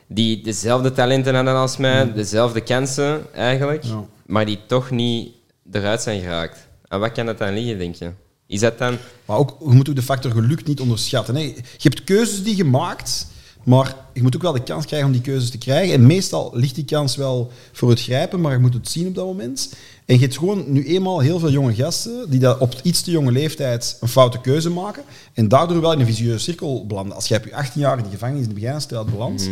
[0.09, 2.13] die dezelfde talenten hadden als mij, Mm.
[2.15, 4.05] dezelfde kansen eigenlijk, Ja.
[4.27, 5.29] maar die toch niet
[5.73, 6.67] eruit zijn geraakt.
[6.89, 8.11] En wat kan dat dan liggen, denk je?
[8.47, 8.97] Is dat dan...
[9.25, 11.35] Maar ook, je moet ook de factor geluk niet onderschatten.
[11.35, 11.41] Hè.
[11.43, 13.27] Je hebt keuzes die je maakt,
[13.65, 15.95] maar je moet ook wel de kans krijgen om die keuzes te krijgen.
[15.95, 19.15] En meestal ligt die kans wel voor het grijpen, maar je moet het zien op
[19.15, 19.75] dat moment.
[20.07, 23.11] En je hebt gewoon nu eenmaal heel veel jonge gasten die dat op iets te
[23.11, 25.03] jonge leeftijd een foute keuze maken
[25.33, 27.15] en daardoor wel in een visueuze cirkel belanden.
[27.15, 29.51] Als jij op je 18 jaar in de gevangenis in de beginstraat belandt,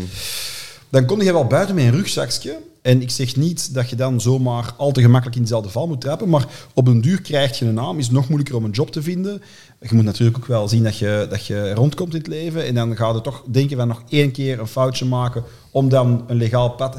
[0.89, 2.59] dan kom je wel buiten met een rugzakje.
[2.83, 6.01] En ik zeg niet dat je dan zomaar al te gemakkelijk in dezelfde val moet
[6.01, 8.71] trappen, maar op een duur krijg je een naam, is het nog moeilijker om een
[8.71, 9.43] job te vinden.
[9.81, 12.75] Je moet natuurlijk ook wel zien dat je, dat je rondkomt in het leven en
[12.75, 16.37] dan ga je toch denken van nog één keer een foutje maken om dan een
[16.37, 16.99] legaal pad...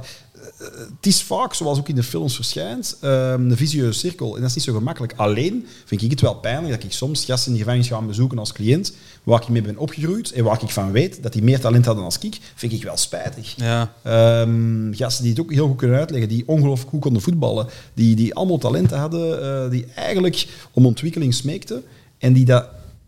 [0.73, 4.35] Eh, Het is vaak, zoals ook in de films verschijnt, ehm, een visueuze cirkel.
[4.35, 5.13] En dat is niet zo gemakkelijk.
[5.15, 8.39] Alleen vind ik het wel pijnlijk dat ik soms gasten in de gevangenis ga bezoeken
[8.39, 8.93] als cliënt,
[9.23, 12.03] waar ik mee ben opgegroeid en waar ik van weet dat die meer talent hadden
[12.03, 13.53] als ik, vind ik wel spijtig.
[13.55, 13.93] Ja.
[14.03, 18.15] Ehm, gasten die het ook heel goed kunnen uitleggen, die ongelooflijk goed konden voetballen, die,
[18.15, 21.83] die allemaal talenten hadden, eh, die eigenlijk om ontwikkeling smeekten
[22.17, 22.67] en die dat,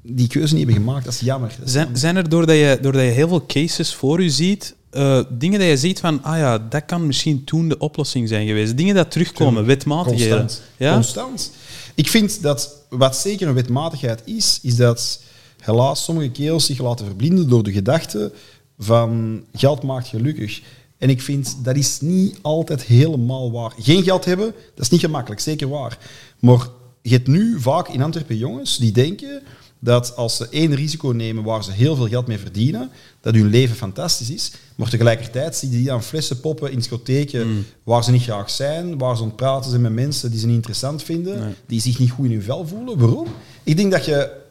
[0.10, 1.06] die keuze niet hebben gemaakt.
[1.06, 1.50] Dat is jammer.
[1.58, 2.02] Dat is Zijn, jammer.
[2.02, 5.68] zijn er, doordat je, doordat je heel veel cases voor je ziet, eh, dingen dat
[5.68, 8.78] je ziet van, ah ja, dat kan misschien toen de oplossing zijn geweest.
[8.78, 10.40] Dingen dat terugkomen, wetmatigheden.
[10.40, 10.68] Constant.
[10.78, 10.94] Ja?
[10.94, 11.52] Constant.
[11.96, 15.22] Ik vind dat wat zeker een wetmatigheid is, is dat
[15.60, 18.32] helaas sommige kerels zich laten verblinden door de gedachte
[18.80, 20.62] van geld maakt gelukkig.
[20.98, 23.74] En ik vind dat is niet altijd helemaal waar.
[23.80, 25.98] Geen geld hebben, dat is niet gemakkelijk, zeker waar.
[26.40, 26.68] Maar
[27.02, 29.42] je hebt nu vaak in Antwerpen jongens die denken
[29.80, 32.90] dat als ze één risico nemen waar ze heel veel geld mee verdienen,
[33.22, 34.52] dat hun leven fantastisch is.
[34.76, 38.98] Maar tegelijkertijd zie je die aan flessen poppen in discotheken waar ze niet graag zijn,
[38.98, 42.00] waar ze aan het praten zijn met mensen die ze niet interessant vinden, die zich
[42.00, 42.98] niet goed in hun vel voelen.
[42.98, 43.28] Waarom?
[43.64, 44.46] Ik denk dat je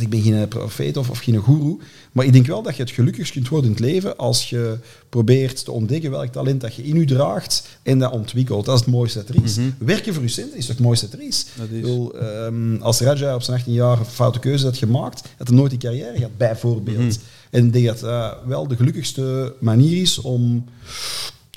[0.00, 1.78] ik ben geen profeet of, of geen goeroe,
[2.12, 4.78] maar ik denk wel dat je het gelukkigst kunt worden in het leven als je
[5.08, 8.64] probeert te ontdekken welk talent dat je in je draagt en dat ontwikkelt.
[8.64, 9.56] Dat is het mooiste dat er is.
[9.78, 11.46] Werken voor je cent is het mooiste dat er is.
[11.54, 11.80] Dat is.
[11.80, 15.56] Bedoel, ehm, als Raja op zijn 18 jaar een foute keuze had gemaakt, had hij
[15.56, 17.18] nooit die carrière gehad, bijvoorbeeld.
[17.50, 20.64] En ik denk dat dat wel de gelukkigste manier is om,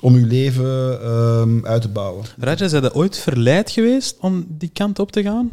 [0.02, 2.26] om je leven ehm, uit te bouwen.
[2.38, 5.52] Raja, zijn je ooit verleid geweest om die kant op te gaan?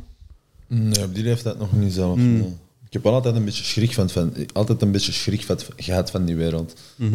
[0.69, 2.16] Nee, op die leeftijd nog niet zelf.
[2.16, 2.57] nee.
[2.87, 6.11] Ik heb wel altijd een beetje schrik van, van, altijd een beetje schrik van, gehad
[6.11, 6.75] van die wereld.
[6.97, 7.11] Eh,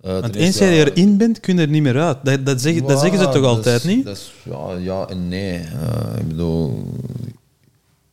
[0.00, 2.18] ten Want eerste, eens jij erin bent, kun je er niet meer uit.
[2.22, 4.04] Dat, dat, zeggen, dat zeggen ze toch altijd, is- niet?
[4.04, 5.54] Dat is, ja, ja en nee.
[5.58, 6.92] Eh, ik bedoel,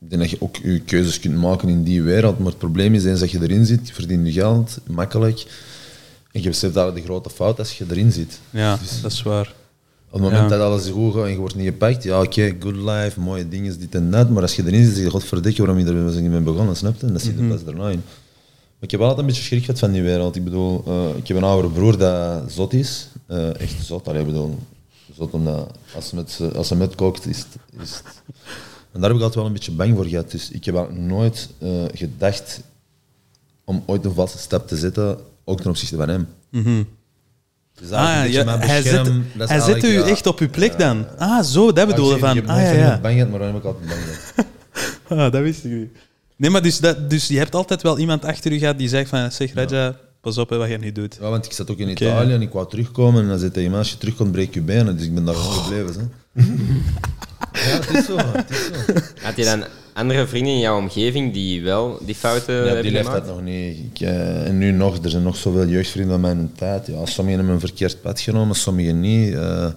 [0.01, 2.93] ik denk dat je ook je keuzes kunt maken in die wereld, maar het probleem
[2.93, 5.45] is eens dat je erin zit, je verdient je geld, makkelijk,
[6.31, 8.39] en je beseft dat de grote fout als je erin zit.
[8.49, 9.53] Ja, dat is waar.
[10.15, 10.57] Op het moment Ja.
[10.57, 13.79] dat alles goed gaat en je wordt niet gepakt, ja oké, good life, mooie dingen,
[13.79, 16.31] dit en dat, maar als je erin zit, zeg je, godverdikke, waarom je er niet
[16.31, 17.05] mee begonnen, snap je?
[17.07, 18.01] En dat zit er pas daarna in.
[18.05, 20.35] Maar ik heb altijd een beetje schrik gehad van die wereld.
[20.35, 24.19] Ik bedoel, eh, ik heb een oudere broer dat zot is, eh, echt zot, Allee,
[24.21, 24.57] ik bedoel,
[25.17, 27.47] zot omdat als hij met, als met kookt, is het...
[27.81, 28.21] Is het-
[28.91, 31.49] En daar heb ik altijd wel een beetje bang voor gehad, dus ik heb nooit
[31.59, 32.61] eh, gedacht
[33.63, 36.27] om ooit een valse stap te zetten, ook ten opzichte van hem.
[37.79, 38.81] Dus Ah, ja, mijn hij
[39.37, 41.07] hij zet u ja, echt op uw plek dan.
[41.17, 42.47] Ah, zo, dat bedoel je ik zeg, van.
[42.49, 42.99] Ah, ja, ja.
[42.99, 44.45] bang gehad, maar dan heb ik altijd bang gehad.
[45.07, 45.89] Ah, dat wist ik niet.
[46.35, 49.09] Nee, maar dus, dat, dus je hebt altijd wel iemand achter u gehad die zegt
[49.09, 51.17] van, zeg Raja, pas op hè, wat je niet doet.
[51.21, 51.89] Ja, want ik zat ook in.
[51.89, 54.97] Italië en ik wou terugkomen en dan zei mij, als je terugkomt, breek je benen.
[54.97, 56.11] Dus ik ben daar gewoon gebleven.
[56.33, 56.43] Hè.
[57.69, 58.17] ja, het is zo.
[58.17, 58.93] Het is zo.
[59.21, 59.63] Had je dan
[59.95, 63.35] andere vrienden in jouw omgeving die wel die fouten Ja, hebben die leeftijd gemaakt?
[63.35, 63.77] nog niet.
[63.91, 66.87] Ik, eh, en nu nog, er zijn nog zoveel jeugdvrienden van mijn tijd.
[66.87, 69.33] Ja, sommigen hebben een verkeerd pad genomen, sommigen niet.
[69.33, 69.39] eh.
[69.39, 69.73] maar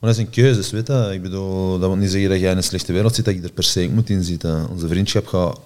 [0.00, 1.10] dat zijn keuzes, weet je.
[1.12, 3.42] Ik bedoel, dat wil niet zeggen dat jij in een slechte wereld zit, dat je
[3.42, 4.68] er per se moet in zitten.
[4.68, 5.60] Onze vriendschap gaat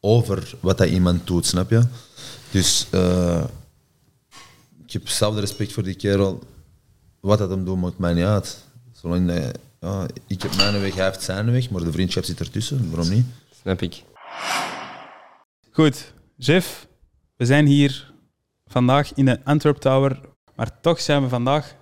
[0.00, 1.82] over wat dat iemand doet, snap je?
[2.50, 3.44] Dus eh,
[4.86, 6.42] ik heb zelf de respect voor die kerel.
[7.20, 8.56] Wat dat hem doet, maakt mij niet uit.
[9.02, 12.40] Zolang dat, ja, ik heb mijn weg, hij heeft zijn weg, maar de vriendschap zit
[12.40, 12.90] ertussen.
[12.90, 13.26] Waarom niet?
[13.60, 14.02] Snap ik.
[15.70, 16.86] Goed, Jeff,
[17.36, 18.12] we zijn hier
[18.66, 20.20] vandaag in de Antwerp Tower,
[20.56, 21.74] maar toch zijn we vandaag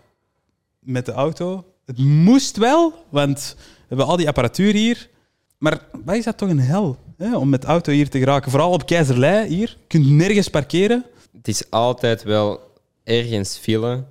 [0.78, 1.64] met de auto.
[1.86, 5.11] Het moest wel, want we hebben al die apparatuur hier.
[5.59, 8.50] Maar wat is dat toch een hel, hè, om met de auto hier te geraken?
[8.50, 9.68] Vooral op Keizerlei hier.
[9.68, 11.05] Je kunt nergens parkeren.
[11.36, 12.61] Het is altijd wel
[13.05, 14.05] ergens file.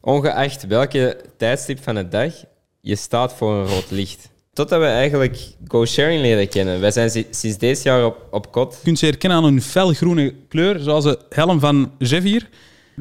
[0.00, 2.34] Ongeacht welke tijdstip van de dag,
[2.80, 4.28] je staat voor een rood licht.
[4.52, 6.80] Totdat we eigenlijk go-sharing leren kennen.
[6.80, 8.72] Wij zijn si- sinds deze jaar op, op kot.
[8.74, 12.48] Je kunt ze herkennen aan hun felgroene kleur, zoals de helm van Jeff hier.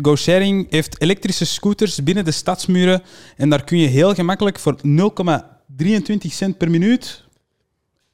[0.02, 3.02] GoSharing heeft elektrische scooters binnen de stadsmuren
[3.38, 7.24] en daar kun je heel gemakkelijk voor 0,23 cent per minuut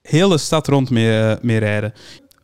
[0.02, 1.94] heel de stad rond mee, eh, mee rijden.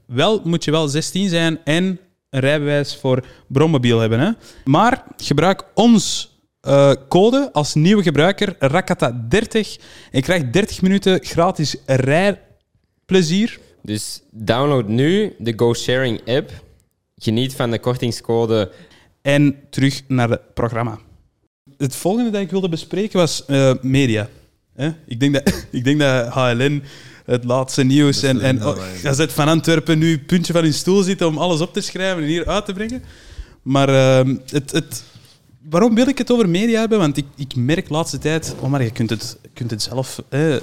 [0.06, 2.00] Wel moet je wel 16 zijn en
[2.30, 4.20] een rijbewijs voor bronmobiel hebben.
[4.20, 4.32] Hè?
[4.66, 6.31] Maar gebruik ons
[6.62, 9.82] eh, code als nieuwe gebruiker, Rakata30,
[10.12, 13.60] en krijg 30 minuten gratis rijplezier.
[13.82, 16.52] Dus download nu de GoSharing app.
[17.18, 18.72] Geniet van de kortingscode.
[19.22, 21.00] En terug naar het programma.
[21.78, 24.30] Het volgende dat ik wilde bespreken was eh, media.
[24.74, 24.92] Hè?
[25.06, 26.84] Ik, denk dat, ik denk dat HLN
[27.26, 31.28] het laatste nieuws en, en oh, Gazet van Antwerpen nu puntje van hun stoel zitten
[31.28, 33.04] om alles op te schrijven en hier uit te brengen.
[33.62, 35.04] Maar ehm, het, het,
[35.70, 36.98] waarom wil ik het over media hebben?
[36.98, 40.24] Want ik, ik merk de laatste tijd, oh maar je kunt het, kunt het zelf,
[40.30, 40.56] eh,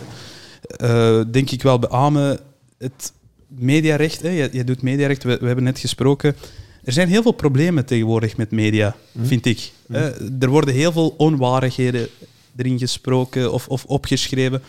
[1.31, 2.39] denk ik wel beamen,
[2.79, 3.13] het
[3.47, 6.37] mediarecht, hè, je, je doet mediarecht, we, we hebben net gesproken.
[6.85, 9.73] Er zijn heel veel problemen tegenwoordig met media, vind ik.
[9.89, 10.31] Hè.
[10.41, 12.09] Er worden heel veel onwaardigheden
[12.57, 14.63] erin gesproken of, of opgeschreven.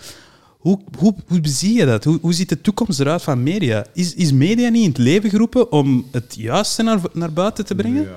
[0.58, 2.04] Hoe, hoe, hoe zie je dat?
[2.04, 3.86] Hoe, hoe ziet de toekomst eruit van media?
[3.94, 7.76] Is, is media niet in het leven geroepen om het juiste naar, naar buiten te
[7.76, 8.08] brengen?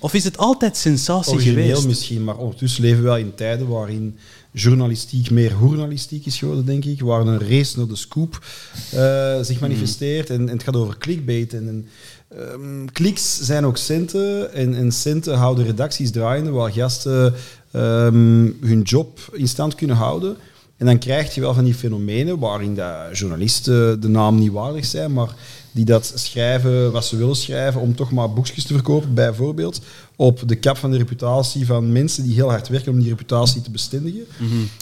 [0.00, 1.86] Of is het altijd sensatie Origineel geweest?
[1.86, 4.16] misschien, maar ondertussen leven we wel in tijden waarin
[4.52, 7.00] journalistiek meer journalistiek is geworden, denk ik.
[7.00, 8.44] Waar een race naar de scoop
[8.92, 10.30] eh, zich manifesteert.
[10.30, 11.54] En, en het gaat over clickbait.
[11.54, 11.86] En, en,
[12.38, 14.52] ehm, kliks zijn ook centen.
[14.52, 17.34] En, en centen houden redacties draaiende, waar gasten
[17.70, 20.36] ehm, hun job in stand kunnen houden.
[20.76, 24.84] En dan krijg je wel van die fenomenen waarin dat journalisten de naam niet waardig
[24.84, 25.34] zijn, maar
[25.72, 29.80] die dat schrijven wat ze willen schrijven om toch maar boekjes te verkopen, bijvoorbeeld,
[30.16, 33.62] op de kap van de reputatie van mensen die heel hard werken om die reputatie
[33.62, 34.26] te bestendigen.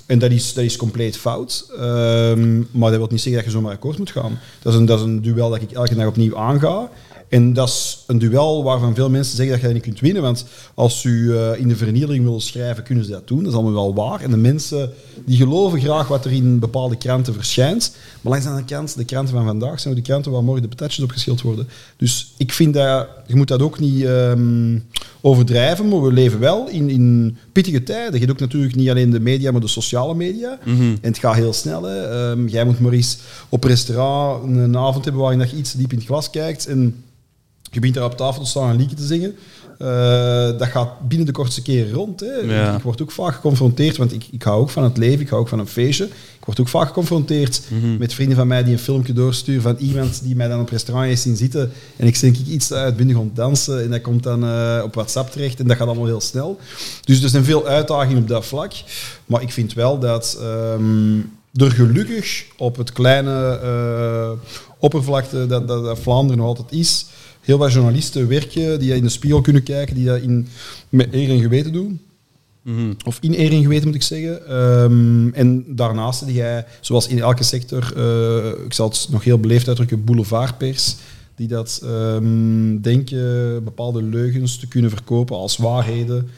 [0.07, 1.67] En dat is, dat is compleet fout.
[1.79, 4.39] Ehm, maar dat wil niet zeggen dat je zomaar akkoord moet gaan.
[4.63, 6.91] Dat is, een, dat is een duel dat ik elke dag opnieuw aanga.
[7.29, 10.23] En dat is een duel waarvan veel mensen zeggen dat je dat niet kunt winnen.
[10.23, 13.39] Want als u eh, in de vernieling wil schrijven, kunnen ze dat doen.
[13.39, 14.21] Dat is allemaal wel waar.
[14.21, 14.91] En de mensen
[15.25, 17.97] die geloven graag wat er in bepaalde kranten verschijnt.
[18.21, 20.63] Maar langs de andere kant, de kranten van vandaag zijn ook de kranten waar morgen
[20.63, 21.69] de patatjes op geschild worden.
[21.97, 24.79] Dus ik vind dat, je moet dat ook niet ehm,
[25.21, 25.89] overdrijven.
[25.89, 28.13] Maar we leven wel in, in pittige tijden.
[28.13, 30.59] Je hebt ook natuurlijk niet alleen de media, maar de sociale media.
[30.65, 31.83] En het gaat heel snel.
[31.83, 32.03] Hè.
[32.03, 33.19] Ehm, jij moet maar eens
[33.49, 36.67] op restaurant een avond hebben waarin dat je iets diep in het glas kijkt.
[36.67, 37.03] En
[37.71, 39.35] je begint daar op tafel te staan en liedje te zingen.
[39.79, 42.21] Eh, dat gaat binnen de kortste keren rond.
[42.21, 42.27] Hè.
[42.27, 42.77] Ja.
[42.77, 45.41] Ik word ook vaak geconfronteerd, want ik, ik hou ook van het leven, ik hou
[45.41, 46.05] ook van een feestje.
[46.05, 47.63] Ik word ook vaak geconfronteerd
[47.99, 51.09] met vrienden van mij die een filmpje doorsturen van iemand die mij dan op restaurant
[51.09, 51.73] heeft zien zitten.
[51.97, 55.31] En ik denk ik iets uitbundig om dansen en dat komt dan eh, op WhatsApp
[55.31, 56.59] terecht en dat gaat allemaal heel snel.
[57.05, 58.73] Dus er zijn veel uitdagingen op dat vlak.
[59.27, 61.19] Maar ik vind wel dat ehm,
[61.53, 64.31] er gelukkig op het kleine eh,
[64.79, 67.07] oppervlakte dat, dat, dat Vlaanderen nog altijd is,
[67.49, 70.49] heel wat journalisten werken die in de spiegel kunnen kijken, die dat in,
[70.89, 72.01] met eer en geweten doen.
[73.05, 74.47] Of in eer en geweten moet ik zeggen.
[74.47, 79.39] Ehm, en daarnaast heb jij, zoals in elke sector, eh, ik zal het nog heel
[79.39, 80.97] beleefd uitdrukken, boulevardpers,
[81.35, 86.31] die dat ehm, denken bepaalde leugens te kunnen verkopen als waarheden.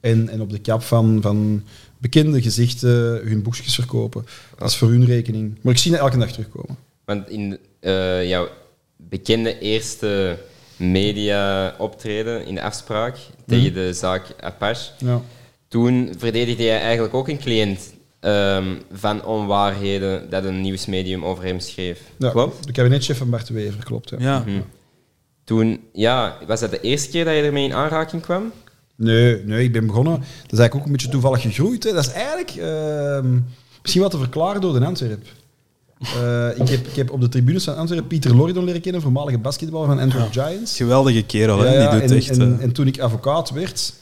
[0.00, 1.62] en, en op de kap van, van
[1.98, 4.26] bekende gezichten hun boekjes verkopen.
[4.56, 5.54] Dat is voor hun rekening.
[5.60, 6.76] Maar ik zie dat elke dag terugkomen.
[7.04, 8.48] Want in eh, jouw
[8.96, 10.38] bekende eerste
[10.78, 13.16] media optreden in de afspraak
[13.46, 15.20] tegen de zaak Apache, Ja.
[15.68, 21.60] toen verdedigde jij eigenlijk ook een cliënt ehm, van onwaarheden dat een nieuwsmedium over hem
[21.60, 22.00] schreef.
[22.18, 22.66] Ja, Klopt?
[22.66, 24.10] De kabinetchef van Bart de Wever, klopt.
[24.10, 24.16] Ja.
[24.18, 24.44] Ja.
[25.44, 28.52] Toen, ja, was dat de eerste keer dat je ermee in aanraking kwam?
[28.96, 30.12] Nee, nee, ik ben begonnen.
[30.12, 31.84] Dat is eigenlijk ook een beetje toevallig gegroeid.
[31.84, 31.92] Hè.
[31.92, 33.38] Dat is eigenlijk ehm,
[33.82, 35.26] misschien wat te verklaren door de Antwerp.
[36.00, 39.38] Eh, ik, heb, ik heb op de tribunes van Antwerp Pieter Loridon leren kennen, voormalige
[39.38, 40.76] basketballer van Antwerp Giants.
[40.76, 41.74] Geweldige kerel, hè?
[41.74, 42.38] Ja, die doet en, echt...
[42.38, 43.94] en, eh, en toen ik advocaat werd,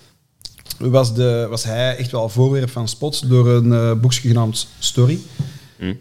[0.79, 5.19] was, de, was hij echt wel voorwerp van spots door een eh, boekje genaamd Story.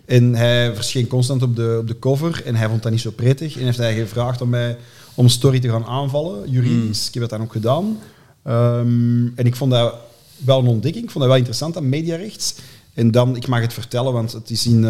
[0.05, 3.11] En hij verscheen constant op de, op de cover en hij vond dat niet zo
[3.11, 3.57] prettig.
[3.57, 4.77] En heeft hij gevraagd om mij
[5.13, 7.07] om Story te gaan aanvallen, juridisch.
[7.07, 7.99] Ik heb dat dan ook gedaan.
[8.43, 9.95] Ehm, en ik vond dat
[10.37, 11.03] wel een ontdekking.
[11.03, 12.61] Ik vond dat wel interessant aan mediarecht.
[12.93, 14.83] En dan, ik mag het vertellen, want het is in,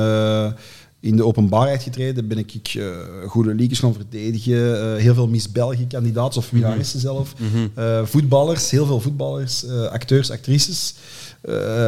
[1.05, 2.27] in de openbaarheid getreden.
[2.27, 2.85] Ben ik, eh,
[3.27, 4.93] goede liedjes gaan verdedigen.
[4.95, 7.33] eh, heel veel Miss België kandidaten of winnaressen zelf.
[7.75, 10.95] Eh, voetballers, heel veel voetballers, acteurs, actrices,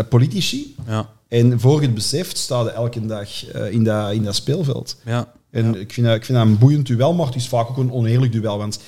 [0.10, 0.76] politici.
[0.88, 3.30] ja, En voor je het beseft, sta je elke dag
[3.72, 4.96] in, dat, in dat speelveld.
[5.06, 5.36] ja.
[5.52, 7.78] En ik, vind dat, ik vind dat een boeiend duel, maar het is vaak ook
[7.78, 8.58] een oneerlijk duel.
[8.58, 8.80] Want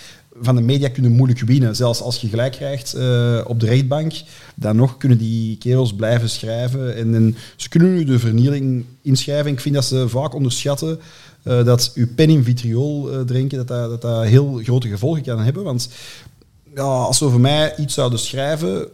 [0.42, 1.76] van de media kunnen moeilijk winnen.
[1.76, 4.14] Zelfs als je gelijk krijgt eh, op de rechtbank,
[4.56, 6.96] dan nog kunnen die kerels blijven schrijven.
[6.96, 9.52] En, ze kunnen nu de vernieling inschrijven.
[9.52, 11.00] Ik vind dat ze vaak onderschatten
[11.44, 15.24] eh, dat uw pen in vitriol eh, drinken, dat dat, dat dat heel grote gevolgen
[15.24, 15.64] kan hebben.
[15.64, 15.90] Want
[16.76, 18.88] ja, als ze over mij iets zouden schrijven,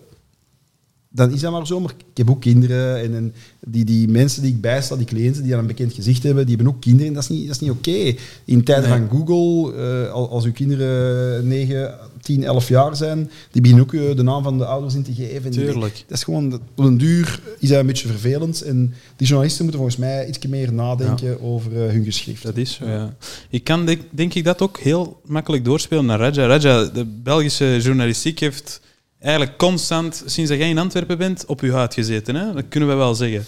[1.16, 1.80] dan is dat maar zo.
[1.80, 3.34] Maar ik heb ook kinderen en, en
[3.68, 6.56] die, die mensen die ik bijsta, die cliënten die dan een bekend gezicht hebben, die
[6.56, 7.08] hebben ook kinderen.
[7.08, 8.14] En dat is niet, dat is niet oké.
[8.46, 9.74] In tijden van Google,
[10.06, 14.24] eh, al- als uw kinderen 9, 10, 11 jaar zijn, die beginnen ook eh, de
[14.24, 15.52] naam van de ouders in te geven.
[15.52, 16.04] Tuurlijk.
[16.08, 18.62] Dat is gewoon, dat- op een duur is dat een beetje vervelend.
[18.62, 22.44] En die journalisten moeten volgens mij iets meer nadenken over eh, hun geschrift.
[22.44, 23.16] Dat is zo, ja.
[23.50, 26.46] Ik kan denk, denk ik dat ook heel makkelijk doorspelen naar Raja.
[26.46, 28.82] Raja, de Belgische journalistiek heeft
[29.20, 32.36] eigenlijk constant, sinds dat jij in Antwerpen bent, op uw huid gezeten.
[32.36, 32.54] Hè?
[32.54, 33.46] Dat kunnen we wel zeggen.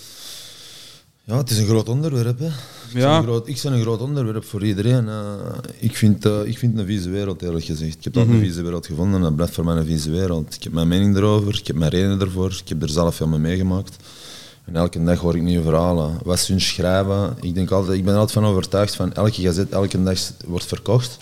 [1.24, 2.40] Ja, het is een groot onderwerp.
[2.40, 2.46] Hè.
[2.46, 2.54] Ik,
[2.94, 3.00] Ja.
[3.10, 5.08] ben een groot, ik ben een groot onderwerp voor iedereen.
[5.10, 5.24] eh.
[5.80, 7.96] ik, vind, eh, ik vind een vieze wereld, eerlijk gezegd.
[7.98, 8.36] Ik heb altijd Mhm.
[8.44, 10.56] een vieze wereld gevonden en dat blijft voor mij een vieze wereld.
[10.56, 13.28] Ik heb mijn mening erover, ik heb mijn redenen ervoor, ik heb er zelf veel
[13.28, 13.96] mee meegemaakt.
[14.66, 16.18] En elke dag hoor ik nieuwe verhalen.
[16.24, 19.42] Wat ze hun schrijven, ik, denk altijd, ik ben er altijd van overtuigd van elke
[19.42, 21.18] gazet, elke dag wordt verkocht.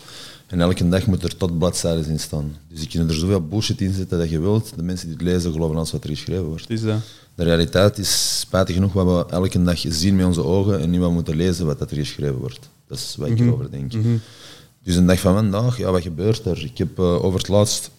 [0.48, 2.58] En elke dag moet er tot bladzijden in staan.
[2.68, 4.76] Dus je kunt er zoveel bullshit in zetten dat je wilt.
[4.76, 6.70] De mensen die het lezen geloven alles wat er geschreven wordt.
[6.70, 7.00] Is dat.
[7.36, 11.00] De realiteit is spijtig genoeg wat we elke dag zien met onze ogen en niet
[11.00, 12.70] wat we moeten lezen wat dat er geschreven wordt.
[12.88, 13.94] Dat is wat ik erover denk.
[14.84, 16.64] Dus een dag van vandaag, ja, wat gebeurt er?
[16.64, 17.92] Ik heb eh, over het laatst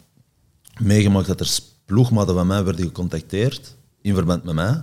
[0.81, 4.83] meegemaakt dat er ploegmaten van mij werden gecontacteerd in verband met mij.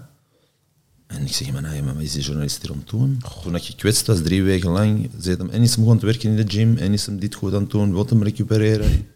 [1.17, 3.21] En ik zeg, maar, nee, maar wat is die journalist hier aan het doen?
[3.43, 6.29] Toen ik gekwetst was, drie weken lang, zei hem, en is hem gewoon te werken
[6.29, 9.07] in de gym, en is hem dit goed aan het doen, wil hem recupereren.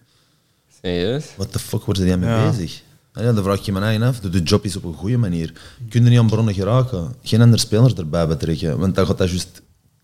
[0.82, 1.26] Serieus?
[1.38, 2.50] Wat de fuck worden die mee Ja.
[2.50, 2.82] bezig?
[3.14, 4.20] Ja, dan vraag ik je me eigen af.
[4.20, 5.54] Doe de job is op een goede manier.
[5.90, 7.16] Kun je niet aan bronnen geraken.
[7.24, 8.80] Geen andere spelers erbij betrekken.
[8.80, 9.62] Want dan gaat dat juist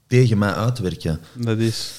[0.07, 1.19] tegen mij uitwerken.
[1.33, 1.91] Dat is...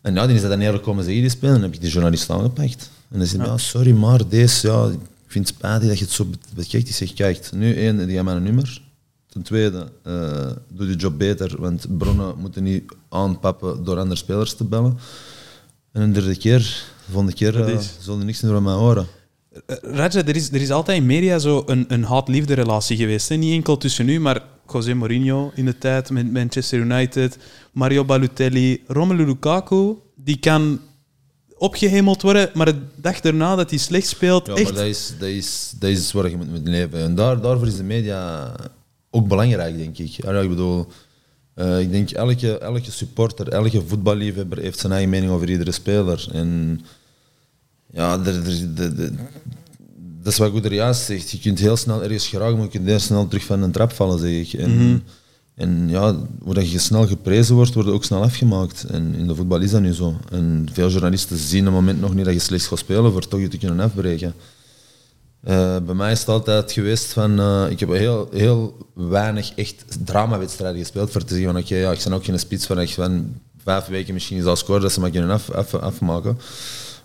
[0.00, 1.54] En ja, die is dat dan eerlijk komen zeggen, die spelen.
[1.54, 2.90] Dan heb ik die journalist aangepakt.
[3.10, 3.58] En dan zei hij, ja.
[3.58, 6.88] sorry, maar deze, ja, ik vind het spijtig dat je het zo be- bekijkt.
[6.88, 8.82] Ik zeg, kijk, nu één, die heeft mijn nummer.
[9.34, 14.54] Ten tweede, eh, doe je job beter, want bronnen moeten niet aanpappen door andere spelers
[14.54, 14.98] te bellen.
[15.92, 19.06] En een derde keer, de volgende keer, uh, is- zullen niks meer van mij horen.
[19.66, 23.28] Eh, Raja, er is, er is altijd in media zo een, een haat-liefde relatie geweest.
[23.28, 23.34] Hè?
[23.36, 24.42] Niet enkel tussen u, maar
[24.72, 27.38] José Mourinho in de tijd met Manchester United,
[27.72, 29.94] Mario Balotelli, Romelu Lukaku.
[30.16, 30.80] Die kan
[31.58, 34.64] opgehemeld worden, maar de dag daarna dat hij slecht speelt, Ja, echt...
[34.64, 36.98] maar dat is, dat, is, dat is waar je moet leven.
[36.98, 38.52] En daar, daarvoor is de media
[39.14, 40.08] ook belangrijk, denk ik.
[40.08, 40.86] Ja, ik bedoel,
[41.54, 46.26] eh, ik denk elke, elke supporter, elke voetballiefhebber heeft zijn eigen mening over iedere speler.
[46.32, 46.80] En
[47.90, 49.10] ja, er, er,
[50.22, 51.30] dat is wat Goeder juist zegt.
[51.30, 53.92] Je kunt heel snel ergens geraken, maar je kunt heel snel terug van een trap
[53.92, 54.52] vallen, zeg ik.
[54.52, 55.02] En,
[55.54, 58.84] en ja, hoe dat je snel geprezen wordt, wordt ook snel afgemaakt.
[58.84, 60.16] En in de voetbal is dat nu zo.
[60.30, 63.28] En veel journalisten zien op het moment nog niet dat je slecht gaat spelen, voor
[63.28, 64.34] toch je te kunnen afbreken.
[65.44, 69.84] Eh, bij mij is het altijd geweest van, eh, ik heb heel, heel weinig echt
[70.04, 72.94] dramawedstrijden gespeeld voor te zeggen van oké, ja, ik ben ook geen spits van echt
[72.94, 76.38] van vijf weken misschien zal scoren dat ze me kunnen af, af, afmaken.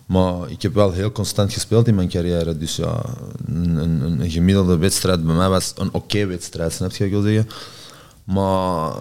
[0.06, 2.58] Maar ik heb wel heel constant gespeeld in mijn carrière.
[2.58, 3.02] Dus ja,
[3.46, 7.12] een, een, een gemiddelde wedstrijd bij mij was een oké wedstrijd, snap je wat ik
[7.12, 7.48] wil zeggen?
[8.24, 8.92] Maar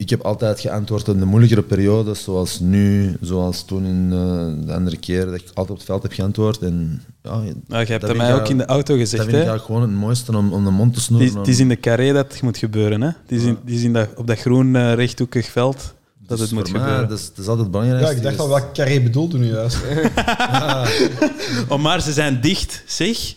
[0.00, 4.72] ik heb altijd geantwoord in de moeilijkere periodes, zoals nu, zoals toen in eh, de
[4.74, 6.58] andere keer, dat ik altijd op het veld heb geantwoord.
[6.58, 9.22] En, ja, Nou, je hebt dat dat mij ook in de auto Dat gezegd.
[9.24, 9.58] vind ik Hè?
[9.58, 11.36] gewoon het mooiste om, om de mond te snoeren.
[11.38, 13.00] het is in de carré dat het moet gebeuren.
[13.00, 13.06] Hè?
[13.06, 15.94] Het is, in, het is in dat, op dat groen eh, rechthoekig veld
[16.26, 17.08] dat Dus het moet voor mij, gebeuren.
[17.08, 18.10] Dat is, dat is altijd het belangrijkste.
[18.12, 19.76] Ja, ik dacht Dus- al welk carré bedoelde nu juist.
[21.68, 23.18] Oh, maar ze zijn dicht, zeg.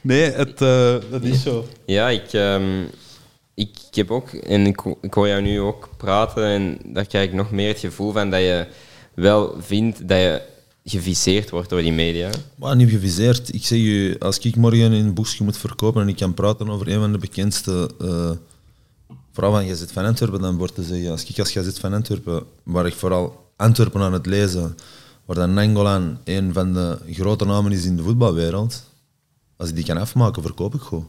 [0.00, 1.66] nee, het, eh, dat is zo.
[1.86, 2.62] Ja, ik, ehm,
[3.58, 7.28] ik, ik heb ook, en ik, ik hoor jou nu ook praten, en daar krijg
[7.28, 8.66] ik nog meer het gevoel van dat je
[9.14, 10.42] wel vindt dat je
[10.84, 12.30] geviseerd wordt door die media.
[12.54, 13.54] Maar niet geviseerd.
[13.54, 16.88] Ik zeg je, als ik morgen een boekje moet verkopen en ik kan praten over
[16.88, 18.30] een van de bekendste eh
[19.32, 22.42] vooral van Gazet van Antwerpen, dan wordt te zeggen, als ik als Gazet van Antwerpen,
[22.62, 24.76] waar ik vooral Antwerpen aan het lezen,
[25.24, 28.82] waar dan Nangolan een van de grote namen is in de voetbalwereld,
[29.56, 31.08] als ik die kan afmaken, verkoop ik gewoon.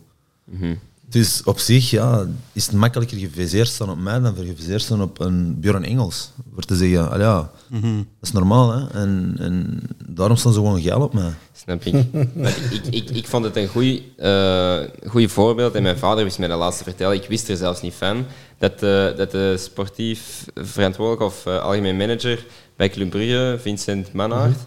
[1.10, 5.20] Dus op zich ja, is het makkelijker geviseerd staan op mij dan geviseerd staan op
[5.20, 6.32] een Björn Engels.
[6.54, 8.72] Voor te zeggen, ja, dat is normaal.
[8.72, 8.88] Hè?
[9.02, 11.32] En, en daarom staan ze gewoon geil op mij.
[11.54, 11.94] Snap ik.
[12.36, 13.68] Maar ik, ik, ik vond het een
[15.10, 15.76] goed voorbeeld.
[15.76, 17.16] En mijn vader wist mij dat laatste vertellen.
[17.16, 18.26] Ik wist er zelfs niet van.
[18.58, 22.46] Dat de, dat de sportief verantwoordelijk of eh, algemeen manager
[22.76, 24.60] bij Club Brugge, Vincent Manhart,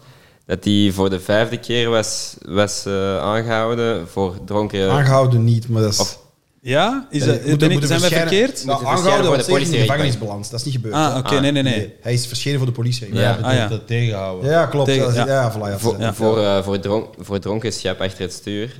[0.46, 4.90] dat hij voor de vijfde keer was, was eh, aangehouden voor dronken...
[4.90, 5.98] Aangehouden niet, maar dat is...
[6.00, 6.20] Of-
[6.64, 7.06] Ja?
[7.10, 8.64] Is dat, moeten- ben ik, zijn we verschijnen- verkeerd?
[8.64, 10.00] Nou, aangehouden voor de politierechtbank.
[10.00, 10.50] gevangenisbalans.
[10.50, 10.94] Dat is niet gebeurd.
[10.94, 11.76] Ah, oké, nee, nee, nee.
[11.76, 13.08] Nee, Hij is verschenen voor de politie.
[13.12, 13.68] Wij Ja, ah, ja.
[13.68, 14.50] het tegengehouden.
[14.50, 14.86] ja klopt.
[14.86, 15.26] Tegen- Dat ja.
[15.26, 16.14] ja, voilà, ja, voor, ja.
[16.14, 18.76] voor, eh, voor, dronk, voor dronkenschap achter het stuur.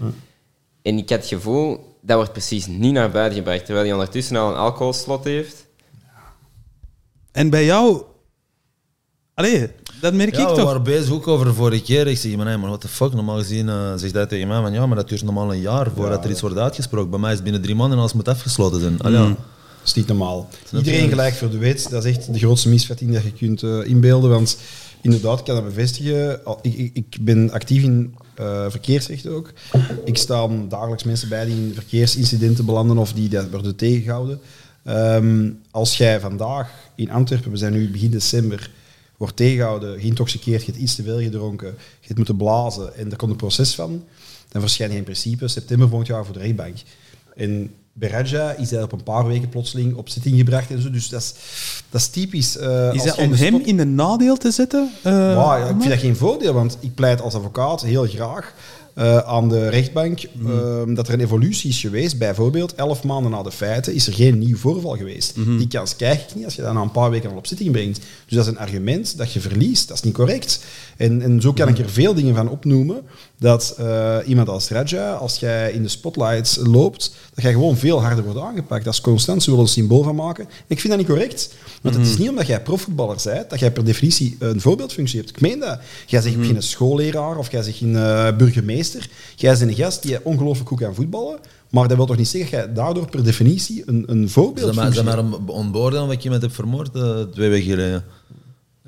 [0.83, 4.37] En ik had het gevoel, dat wordt precies niet naar buiten gebracht, terwijl hij ondertussen
[4.37, 5.67] al een alcoholslot heeft.
[7.33, 8.03] En bij jou...
[9.43, 9.69] Allee,
[10.01, 10.65] dat merk Ja, ik we toch.
[10.65, 12.07] waren bezig ook over vorige keer.
[12.07, 13.13] Ik zeg, maar nee, man, what the fuck?
[13.15, 15.91] Normaal gezien uh, zegt hij tegen mij van ja, maar dat duurt normaal een jaar
[15.97, 17.11] voordat er iets wordt uitgesproken.
[17.11, 19.01] Bij mij is het binnen drie maanden en alles moet afgesloten zijn.
[19.01, 19.27] Allee, ja.
[19.29, 19.37] Dat
[19.85, 20.49] is niet normaal.
[20.73, 23.79] Iedereen gelijk voor de wet, dat is echt de grootste misvatting dat je kunt eh,
[23.85, 24.31] inbeelden.
[24.31, 24.57] Want
[25.01, 26.45] inderdaad, ik kan dat bevestigen.
[26.45, 29.53] Al- Ik, ik, ik ben actief in eh, verkeersrecht ook.
[30.05, 34.41] Ik sta dagelijks mensen bij die in verkeersincidenten belanden of die dat worden tegengehouden.
[34.85, 38.71] Ehm, als jij vandaag in Antwerpen, we zijn nu begin december,
[39.23, 41.69] wordt tegengehouden, geïntoxiceerd, je hebt iets te veel gedronken,
[42.01, 44.05] je hebt moeten blazen en er komt een proces van,
[44.49, 46.77] dan verschijn je in principe september volgend jaar voor de rechtbank.
[47.35, 50.91] En bij Raja is hij op een paar weken plotseling op zitting gebracht en zo,
[50.91, 51.35] dus dat is,
[51.91, 52.57] dat is typisch.
[52.57, 54.91] eh, Is dat om hem in een nadeel te zetten?
[55.03, 58.55] Eh, ja, ja, ik vind dat geen voordeel, want ik pleit als advocaat heel graag
[58.95, 62.19] eh, aan de rechtbank eh, dat er een evolutie is geweest.
[62.19, 65.35] Bijvoorbeeld, elf maanden na de feiten is er geen nieuw voorval geweest.
[65.35, 67.73] Die kans krijg ik niet als je dat na een paar weken al op zitting
[67.73, 68.01] brengt.
[68.27, 69.89] Dus dat is een argument dat je verliest.
[69.89, 70.65] Dat is niet correct.
[71.03, 73.03] En, en zo kan ik er veel dingen van opnoemen.
[73.39, 78.03] Dat eh, iemand als Raja, als jij in de spotlights loopt, dat jij gewoon veel
[78.03, 78.85] harder wordt aangepakt.
[78.85, 80.45] Dat is constant, ze willen een symbool van maken.
[80.45, 81.55] En ik vind dat niet correct.
[81.83, 85.31] Want het is niet omdat jij profvoetballer bent, dat jij per definitie een voorbeeldfunctie hebt.
[85.31, 85.79] Ik meen dat.
[86.07, 89.09] Jij zegt geen schoolleraar of jij zegt geen eh, burgemeester.
[89.37, 91.39] Jij bent een gast die ongelooflijk goed kan voetballen.
[91.71, 94.29] Maar dat wil toch niet zeggen dat jij daardoor per definitie een, een
[94.75, 95.05] maar, hebt.
[95.05, 98.05] maar om- onboorden omdat ik iemand heb vermoord eh, twee weken geleden.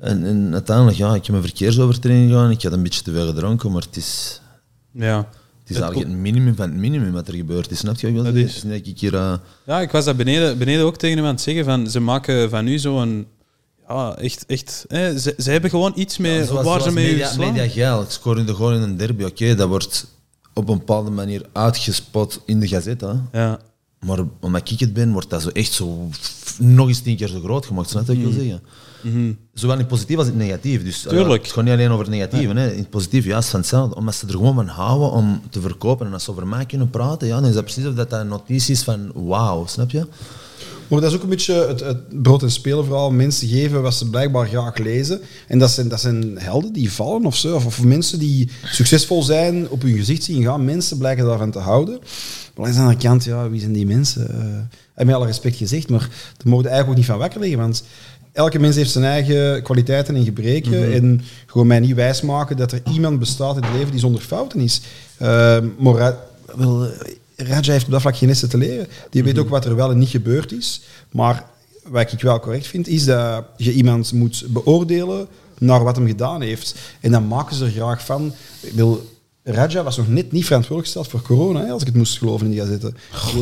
[0.05, 2.51] En, en uiteindelijk, ja, ik heb een verkeersovertreding gedaan.
[2.51, 4.41] Ik had een beetje te veel gedronken, maar het is,
[4.91, 5.17] Ja.
[5.59, 7.77] het is eigenlijk het minimum van het minimum wat er gebeurt is.
[7.79, 8.11] Snap je?
[8.13, 9.15] wat Dat is- dat ik hier...
[9.15, 9.33] eh,
[9.65, 11.65] ja, ik was dat beneden, beneden ook tegen hem aan het zeggen.
[11.65, 13.27] Van, ze maken van u zo'n...
[13.87, 14.45] Ja, echt...
[14.45, 17.53] echt hè, ze, ze hebben gewoon iets mee zoals- waar ze mee media, slaan.
[17.53, 18.01] media geil.
[18.01, 19.23] Ik de goal in een derby.
[19.23, 20.07] Oké, dat wordt
[20.53, 23.19] op een bepaalde manier uitgespot in de gazette.
[23.31, 23.59] Ja.
[23.99, 26.09] Maar omdat ik het ben, wordt dat zo echt zo
[26.59, 27.89] nog eens tien keer zo groot gemaakt.
[27.89, 28.61] Snap je wat ik wil zeggen?
[29.53, 30.83] Zowel in het positief als in het negatief.
[30.83, 31.01] Dus.
[31.01, 31.43] Tuurlijk.
[31.43, 32.53] het gaat niet alleen over het negatieve.
[32.53, 32.71] Hè.
[32.71, 33.95] In het positief, ja, is van hetzelfde.
[33.95, 36.05] Omdat ze er gewoon van houden om te verkopen.
[36.05, 38.19] En als ze over mij kunnen praten, ja, dan is dat precies of dat, dat
[38.19, 40.07] een notitie is van wauw, snap je?
[40.87, 43.11] Maar dat is ook een beetje het, het brood- en spelen vooral.
[43.11, 45.21] Mensen geven wat ze blijkbaar graag lezen.
[45.47, 47.55] En dat zijn, dat zijn helden die vallen of zo.
[47.55, 50.65] Of, of mensen die succesvol zijn, op hun gezicht zien gaan.
[50.65, 51.93] Mensen blijken daarvan te houden.
[51.93, 54.29] Maar langs de andere kant, ja, wie zijn die mensen?
[54.29, 55.99] Eh en met alle respect gezegd, maar
[56.37, 57.59] daar mogen eigenlijk ook niet van wakker liggen.
[57.59, 57.83] Want
[58.35, 60.93] elke mens heeft zijn eigen kwaliteiten en gebreken.
[60.93, 64.59] En gewoon mij niet wijsmaken dat er iemand bestaat in het leven die zonder fouten
[64.59, 64.81] is.
[65.17, 66.15] Eh, maar
[66.55, 66.91] wel, eh,
[67.35, 68.87] Raja heeft op dat vlak geen lessen te leren.
[69.09, 70.81] Die weet ook wat er wel en niet gebeurd is.
[71.11, 71.45] Maar
[71.87, 75.27] wat ik wel correct vind, is dat je iemand moet beoordelen
[75.59, 76.75] naar wat hem gedaan heeft.
[76.99, 78.33] En dan maken ze er graag van.
[78.59, 79.14] Ik wil,
[79.47, 82.45] Raja was nog net niet verantwoordelijk gesteld voor corona, hè, als ik het moest geloven
[82.45, 82.93] in die gazette.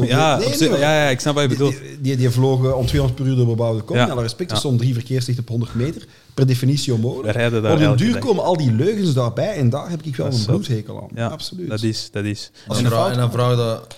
[0.02, 1.76] Ja, Nee, op zich- nee, ja, ja, ik snap wat je die, bedoelt.
[1.80, 3.96] die, die, die vlogen om 200 per uur door bebouwde kom.
[3.96, 4.06] Ja.
[4.06, 4.12] Ja.
[4.12, 4.60] Alle respect, er Ja.
[4.62, 6.06] stonden drie verkeerslichten op 100 meter.
[6.34, 7.34] Per definitie onmogelijk.
[7.34, 8.22] We rijden daar Op den duur dag.
[8.22, 11.10] komen al die leugens daarbij en daar heb ik wel Dat een bloedhekel aan.
[11.16, 11.70] Ja, Absoluut.
[11.70, 12.52] Dat is, dat is.
[12.68, 13.96] Als En fout en dan vraag je dat...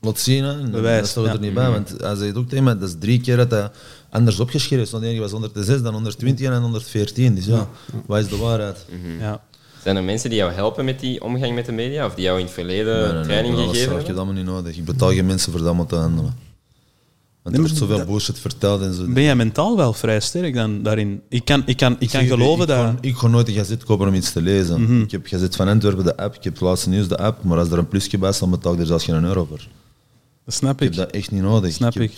[0.00, 0.58] Laat zien, hè.
[0.60, 1.38] En Bewijs, Dat staat er ja.
[1.38, 3.70] niet bij, want hij zegt ook tegen mij, dat is drie keer dat hij
[4.10, 4.90] anders opgeschreven is.
[4.90, 7.34] Want de ene was 106, dan 120 en 114.
[7.34, 7.68] Dus ja,
[8.06, 8.84] wat is de waarheid?
[9.20, 9.40] Ja.
[9.86, 12.06] Zijn er mensen die jou helpen met die omgang met de media?
[12.06, 13.96] Of die jou in het verleden Nee, nee, nee, training ik gegeven zelf, Ik heb
[13.96, 14.14] hebben?
[14.14, 14.76] dat allemaal niet nodig.
[14.76, 16.34] Ik betaal geen mensen voor dat maar te handelen.
[17.42, 19.04] Want er wordt zoveel bullshit verteld en zo.
[19.08, 21.20] Ben jij mentaal wel vrij sterk dan daarin?
[21.28, 22.76] Ik kan, ik kan, ik kan zeg, geloven ik dat...
[22.78, 25.02] Ga, ik ga nooit een gazet kopen om iets te lezen.
[25.02, 26.34] Ik heb Gazet van Antwerpen, de app.
[26.34, 27.44] Ik heb het laatste nieuws, de app.
[27.44, 29.66] Maar als er een plusje bij staat, betaal ik er zelfs geen euro voor.
[30.44, 30.94] Dat snap Ik ik.
[30.96, 31.72] heb dat echt niet nodig.
[31.72, 32.10] Snap heb-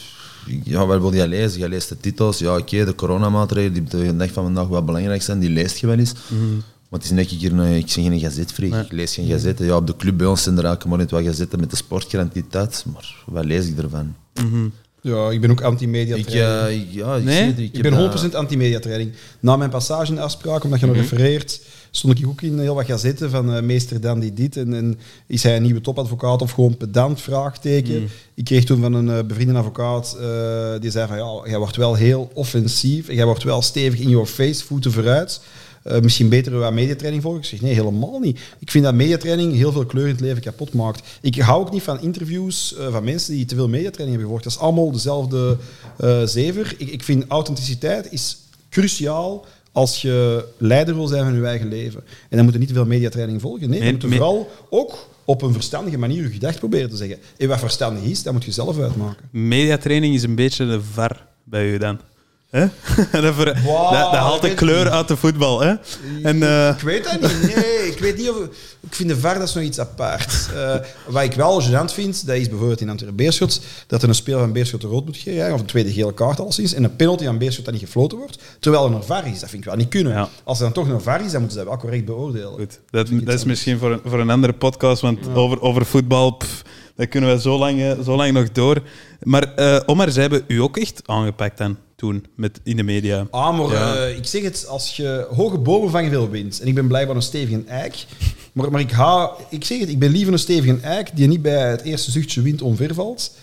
[0.65, 1.59] Ja, wat wil jij lezen?
[1.59, 2.39] Jij leest de titels.
[2.39, 5.87] Ja, oké, de coronamaatregelen die de dag van vandaag wel belangrijk zijn, die leest je
[5.87, 6.13] wel eens.
[6.89, 8.85] Maar het is net, ik, hier, een- ik ben geen gazetfreak.
[8.85, 9.67] Ik lees geen gazetten.
[9.67, 12.33] Ja, op de club bij ons zijn er elke maand wel gazetten met de sportkrant,
[12.33, 12.85] die dat.
[12.93, 14.15] Maar wat lees ik ervan?
[15.03, 17.37] Ja, ik ben ook anti-media Ik, eh, ik- ja, ik, Nee?
[17.37, 19.13] zie het, Ik ben dat- 100% anti-media training.
[19.41, 21.61] Na mijn passage in afspraak, omdat je nog refereert,
[21.91, 24.57] stond ik ook in heel wat gazetten van eh, meester Dan die dit.
[24.57, 27.21] En, en is hij een nieuwe topadvocaat of gewoon pedant?
[27.21, 28.09] Vraagteken.
[28.35, 31.77] Ik kreeg toen van een eh, bevriende advocaat, eh, die zei van ja, jij wordt
[31.77, 35.41] wel heel offensief en jij wordt wel stevig in your face, voeten vooruit.
[35.83, 37.41] Eh, misschien beter wat mediatraining volgen.
[37.41, 38.41] Ik zeg nee, helemaal niet.
[38.59, 41.19] Ik vind dat mediatraining heel veel kleur in het leven kapot maakt.
[41.21, 44.45] Ik hou ook niet van interviews eh, van mensen die te veel mediatraining hebben gevolgd.
[44.45, 45.57] Dat is allemaal dezelfde
[45.97, 46.75] eh, zever.
[46.79, 48.39] Ik, ik vind authenticiteit is
[48.71, 52.03] cruciaal als je leider wil zijn van je eigen leven.
[52.29, 53.71] En dan moet je niet te veel mediatraining volgen.
[53.71, 57.19] Nee, je moet vooral ook op een verstandige manier je gedacht proberen te zeggen.
[57.37, 59.29] En wat verstandig is, dat moet je zelf uitmaken.
[59.31, 61.99] Mediatraining is een beetje de var bij u dan.
[62.51, 62.61] Hè?
[63.21, 64.93] dat, ver- Wow, dat, dat haalt de kleur niet.
[64.93, 65.61] uit de voetbal.
[65.61, 65.75] Hè?
[66.23, 67.55] En, eh, Ik weet dat niet.
[67.55, 68.37] Nee, ik weet niet of...
[68.81, 70.49] Ik vind de VAR dat is nog iets apart.
[70.57, 70.75] Eh,
[71.07, 74.41] wat ik wel gênant vind, dat is bijvoorbeeld in Antwerpen Beerschot, dat er een speler
[74.41, 77.39] van Beerschot rood moet krijgen, of een tweede gele kaart alleszins, en een penalty aan
[77.39, 79.41] Beerschot dat niet gefloten wordt, terwijl er een VAR is.
[79.41, 80.13] Dat vind ik wel niet kunnen.
[80.13, 80.29] Ja.
[80.45, 82.53] Als er dan toch een VAR is, dan moeten ze dat wel correct beoordelen.
[82.53, 86.31] Goed, dat, dat is misschien voor een, voor een andere podcast, want over, over voetbal,
[86.31, 86.63] pff,
[86.97, 88.83] daar kunnen we zo lang, eh, zo lang nog door.
[89.23, 93.27] Maar eh Omar, ze hebben u ook echt aangepakt dan, toen, met, in de media.
[93.31, 93.95] Ah, maar Ja.
[93.95, 97.17] eh, ik zeg het, als je hoge bomen vangen veel wind, en ik ben blijkbaar
[97.17, 98.05] een stevige eik,
[98.53, 101.43] maar, maar ik, hou, ik zeg het, ik ben liever een stevige eik die niet
[101.43, 103.37] bij het eerste zuchtje wind omvervalt,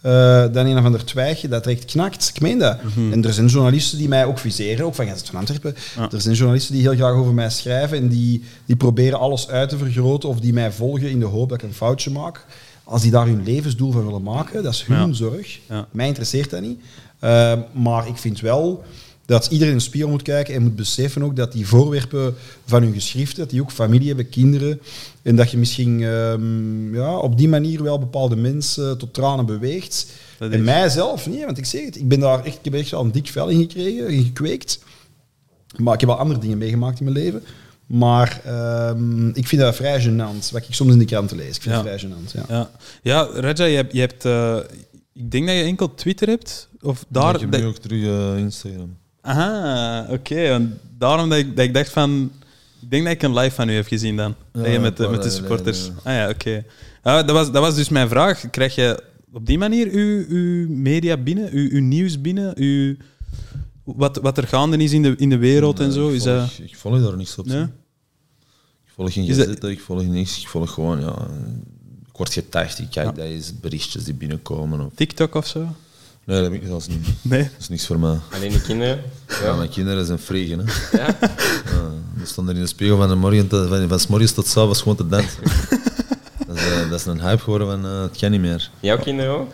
[0.00, 0.12] eh,
[0.52, 2.30] dan een of ander twijgje dat direct knakt.
[2.34, 2.78] Ik meen dat.
[3.12, 5.74] En er zijn journalisten die mij ook viseren, ook van Gazet van Antwerpen.
[5.96, 6.10] Ja.
[6.10, 9.68] Er zijn journalisten die heel graag over mij schrijven en die, die proberen alles uit
[9.68, 12.44] te vergroten of die mij volgen in de hoop dat ik een foutje maak.
[12.84, 15.12] Als die daar hun levensdoel van willen maken, dat is hun Ja.
[15.12, 15.58] zorg.
[15.68, 15.86] Ja.
[15.90, 16.80] Mij interesseert dat niet.
[17.22, 18.84] Eh, maar ik vind wel
[19.26, 22.34] dat iedereen in de spiegel moet kijken en moet beseffen ook dat die voorwerpen
[22.66, 24.80] van hun geschrift, dat die ook familie hebben, kinderen.
[25.22, 30.06] En dat je misschien ehm, ja, op die manier wel bepaalde mensen tot tranen beweegt.
[30.38, 32.90] Dat en mijzelf niet, want ik zeg het, ik ben daar echt, ik heb echt
[32.90, 34.80] wel een dik vel in gekregen, in gekweekt.
[35.76, 37.42] Maar ik heb wel andere dingen meegemaakt in mijn leven.
[37.86, 41.56] Maar ehm, ik vind dat vrij gênant, wat ik soms in de kranten lees.
[41.56, 41.84] Ik vind Ja.
[41.84, 42.44] het vrij gênant, ja.
[42.48, 42.70] Ja,
[43.02, 44.56] ja Raja, je hebt, je hebt eh,
[45.14, 46.68] ik denk dat je enkel Twitter hebt.
[46.82, 48.96] Of daar, dat- nu ook terug eh, Instagram.
[49.20, 50.34] Aha, oké.
[50.44, 52.30] en daarom dat ik, dat ik dacht van...
[52.80, 54.34] Ik denk dat ik een live van u heb gezien dan.
[54.52, 55.90] je met, de, met de supporters...
[56.02, 56.64] Ah ja, oké.
[57.02, 58.50] Ah, dat, was, dat was dus mijn vraag.
[58.50, 59.02] Krijg je
[59.32, 61.48] op die manier uw, uw media binnen?
[61.52, 62.52] Uw, uw nieuws binnen?
[62.58, 62.94] Uw,
[63.84, 66.08] wat, wat er gaande is in de, in de wereld en zo?
[66.08, 66.58] ik Is volg, dat...
[66.68, 67.46] Ik volg daar niks op.
[67.46, 67.68] Ik
[68.94, 70.40] volg geen Is dat- gazette, ik volg niks.
[70.40, 71.16] Ik volg gewoon, ja...
[72.10, 73.12] Ik word getagd, ik kijk Ja.
[73.12, 74.80] dat is berichtjes die binnenkomen.
[74.80, 74.92] Of...
[74.94, 75.66] TikTok of zo?
[76.24, 77.06] Nee, dat heb ik zelfs niet.
[77.22, 77.42] Nee?
[77.42, 78.16] Dat is niks voor mij.
[78.34, 79.02] Alleen de kinderen.
[79.28, 79.54] Ja, Ja.
[79.54, 80.98] mijn kinderen zijn vregen, hè.
[80.98, 81.16] Ja.
[82.16, 84.56] Die stonden in de spiegel van de morgen tot, van, van 's morgens tot 's
[84.56, 85.42] avonds gewoon te dansen.
[86.46, 88.70] dat, is, eh, dat is een hype geworden van eh, het kan niet meer.
[88.80, 89.52] Jouw kinderen ook?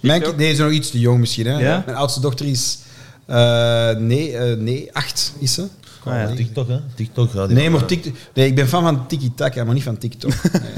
[0.00, 1.46] Mijn kind, nee, ze is nog iets te jong misschien.
[1.46, 1.58] Hè?
[1.58, 1.82] Ja?
[1.86, 2.78] Mijn oudste dochter is...
[3.26, 5.66] eh, nee, nee, acht is ze.
[6.04, 6.34] Ah, ja.
[6.34, 6.78] TikTok, hè?
[6.94, 7.46] TikTok, ja.
[7.46, 10.32] Nee, maar TikTok, nee, ik ben fan van Tiki-Taka, maar niet van TikTok.
[10.52, 10.72] Nee,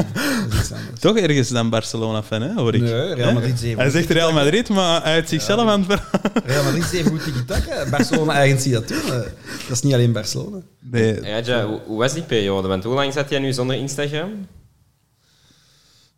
[0.49, 1.01] dat is iets anders.
[1.01, 2.81] Toch ergens dan Barcelona-fan, hè, hoor ik.
[2.81, 6.21] Nee, Real Madrid is even Hij zegt Real Madrid, maar heeft zichzelf aan het ver...
[6.53, 7.91] Real Madrid is even goed Tiki-Taka.
[7.91, 9.03] Barcelona eigen zie dat doen.
[9.09, 10.59] Dat is niet alleen Barcelona.
[10.91, 12.69] Nee, Raja, hoe hoe was die periode?
[12.69, 14.31] Want hoe lang zat jij nu zonder Instagram?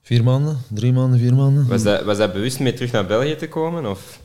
[0.02, 1.66] Vier maanden, drie maanden, vier maanden.
[1.68, 3.86] Was dat, was dat bewust mee terug naar België te komen?
[3.86, 4.20] Of?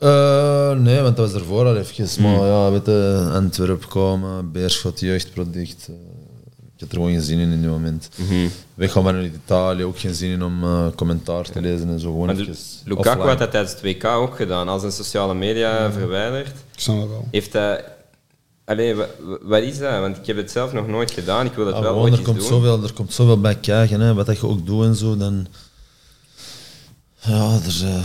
[0.00, 2.22] Eh, nee, want dat was ervoor al even.
[2.22, 5.86] Maar ja, weet je, Antwerpen komen, Beerschot, jeugdproduct.
[5.88, 5.94] eh,
[6.74, 8.08] ik had er gewoon geen zin in in die moment.
[8.74, 12.10] Weggaan we naar Italië, ook geen zin in om eh, commentaar te lezen en zo.
[12.10, 13.28] Gewoon Maar even Lukaku offline.
[13.28, 16.46] had dat tijdens het WK ook gedaan, als een sociale media verwijderd.
[16.48, 17.28] Ik snap dat wel.
[17.30, 17.82] Heeft dat...
[18.64, 20.00] Allee, wa- wa- wat is dat?
[20.00, 21.46] Want ik heb het zelf nog nooit gedaan.
[21.46, 22.46] Ik wil dat Ja, wel gewoon, er, komt doen.
[22.48, 24.14] zoveel, er komt zoveel bij kijken, hè.
[24.14, 25.16] wat dat je ook doet en zo.
[25.16, 25.46] Dan,
[27.20, 28.00] ja, er,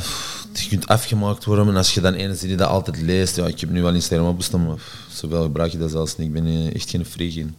[0.59, 1.67] je kunt afgemaakt worden.
[1.67, 4.27] En als je dan ene die dat altijd leest, ja, ik heb nu wel Instagram
[4.27, 4.77] opgestaan, maar
[5.09, 6.27] zoveel gebruik je dat zelfs niet.
[6.27, 7.55] Ik ben echt geen freak in.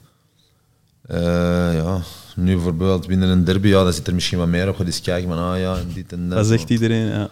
[1.06, 2.00] Eh, ja,
[2.36, 4.76] nu bijvoorbeeld binnen een derby, ja, daar zit er misschien wat meer op.
[4.76, 6.38] Ga eens kijken van, ah ja, en dit en dat.
[6.38, 7.30] dat zegt iedereen, ja.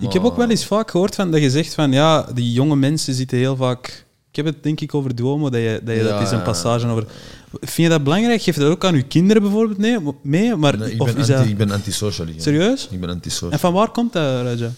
[0.00, 2.76] Ik heb ook wel eens vaak gehoord van, dat je zegt van, ja, die jonge
[2.76, 4.05] mensen zitten heel vaak...
[4.36, 6.38] Ik heb het denk ik over Duomo, dat, je, dat, je, Ja, dat is een
[6.38, 6.44] ja.
[6.44, 7.04] passage over...
[7.50, 8.42] Vind je dat belangrijk?
[8.42, 10.56] Geef je dat ook aan je kinderen bijvoorbeeld nee, mee?
[10.56, 11.50] Maar, Nee, ik, of ben is anti, dat...
[11.50, 12.26] ik ben antisocial.
[12.36, 12.88] Serieus?
[12.90, 13.50] Ik ben antisocial.
[13.50, 14.70] En van waar komt dat, Raja?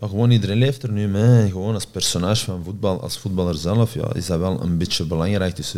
[0.00, 1.50] Ja, gewoon iedereen leeft er nu mee.
[1.50, 5.56] Gewoon als personage van voetbal, als voetballer zelf, ja, is dat wel een beetje belangrijk.
[5.56, 5.74] Dus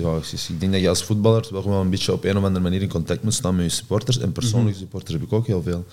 [0.49, 2.83] ik denk dat je als voetballer wel gewoon een beetje op een of andere manier
[2.83, 4.19] in contact moet staan met je supporters.
[4.19, 5.85] En persoonlijke supporters heb ik ook heel veel.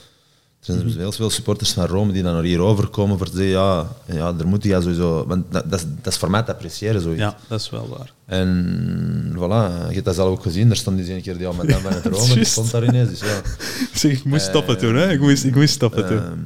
[0.68, 3.36] Er zijn dus heel veel supporters van Rome die dan naar hier overkomen voor te
[3.36, 5.26] zeggen, ja, ja daar moet je sowieso...
[5.28, 7.22] Want dat, dat, is, dat is voor mij te appreciëren, zoiets.
[7.22, 8.14] Ja, dat is wel waar.
[8.26, 10.70] En voilà, je hebt dat zelf ook gezien.
[10.70, 13.10] Er stond dus een keer die al met van het Rome, die stond daar ineens.
[13.10, 13.42] Dus ja.
[13.94, 15.12] Zeg, ik moest stoppen toen, hè?
[15.12, 16.18] Ik moest, ik moest stoppen toen.
[16.18, 16.40] Ehm,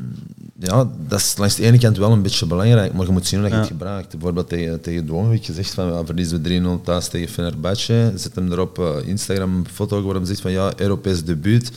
[0.59, 3.39] ja, dat is langs de ene kant wel een beetje belangrijk, maar je moet zien
[3.39, 3.69] hoe dat je Ja.
[3.69, 4.11] het gebruikt.
[4.11, 8.13] Bijvoorbeeld tegen, tegen ik gezegd van ja, verliezen we 3-0 thuis tegen Fenerbahce.
[8.15, 11.71] Zet hem erop eh, Instagram een foto waar hij zegt van ja, Europees debuut.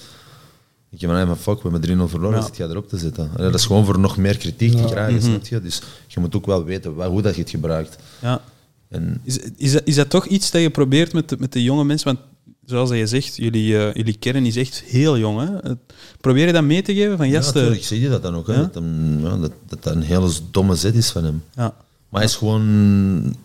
[0.95, 2.45] Ik heb van, fuck, we hebben 3-0 verloren, Ja.
[2.45, 3.31] zit jij erop te zetten.
[3.37, 5.61] Dat is gewoon voor nog meer kritiek te krijgen, snap je?
[5.61, 7.97] Dus je moet ook wel weten waar, hoe dat je het gebruikt.
[8.21, 8.41] Ja.
[8.89, 11.63] En Is, is, dat, is dat toch iets dat je probeert met de, met de
[11.63, 12.07] jonge mensen?
[12.07, 12.19] Want
[12.65, 15.41] zoals je zegt, jullie, eh, jullie kern is echt heel jong.
[15.41, 15.73] Hè?
[16.21, 18.53] Probeer je dat mee te geven van ja, natuurlijk, zie je dat dan ook, hè,
[18.55, 18.61] Ja?
[18.61, 21.43] dat, hem, ja, dat, dat dat een hele domme zet is van hem.
[21.55, 21.75] ja.
[22.09, 23.37] Maar hij is gewoon,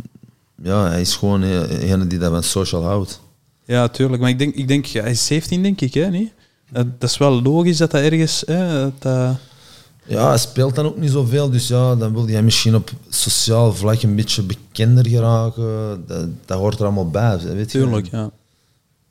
[0.63, 3.21] ja, hij is gewoon degene die dat van social houdt.
[3.65, 4.21] ja, tuurlijk.
[4.21, 6.09] Maar ik denk, ik denk hij is 17, denk ik, hè?
[6.09, 6.31] Niet?
[6.71, 8.43] Dat, dat is wel logisch dat dat ergens...
[8.45, 9.35] Hè, dat,
[10.05, 13.73] Ja, hij speelt dan ook niet zoveel, dus ja, dan wil hij misschien op sociaal
[13.73, 16.03] vlak een beetje bekender geraken.
[16.07, 17.77] Dat, dat hoort er allemaal bij, weet je.
[17.79, 18.29] Tuurlijk, ja.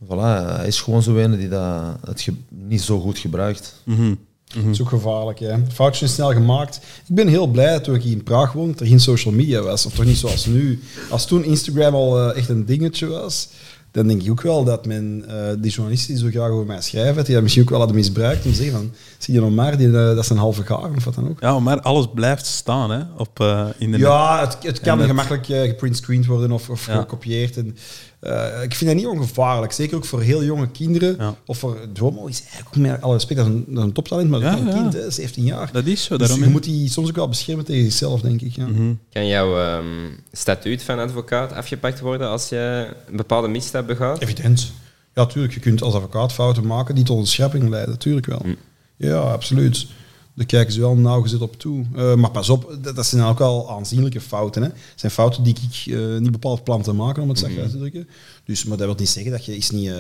[0.05, 3.75] Voilà, hij is gewoon zo een die dat het ge- niet zo goed gebruikt.
[3.85, 4.15] Mhm.
[4.55, 5.55] Dat is ook gevaarlijk, hè.
[5.73, 6.77] Foutje is snel gemaakt.
[7.09, 9.35] Ik ben heel blij dat toen ik hier in Praag woonde, dat er geen social
[9.35, 9.87] media was.
[9.87, 10.81] Of toch niet zoals nu.
[11.11, 13.49] Als toen Instagram al eh, echt een dingetje was,
[13.97, 16.81] dan denk ik ook wel dat men, eh, die journalisten die zo graag over mij
[16.81, 19.55] schrijven, die dat misschien ook wel hadden misbruikt om te zeggen van, zie je nog
[19.55, 21.41] maar, die, eh, dat is een halve gaar of wat dan ook.
[21.41, 23.99] Ja, maar alles blijft staan hè, op, eh, in de.
[23.99, 26.99] Ja, het, het kan En gemakkelijk geprintscreened worden of, of Ja.
[27.01, 27.57] gekopieerd.
[27.57, 27.77] En,
[28.21, 29.73] eh, ik vind dat niet ongevaarlijk.
[29.73, 31.17] Zeker ook voor heel jonge kinderen.
[31.19, 31.35] Ja.
[31.47, 33.93] Of voor Drommel is eigenlijk ook met alle respect, dat is een, dat is een
[33.93, 34.81] toptalent, maar dat is Ja, een ja.
[34.81, 35.73] kind, hè, 17 jaar.
[35.73, 36.47] Dat is zo, Dus daarom...
[36.47, 38.57] je moet die soms ook wel beschermen tegen zichzelf, denk ik.
[38.57, 38.67] Ja.
[38.67, 38.93] Mhm.
[39.13, 39.85] Kan jouw ehm,
[40.33, 44.21] statuut van advocaat afgepakt worden als je een bepaalde misstap begaat?
[44.21, 44.73] Evident.
[45.15, 45.55] Ja, tuurlijk.
[45.55, 47.99] Je kunt als advocaat fouten maken die tot een schrapping leiden.
[47.99, 48.43] Tuurlijk wel.
[48.97, 49.87] Ja, absoluut.
[50.37, 51.85] Daar kijken ze wel nauwgezet op toe.
[51.95, 54.63] Eh, maar pas op, dat, dat zijn ook wel aanzienlijke fouten.
[54.63, 54.69] Hè.
[54.69, 57.71] Dat zijn fouten die ik eh, niet bepaald plan te maken, om het zacht uit
[57.71, 58.09] te drukken.
[58.45, 59.95] Dus, maar dat wil niet zeggen dat je eens niet eh,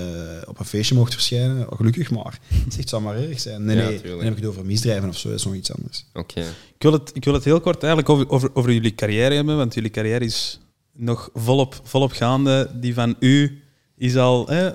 [0.46, 1.66] op een feestje mocht verschijnen.
[1.76, 2.38] Gelukkig maar.
[2.76, 3.64] Het zou maar erg zijn.
[3.64, 4.00] Nee, Ja, nee.
[4.00, 4.16] tuurlijk.
[4.16, 5.28] Dan heb ik het over misdrijven of zo.
[5.28, 6.04] Dat is nog iets anders.
[6.14, 6.40] Oké.
[6.74, 9.56] Ik wil, het, ik wil het heel kort eigenlijk over, over, over jullie carrière hebben,
[9.56, 10.60] want jullie carrière is
[10.92, 12.70] nog volop, volop gaande.
[12.74, 13.62] Die van u
[13.96, 14.46] is al...
[14.48, 14.70] Hè,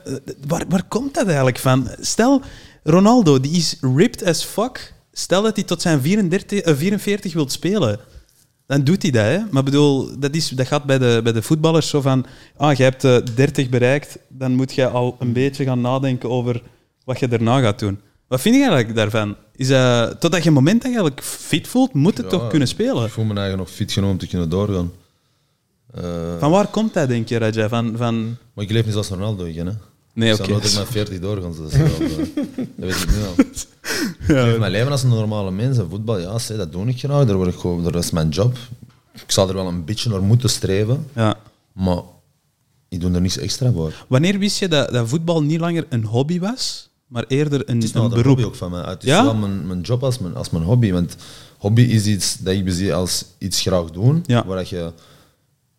[0.48, 1.88] waar, waar komt dat eigenlijk van?
[2.00, 2.42] Stel,
[2.84, 4.94] Ronaldo, die is ripped as fuck.
[5.12, 8.00] Stel dat hij tot zijn 34, eh, 44 wilt spelen.
[8.66, 9.40] Dan doet hij dat, hè?
[9.52, 12.26] Maar bedoel, dat, is, dat gaat bij de, bij de voetballers zo van...
[12.58, 16.62] Ah, je hebt eh, 30 bereikt, dan moet je al een beetje gaan nadenken over
[17.04, 18.00] wat je daarna gaat doen.
[18.28, 19.36] Wat vind je eigenlijk daarvan?
[19.56, 23.06] Is dat, totdat je een moment eigenlijk fit voelt, moet het Ja, toch kunnen spelen?
[23.06, 24.92] Ik voel me eigenlijk nog fit genoeg om te kunnen doorgaan.
[26.40, 27.70] Van waar komt dat, denk je, Raja?
[27.70, 28.38] Van, van...
[28.54, 29.72] maar ik leef niet zoals Ronaldo, hè.
[30.22, 30.46] Nee, ik oké.
[30.48, 31.54] zou nooit met 40 doorgaan.
[31.72, 33.34] Eh, dat weet ik nu al.
[34.22, 35.78] Ik leef mijn leven als een normale mens.
[35.78, 37.26] En voetbal, ja, zeg, dat doe ik graag.
[37.26, 38.58] Daar word ik gewoon, dat is mijn job.
[39.14, 41.08] Ik zal er wel een beetje naar moeten streven.
[41.16, 41.38] Ja.
[41.74, 42.02] Maar
[42.90, 43.94] ik doe er niets extra voor.
[44.08, 47.84] Wanneer wist je dat, dat voetbal niet langer een hobby was, maar eerder een, Het
[47.84, 48.28] is een nou de beroep?
[48.36, 48.82] hobby ook van mij.
[48.84, 49.24] Het is Ja?
[49.24, 50.92] wel mijn, mijn job als mijn, als mijn hobby.
[50.92, 51.16] Want
[51.58, 54.46] hobby is iets dat ik bezie als iets graag doen, Ja.
[54.46, 54.92] waar dat je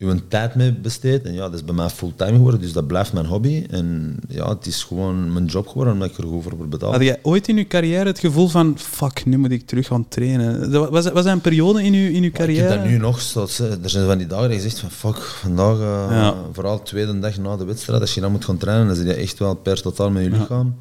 [0.08, 1.24] je tijd mee besteedt.
[1.26, 3.66] En ja, dat is bij mij fulltime geworden, dus dat blijft mijn hobby.
[3.70, 6.92] En ja, het is gewoon mijn job geworden, omdat ik er goed voor word betaald.
[6.92, 10.08] Had jij ooit in je carrière het gevoel van, fuck, nu moet ik terug gaan
[10.08, 10.70] trainen?
[10.70, 12.68] Was, was dat een periode in je, in uw Ik carrière?
[12.68, 13.20] heb dat nu nog.
[13.20, 16.34] Zoals, hè, er zijn van die dagen dat je zegt van fuck, vandaag, eh, Ja.
[16.52, 19.06] vooral de tweede dag na de wedstrijd, als je dan moet gaan trainen, dan zit
[19.06, 20.74] je echt wel per totaal met je lichaam.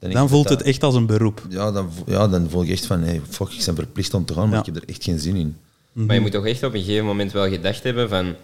[0.00, 1.42] ik Dan voelt dat- het echt als een beroep.
[1.48, 4.32] Ja, dan, ja, dan voel ik echt van, hey, fuck, ik ben verplicht om te
[4.34, 4.58] gaan, maar Ja.
[4.60, 5.56] ik heb er echt geen zin in.
[5.92, 8.34] Maar je moet toch echt op een gegeven moment wel gedacht hebben van...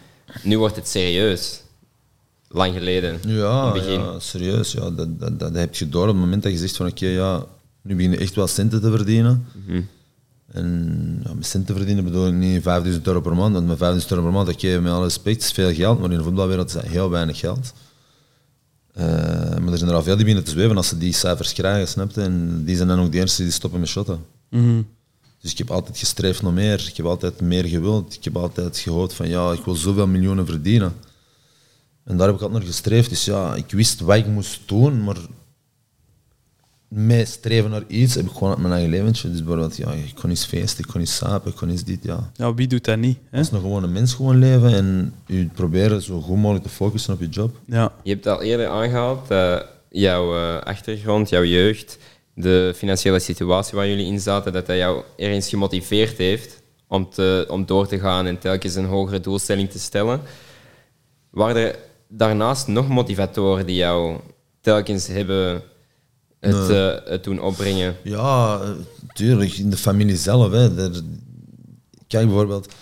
[0.43, 1.63] Nu wordt het serieus.
[2.49, 3.19] Lang geleden.
[3.27, 4.01] Ja, het begin.
[4.01, 4.73] ja serieus.
[4.73, 7.07] Ja, dat, dat, dat heb je door op het moment dat je zegt van oké,
[7.07, 7.45] ja,
[7.83, 9.47] nu begin je echt wel centen te verdienen.
[10.53, 14.13] En ja, met centen verdienen bedoel ik niet 5000 euro per maand, want met 5000
[14.13, 16.73] euro per maand, oké, met alle respect, is veel geld, maar in de voetbalwereld is
[16.73, 17.73] dat heel weinig geld.
[18.93, 19.05] Eh,
[19.59, 21.89] maar er zijn er al veel die beginnen te zweven als ze die cijfers krijgen,
[21.89, 22.21] snap je?
[22.21, 24.25] En die zijn dan ook de eerste die stoppen met shotten.
[24.51, 24.83] Mhm.
[25.43, 26.86] Dus ik heb altijd gestreefd naar meer.
[26.89, 28.14] Ik heb altijd meer gewild.
[28.14, 30.94] Ik heb altijd gehoord van ja, ik wil zoveel miljoenen verdienen.
[32.05, 33.09] En daar heb ik altijd naar gestreefd.
[33.09, 35.16] Dus ja, ik wist wat ik moest doen, maar
[36.89, 39.31] met streven naar iets heb ik gewoon uit mijn eigen leventje.
[39.31, 41.98] Dus bijvoorbeeld, ja, ik kon eens feesten, ik kon eens sapen, ik kon eens dit,
[42.02, 42.31] ja.
[42.36, 43.19] Ja, wie doet dat niet?
[43.31, 43.39] Hè?
[43.39, 47.20] Als een gewone mens gewoon leven en je proberen zo goed mogelijk te focussen op
[47.20, 47.56] je job.
[47.64, 47.93] Ja.
[48.02, 51.98] Je hebt al eerder aangehaald dat jouw eh, achtergrond, jouw jeugd,
[52.35, 57.47] de financiële situatie waar jullie in zaten, dat dat jou ergens gemotiveerd heeft om, te,
[57.49, 60.21] om door te gaan en telkens een hogere doelstelling te stellen.
[61.31, 61.79] Waren er
[62.09, 64.17] daarnaast nog motivatoren die jou
[64.61, 65.63] telkens hebben
[66.41, 67.97] het, eh, het doen opbrengen?
[68.03, 68.61] Ja,
[69.13, 70.53] tuurlijk, in de familie zelf.
[70.53, 70.75] Hè.
[70.75, 71.01] Daar-
[72.07, 72.73] kijk bijvoorbeeld,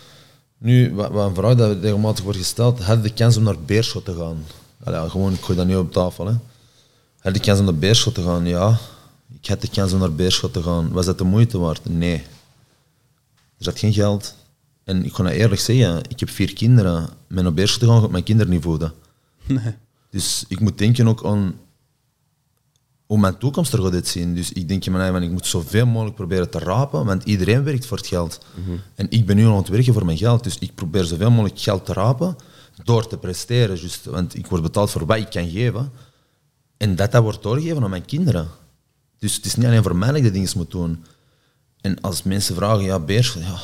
[0.59, 4.05] nu, wat, wat een vraag dat regelmatig wordt gesteld, had de kans om naar Beerschot
[4.05, 4.45] te gaan?
[4.85, 6.27] Allee, gewoon, ik gooi dat nu op tafel.
[6.27, 6.35] Hè.
[7.19, 8.47] Had de kans om naar Beerschot te gaan?
[8.47, 8.79] Ja.
[9.41, 10.93] Ik had de kans om naar Beerschot te gaan.
[10.93, 11.89] Was dat de moeite waard?
[11.89, 12.15] Nee.
[12.15, 14.35] Er zat geen geld.
[14.85, 17.09] En ik kan dat eerlijk zeggen, ik heb vier kinderen.
[17.27, 18.93] Met naar Beerschot te gaan, ga ik mijn kinderen niet voeden.
[19.47, 19.75] Nee.
[20.11, 21.55] Dus ik moet denken ook aan
[23.07, 24.35] hoe mijn toekomst er gaat uitzien.
[24.35, 27.65] Dus ik denk in mijn eigen, ik moet zoveel mogelijk proberen te rapen, want iedereen
[27.65, 28.41] werkt voor het geld.
[28.95, 31.61] En ik ben nu aan het werken voor mijn geld, dus ik probeer zoveel mogelijk
[31.61, 32.37] geld te rapen
[32.85, 33.77] door te presteren.
[33.77, 35.93] Just, want ik word betaald voor wat ik kan geven.
[36.77, 38.49] En dat, dat wordt doorgegeven aan mijn kinderen.
[39.21, 41.05] Dus het is niet alleen voor mij dat ik de dingen moet doen.
[41.81, 43.59] En als mensen vragen, ja, Beerschot, ja,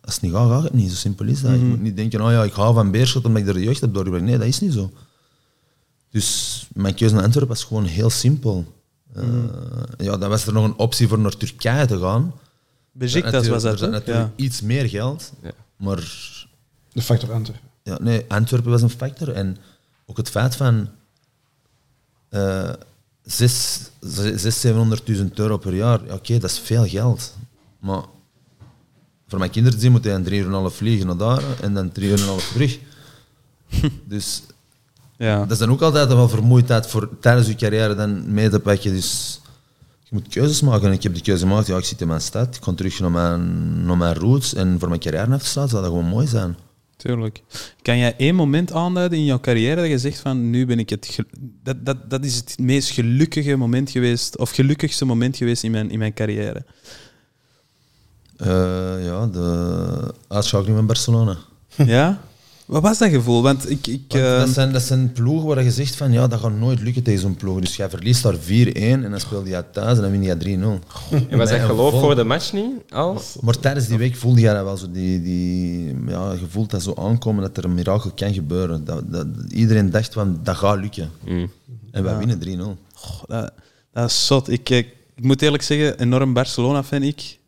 [0.00, 0.90] als het niet gaat, gaat het niet.
[0.90, 1.50] Zo simpel is dat.
[1.52, 3.80] Je moet niet denken, oh ja, ik hou van Beerschot omdat ik er de jeugd
[3.80, 4.24] heb doorgebracht.
[4.24, 4.92] Nee, dat is niet zo.
[6.10, 8.72] Dus mijn keuze naar Antwerpen was gewoon heel simpel.
[9.12, 9.24] Eh,
[9.98, 12.32] ja, dan was er nog een optie voor naar Turkije te gaan.
[12.92, 14.44] Besiktas was dat, Er natuurlijk Ja.
[14.44, 15.50] iets meer geld, Ja.
[15.76, 15.96] maar
[16.92, 17.68] De factor Antwerpen.
[17.82, 19.28] ja, nee, Antwerpen was een factor.
[19.32, 19.56] En
[20.06, 20.88] ook het feit van
[22.28, 22.70] eh
[23.28, 27.34] 600.000, 700.000 euro per jaar, ja, oké, dat is veel geld.
[27.78, 28.02] Maar
[29.28, 32.04] voor mijn kinderen zien moet hij een 3,5 uur vliegen naar daar en dan 3,5
[32.04, 32.18] uur
[32.52, 32.78] terug.
[34.08, 34.42] dus
[35.16, 35.38] Ja.
[35.38, 38.92] dat is dan ook altijd wel vermoeidheid voor tijdens je carrière dan mee te pakken.
[38.92, 39.40] Dus
[40.02, 40.86] je moet keuzes maken.
[40.86, 41.66] En ik heb die keuze gemaakt.
[41.66, 44.54] Ja, ik zit in mijn stad, ik kon terug naar mijn, naar mijn roots.
[44.54, 46.56] En voor mijn carrière af te sluiten, zou dat gewoon mooi zijn.
[47.04, 47.42] Tuurlijk.
[47.82, 50.90] Kan jij één moment aanduiden in jouw carrière dat je zegt van nu ben ik
[50.90, 51.18] het...
[51.62, 55.90] Dat, dat, dat is het meest gelukkige moment geweest, of gelukkigste moment geweest in mijn,
[55.90, 56.64] in mijn carrière.
[58.36, 61.38] Eh, ja, de uitschakeling van Barcelona.
[61.76, 62.20] Ja?
[62.64, 63.42] Wat was dat gevoel?
[63.42, 63.86] Want ik...
[63.86, 66.58] ik Want eh, dat, zijn, dat zijn ploegen waar je zegt van ja, dat gaat
[66.58, 67.60] nooit lukken tegen zo'n ploeg.
[67.60, 68.38] Dus jij verliest daar 4-1
[68.74, 70.58] en dan speel je thuis en dan win je
[71.10, 71.28] 3-0.
[71.28, 72.70] En was dat geloof vol- voor de match niet?
[72.90, 73.20] Al?
[73.40, 74.90] Maar tijdens die week voelde je dat wel zo.
[74.90, 78.84] Die, die, ja, je voelt dat zo aankomen dat er een mirakel kan gebeuren.
[78.84, 81.10] Dat, dat, iedereen dacht van dat gaat lukken.
[81.24, 81.50] Mm.
[81.90, 82.80] En wij winnen 3-0.
[82.94, 83.52] goh, dat,
[83.92, 84.50] dat is zot.
[84.50, 84.78] Ik, eh,
[85.14, 87.38] ik moet eerlijk zeggen, enorm Barcelona-fan ik.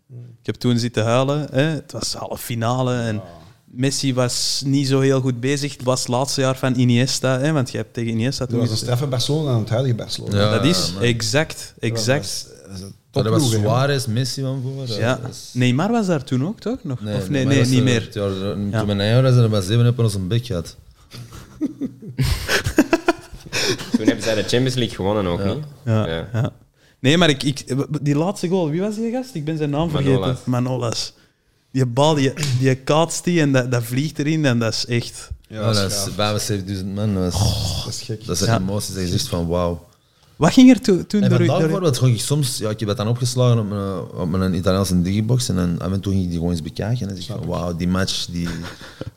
[0.40, 1.47] Ik heb toen zitten huilen.
[1.51, 1.62] Hè.
[1.62, 3.20] Het was halve finale en
[3.77, 5.73] Messi was niet zo heel goed bezig.
[5.73, 8.59] Het was het laatste jaar van Iniesta, hè, want je hebt tegen Iniesta toen...
[8.59, 10.40] was een straffe Barcelona aan het huidige Barcelona.
[10.40, 10.51] Ja.
[10.51, 11.03] dat is man.
[11.03, 12.47] exact, exact.
[12.48, 13.51] Dat is, dat is een Maar dat was.
[13.51, 14.98] Suarez, Messi van voor.
[14.98, 15.20] Ja.
[15.28, 16.78] Is- Neymar was daar toen ook, toch?
[16.82, 16.98] Nog?
[17.01, 18.09] of nee, maar nee, is niet er- meer.
[18.12, 18.31] jaar-
[18.70, 18.78] Ja.
[18.78, 20.77] Toen mijn eigen was er bij zeven ons een bek gehad.
[23.97, 25.65] Toen hebben zij de Champions League gewonnen ook, niet?
[25.85, 26.28] Ja, Ja.
[26.32, 26.53] ja.
[27.01, 27.65] Nee, maar ik, ik,
[28.03, 29.35] die laatste goal, wie was die gast?
[29.35, 30.12] Ik ben zijn naam vergeten.
[30.20, 30.44] Manolas.
[30.44, 31.12] Manolas.
[31.77, 35.28] Die bal, die, die kaatst die en dat, dat vliegt erin en dat is echt...
[35.48, 37.15] Ja, Ja, dat is is 75.000 man.
[37.15, 37.39] Dat is,
[37.85, 38.27] Dat is gek.
[38.27, 38.57] dat zijn Ja.
[38.59, 39.86] emoties dat je zegt van wauw.
[40.36, 42.97] Wat ging er to- toen En door, bijvoorbeeld ging ik soms, ja, ik heb dat
[42.97, 46.31] dan opgeslagen op mijn, op mijn Italiaanse digibox en dan af en toe ging ik
[46.31, 48.48] die gewoon eens bekijken en dan zeg ik wauw, die match, die,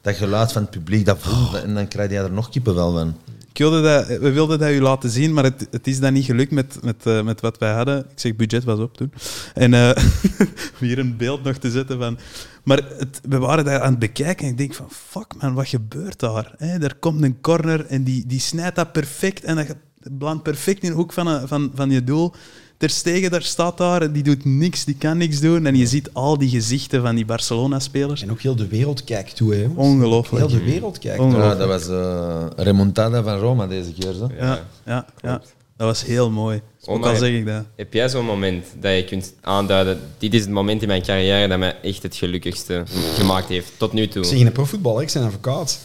[0.02, 3.16] dat geluid van het publiek, dat voelt, en dan krijg je er nog kippenvel van.
[3.60, 6.52] Wilde dat, we wilden dat u laten zien, maar het, het is dan niet gelukt
[6.52, 8.00] met, met, eh, met wat wij hadden.
[8.00, 9.12] Ik zeg, budget was op toen.
[9.54, 9.92] En eh,
[10.80, 12.18] hier een beeld nog te zetten van...
[12.64, 14.88] Maar het, we waren daar aan het bekijken en ik denk van...
[14.90, 16.54] Fuck man, wat gebeurt daar?
[16.58, 19.76] Hè, er komt een corner en die, die snijdt dat perfect en dat
[20.12, 22.34] belandt perfect in de hoek van, een- van, van je doel.
[22.80, 25.66] Ter Stegen, daar staat daar en die doet niks, die kan niks doen.
[25.66, 28.22] En je ziet al die gezichten van die Barcelona-spelers.
[28.22, 29.68] En ook heel de wereld kijkt toe, hè.
[29.76, 30.48] Ongelooflijk.
[30.48, 31.32] Heel de wereld kijkt toe.
[31.32, 34.14] Ja, dat was eh remontada van Roma deze keer.
[34.14, 34.30] Zo.
[34.40, 35.42] Ja, ja, ja.
[35.78, 36.62] Dat was heel mooi.
[36.86, 37.64] Ook al zeg ik dat.
[37.76, 41.48] Heb jij zo'n moment dat je kunt aanduiden, dit is het moment in mijn carrière
[41.48, 42.84] dat mij echt het gelukkigste
[43.16, 44.22] gemaakt heeft, tot nu toe?
[44.22, 45.80] Ik zeg geen profvoetballer, ik ben advocaat.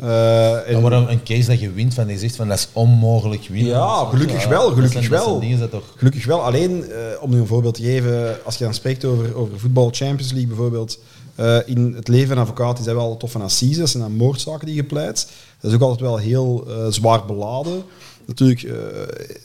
[0.00, 3.46] Eh, en- maar een, case dat je wint, van je zegt van dat is onmogelijk
[3.48, 3.72] winnen.
[3.72, 5.68] Ja, gelukkig wel, gelukkig zijn- wel.
[5.70, 5.82] toch...
[5.96, 6.40] Gelukkig wel.
[6.42, 9.88] Alleen, eh, om nu een voorbeeld te geven, als je dan spreekt over, over voetbal
[9.92, 10.98] Champions League bijvoorbeeld,
[11.34, 14.66] eh, in het leven van advocaat is dat wel tof van assises, zijn dan moordzaken
[14.66, 15.28] die je pleit.
[15.60, 17.82] Dat is ook altijd wel heel zwaar beladen.
[18.26, 18.60] Natuurlijk,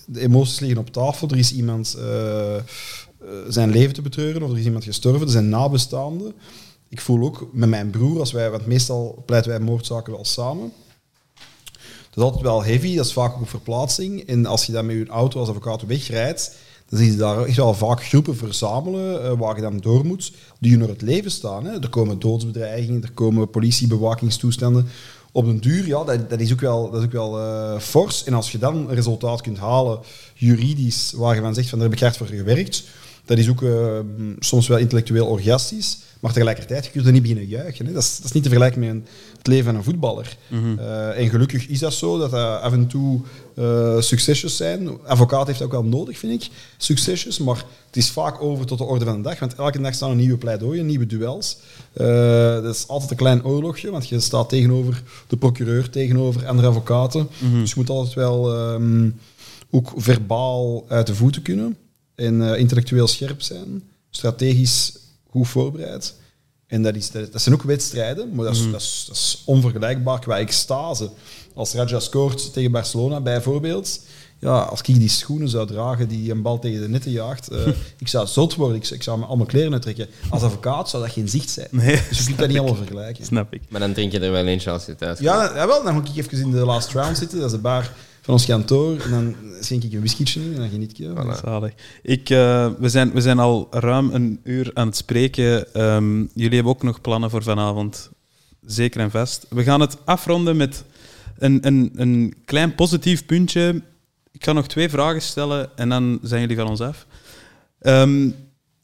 [0.06, 1.28] de emoties liggen op tafel.
[1.30, 1.98] Er is iemand
[3.50, 5.22] zijn leven te betreuren of er is iemand gestorven.
[5.26, 6.34] Er zijn nabestaanden.
[6.94, 10.72] Ik voel ook met mijn broer, als wij, want meestal pleiten wij moordzaken wel samen.
[12.10, 14.22] Dat is altijd wel heavy, dat is vaak ook verplaatsing.
[14.22, 16.56] En als je dan met je auto als advocaat wegrijdt,
[16.90, 20.34] dan zie je daar echt wel vaak groepen verzamelen eh, waar je dan door moet,
[20.60, 21.66] die je naar het leven staan.
[21.66, 21.82] Hè.
[21.82, 24.88] Er komen doodsbedreigingen, er komen politiebewakingstoestanden.
[25.32, 28.24] Op den duur, ja, dat, dat is ook wel, dat is ook wel eh, fors.
[28.24, 30.00] En als je dan een resultaat kunt halen,
[30.34, 32.84] juridisch, waar je van zegt van daar heb ik hard voor gewerkt,
[33.26, 34.00] dat is ook eh,
[34.40, 35.98] soms wel intellectueel orgastisch.
[36.24, 37.86] Maar tegelijkertijd, je kunt er niet beginnen juichen.
[37.86, 37.94] Hè.
[37.94, 39.06] Dat, is, dat is niet te vergelijken met een,
[39.38, 40.38] het leven van een voetballer.
[40.78, 43.22] Eh, en gelukkig is dat zo, dat dat af en toe
[43.56, 44.90] eh, succesjes zijn.
[45.06, 47.40] Advocaat heeft dat ook wel nodig, vind ik, succesjes.
[47.40, 49.40] Maar het is vaak over tot de orde van de dag.
[49.40, 51.58] Want elke dag staan er nieuwe pleidooien, nieuwe duels.
[51.94, 52.06] Eh,
[52.62, 57.28] dat is altijd een klein oorlogje, want je staat tegenover de procureur, tegenover andere advocaten.
[57.52, 59.10] Dus je moet altijd wel ehm,
[59.70, 61.78] ook verbaal uit de voeten kunnen.
[62.16, 63.84] En intellectueel scherp zijn.
[64.10, 65.02] Strategisch
[65.34, 66.14] goed voorbereid.
[66.68, 69.42] En dat, is, dat, dat zijn ook wedstrijden, maar dat is, dat, is, dat is
[69.46, 71.10] onvergelijkbaar qua extase.
[71.54, 74.00] Als Raja scoort tegen Barcelona bijvoorbeeld,
[74.40, 77.68] ja, als ik die schoenen zou dragen die een bal tegen de netten jaagt, eh,
[78.04, 80.08] ik zou zot worden, ik, zou- ik zou me al mijn kleren uittrekken.
[80.30, 81.68] Als advocaat zou dat geen zicht zijn.
[81.72, 83.26] Nee, dus je kunt dat niet allemaal vergelijken.
[83.26, 83.62] Snap ik.
[83.70, 85.30] Maar dan drink je er wel eentje als je thuis komt.
[85.30, 87.92] Ja, jawel, dan moet ik even in de last round zitten, dat is de bar
[88.24, 90.98] van ons kantoor, en dan schenk ik een whiskietje in en dan geniet ik.
[90.98, 91.36] Ja.
[91.36, 91.74] Zalig.
[92.02, 95.74] Ik, eh, we, zijn, we zijn al ruim een uur aan het spreken.
[95.74, 98.10] Ehm, jullie hebben ook nog plannen voor vanavond.
[98.66, 99.46] Zeker en vast.
[99.50, 100.84] We gaan het afronden met
[101.38, 103.82] een, een, een klein positief puntje.
[104.32, 107.06] Ik ga nog twee vragen stellen en dan zijn jullie van ons af.
[107.80, 108.30] Ehm,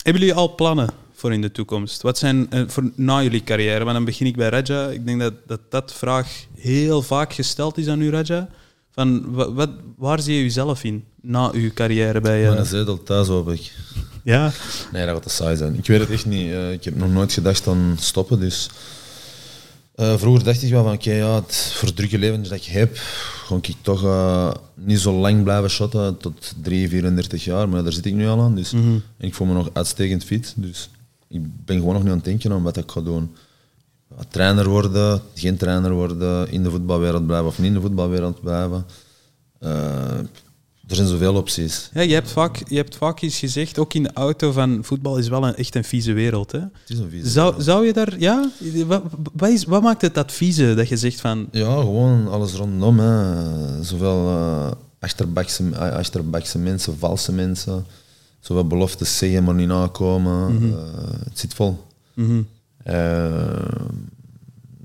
[0.03, 2.01] hebben jullie al plannen voor in de toekomst?
[2.01, 3.83] Wat zijn eh, voor na jullie carrière?
[3.83, 4.87] Want dan begin ik bij Raja.
[4.87, 8.49] Ik denk dat dat, dat vraag heel vaak gesteld is aan u, Raja.
[8.91, 12.45] Van, wa- wat, waar zie je jezelf in na uw carrière bij...
[12.47, 13.71] eh, Mijn zetel thuis hoop ik.
[14.23, 14.51] ja,
[14.91, 15.77] Nee, dat gaat te saai zijn.
[15.77, 16.51] Ik weet het echt niet.
[16.51, 18.39] Eh, ik heb nog nooit gedacht aan stoppen.
[18.39, 18.69] Dus
[19.95, 22.63] eh, vroeger dacht ik wel van oké, ja, het voor het drukke leven dat ik
[22.63, 22.97] heb,
[23.45, 24.03] ga ik toch
[24.75, 27.69] niet zo lang blijven shotten tot 3, 34 jaar.
[27.69, 28.55] Maar daar zit ik nu al aan.
[28.55, 28.71] Dus.
[28.73, 30.53] En ik voel me nog uitstekend fit.
[30.57, 30.89] Dus
[31.27, 33.35] ik ben gewoon nog niet aan het denken aan wat ik ga doen.
[34.30, 38.86] Trainer worden, geen trainer worden, in de voetbalwereld blijven of niet in de voetbalwereld blijven.
[39.60, 40.18] Eh,
[40.88, 41.90] er zijn zoveel opties.
[41.94, 45.18] ja je, hebt vaak, je hebt vaak eens gezegd, ook in de auto, van voetbal
[45.18, 46.52] is wel een, echt een vieze wereld.
[46.52, 46.60] Hè?
[46.60, 48.19] Het is een vieze Zou, zou je daar...
[48.19, 48.49] Ja?
[48.86, 49.03] Wat,
[49.34, 51.48] wat, is, wat maakt het dat vieze, dat je zegt van...
[51.52, 52.99] Ja, gewoon alles rondom.
[52.99, 53.84] Hè.
[53.84, 57.86] Zowel eh achterbakse, eh, achterbakse mensen, valse mensen.
[58.40, 60.53] Zowel beloftes zeggen, maar niet nakomen.
[60.53, 60.73] Mhm.
[61.23, 61.84] Het zit vol.
[62.15, 62.26] Eh,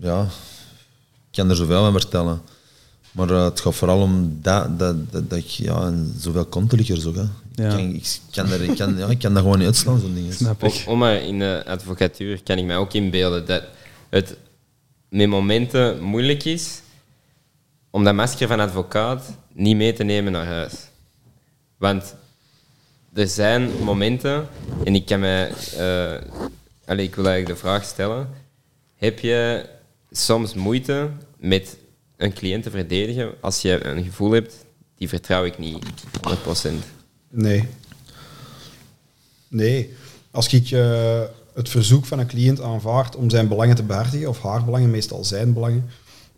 [0.01, 0.23] ja,
[1.31, 2.43] ik kan er zoveel van vertellen.
[3.15, 7.09] Maar eh, het gaat vooral om dat, dat, dat, dat ik ja, en zoveel kontelijker
[7.09, 7.15] ook.
[7.15, 7.23] Hè.
[7.55, 7.77] Ja.
[7.77, 10.15] Ik, kan, ik, kan er, ik, kan, ja, ik kan dat gewoon niet uitslaan, zo'n
[10.15, 10.33] ding.
[10.33, 10.85] Snap ik.
[10.87, 13.63] om maar in de advocatuur kan ik mij ook inbeelden dat
[14.09, 14.37] het
[15.09, 16.81] met momenten moeilijk is
[17.91, 20.73] om dat masker van advocaat niet mee te nemen naar huis.
[21.77, 22.15] Want
[23.13, 24.49] er zijn momenten,
[24.85, 25.53] en ik kan mij...
[25.77, 26.21] eh,
[26.87, 28.29] allee, ik wil eigenlijk de vraag stellen.
[28.95, 29.69] Heb je
[30.11, 31.77] soms moeite met
[32.17, 34.65] een cliënt te verdedigen als je een gevoel hebt,
[34.97, 35.85] die vertrouw ik niet
[36.67, 36.71] 100%?
[37.31, 37.69] Nee.
[39.49, 39.95] Nee.
[40.31, 41.23] Als ik eh,
[41.55, 45.25] het verzoek van een cliënt aanvaard om zijn belangen te behartigen, of haar belangen, meestal
[45.25, 45.91] zijn belangen,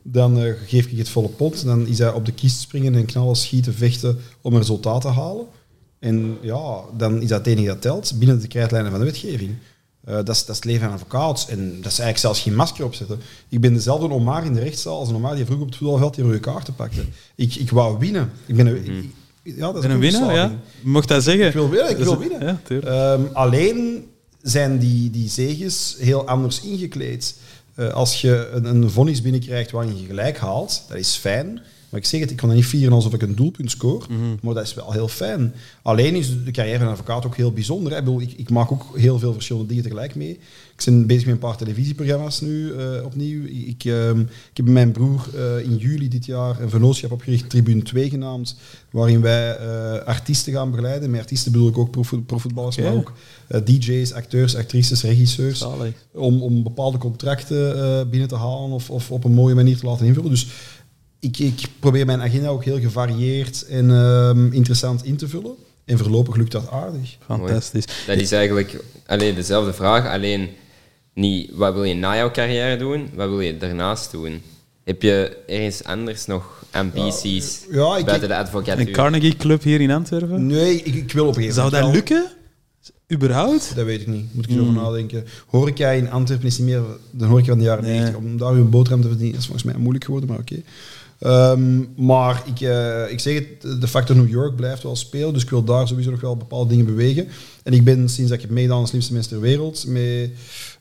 [0.02, 1.64] dan eh, geef ik het volle pot.
[1.64, 5.08] Dan is hij op de kist springen en knallen, schieten, vechten om een resultaat te
[5.08, 5.46] halen.
[5.98, 9.54] En ja, dan is dat het enige dat telt binnen de krijtlijnen van de wetgeving.
[10.06, 11.48] Eh, dat, is, dat is het leven van advocaats.
[11.48, 13.20] En dat is eigenlijk zelfs geen masker opzetten.
[13.48, 16.14] Ik ben dezelfde Omar in de rechtszaal als een Omar die vroeger op het voetbalveld
[16.14, 17.00] die rode kaarten pakte.
[17.34, 18.30] Ik, ik wou winnen.
[18.46, 18.84] Ik ben een,
[19.42, 20.52] ik- ja, dat is Ben een winnaar, ja?
[20.80, 21.46] Mocht dat zeggen?
[21.46, 22.60] Ik wil winnen, ik wil winnen.
[22.68, 22.80] Ja.
[22.80, 24.06] Ehm, alleen
[24.42, 27.34] zijn die, die zeges heel anders ingekleed.
[27.74, 31.60] Eh, als je een, een vonnis binnenkrijgt waarin je gelijk haalt, dat is fijn.
[31.96, 34.06] Maar ik zeg het, ik kan dat niet vieren alsof ik een doelpunt scoor,
[34.42, 35.54] maar dat is wel heel fijn.
[35.82, 37.92] Alleen is de carrière van een advocaat ook heel bijzonder.
[37.92, 37.98] Hè.
[37.98, 40.38] Ik, bedoel, ik, ik maak ook heel veel verschillende dingen tegelijk mee.
[40.76, 43.44] Ik ben bezig met een paar televisieprogramma's nu eh, opnieuw.
[43.44, 47.50] Ik, ehm, ik heb met mijn broer eh, in juli dit jaar een vennootschap opgericht,
[47.50, 48.56] Tribune 2 genaamd,
[48.90, 51.10] waarin wij eh, artiesten gaan begeleiden.
[51.10, 53.12] Met artiesten bedoel ik ook profvoet- profvoetballers, maar ook
[53.64, 55.66] DJ's, acteurs, actrices, regisseurs
[56.12, 60.06] om, om bepaalde contracten binnen te halen of, of op een mooie manier te laten
[60.06, 60.30] invullen.
[60.30, 60.48] Dus
[61.26, 65.54] ik, ik probeer mijn agenda ook heel gevarieerd en ehm, interessant in te vullen.
[65.84, 67.16] En voorlopig lukt dat aardig.
[67.24, 67.84] Fantastisch.
[68.06, 70.48] Dat is eigenlijk alleen dezelfde vraag, alleen
[71.14, 74.42] niet wat wil je na jouw carrière doen, wat wil je daarnaast doen?
[74.84, 78.90] Heb je ergens anders nog ambities Ja, ik- buiten de Een?
[78.92, 80.46] Carnegie Club hier in Antwerpen?
[80.46, 82.26] Nee, ik, ik wil op een gegeven Zou dat wel- lukken?
[83.12, 83.72] Überhaupt?
[83.74, 84.34] Dat weet ik niet.
[84.34, 85.24] Moet ik eens over nadenken.
[85.46, 87.92] Horeca in Antwerpen is niet meer de horeca van de jaren Nee.
[87.98, 88.16] 90.
[88.20, 90.62] Om daar uw boterham te verdienen is volgens mij moeilijk geworden, maar oké.
[91.18, 95.42] Ehm, maar ik, eh, ik zeg het, de factor New York blijft wel spelen, dus
[95.42, 97.28] ik wil daar sowieso nog wel bepaalde dingen bewegen.
[97.62, 100.30] En ik ben sinds dat ik heb meegedaan aan de slimste mensen ter wereld, met,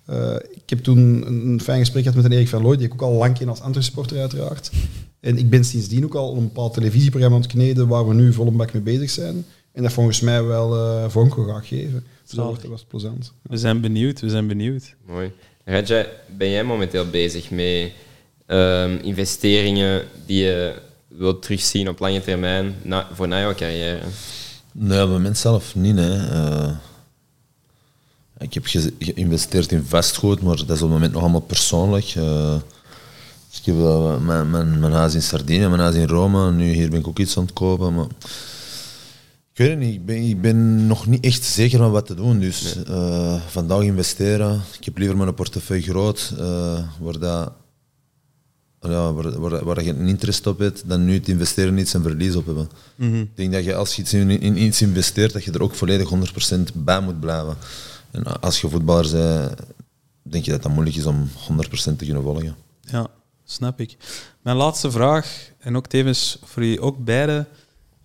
[0.05, 0.97] eh, ik heb toen
[1.27, 3.37] een, een fijn gesprek gehad met een Erik van Looy, die ik ook al lang
[3.37, 4.71] ken als Antwerp-supporter uiteraard.
[5.19, 8.33] En ik ben sindsdien ook al een bepaald televisieprogramma aan het kneden waar we nu
[8.33, 9.45] vol een bak mee bezig zijn.
[9.71, 11.91] En dat volgens mij wel eh vorm gaat geven.
[11.91, 12.45] Dus dat Zalig.
[12.45, 13.33] wordt- dat was plezant.
[13.41, 14.95] We zijn benieuwd, we zijn benieuwd.
[15.07, 15.31] Mooi.
[15.63, 16.05] Raja,
[16.37, 17.91] ben jij momenteel bezig met
[18.45, 20.75] ehm, investeringen die je
[21.07, 23.99] wilt terugzien op lange termijn na, voor na jouw carrière?
[24.71, 25.97] Nee, op het moment zelf niet.
[25.97, 26.27] Hè.
[26.27, 26.71] Eh,
[28.37, 32.05] ik heb ge- geïnvesteerd in vastgoed, maar dat is op het moment nog allemaal persoonlijk.
[32.15, 32.55] Eh,
[33.49, 36.51] dus ik heb wel mijn, mijn, mijn huis in Sardinië, mijn huis in Rome.
[36.51, 37.93] Nu hier ben ik ook iets aan het kopen.
[37.95, 38.05] Maar
[39.53, 39.93] ik weet het niet.
[39.93, 42.39] Ik ben, ik ben nog niet echt zeker van wat te doen.
[42.39, 44.61] Dus eh, vandaag investeren.
[44.79, 47.51] Ik heb liever mijn portefeuille groot, eh, waar, dat,
[48.91, 51.93] ja, waar, waar, waar je een interest op hebt, dan nu te investeren in iets
[51.93, 52.69] en verlies op hebben.
[52.97, 55.75] Ik denk dat je als je iets in, in iets investeert, dat je er ook
[55.75, 56.11] volledig
[56.53, 57.57] 100% bij moet blijven.
[58.11, 59.59] En als je voetballer bent,
[60.21, 62.55] denk je dat dat moeilijk is om 100% te kunnen volgen.
[62.81, 63.07] Ja,
[63.43, 63.97] snap ik.
[64.41, 67.47] Mijn laatste vraag, en ook tevens voor jullie ook beiden.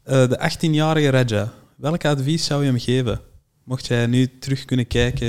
[0.02, 3.20] Eh, de 18-jarige Raja, welk advies zou je hem geven?
[3.64, 5.28] Mocht jij nu terug kunnen kijken?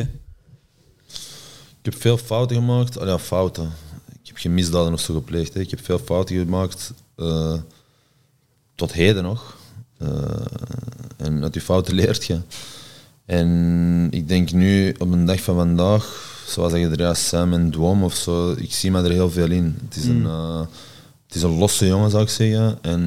[1.84, 2.98] Ik heb veel fouten gemaakt.
[2.98, 3.72] Oh ja, fouten.
[4.32, 5.54] Ik heb geen misdaden of zo gepleegd.
[5.54, 5.60] Hè.
[5.60, 6.94] Ik heb veel fouten gemaakt.
[7.16, 7.54] eh,
[8.76, 9.58] tot heden nog.
[9.98, 10.08] Eh,
[11.18, 12.40] en uit die fouten leert je.
[13.26, 17.72] En ik denk nu, op een dag van vandaag, zoals je er juist zei, met
[17.72, 19.78] Dwom of zo, ik zie me er heel veel in.
[19.86, 20.60] Het is, een, eh,
[21.26, 22.78] het is een losse jongen, zou ik zeggen.
[22.82, 23.02] En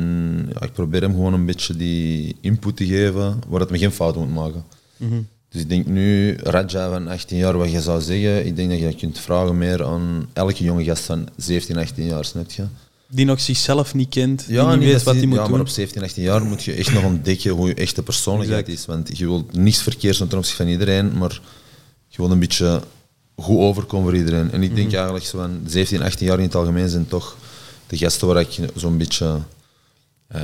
[0.54, 3.92] ja, ik probeer hem gewoon een beetje die input te geven, waar het me geen
[3.92, 4.64] fouten moet maken.
[5.54, 8.78] Dus ik denk nu, Raja van 18 jaar, wat je zou zeggen, ik denk dat
[8.78, 12.64] je kunt vragen meer aan elke jonge gast van 17, 18 jaar, snap je?
[13.08, 15.50] Die nog zichzelf niet kent, Ja, niet niet weet wat hij moet ja, doen.
[15.52, 18.80] maar op 17, 18 jaar moet je echt nog ontdekken hoe je echte persoonlijkheid Exact.
[18.80, 18.86] is.
[18.94, 21.40] Want je wilt niets verkeers ten opzichte van iedereen, maar
[22.08, 22.80] je wilt een beetje
[23.36, 24.50] goed overkomen voor iedereen.
[24.52, 24.96] En ik denk Mhm.
[24.96, 27.36] eigenlijk zo van 17, 18 jaar in het algemeen zijn toch
[27.86, 29.38] de gasten waar ik zo'n beetje
[30.26, 30.42] eh,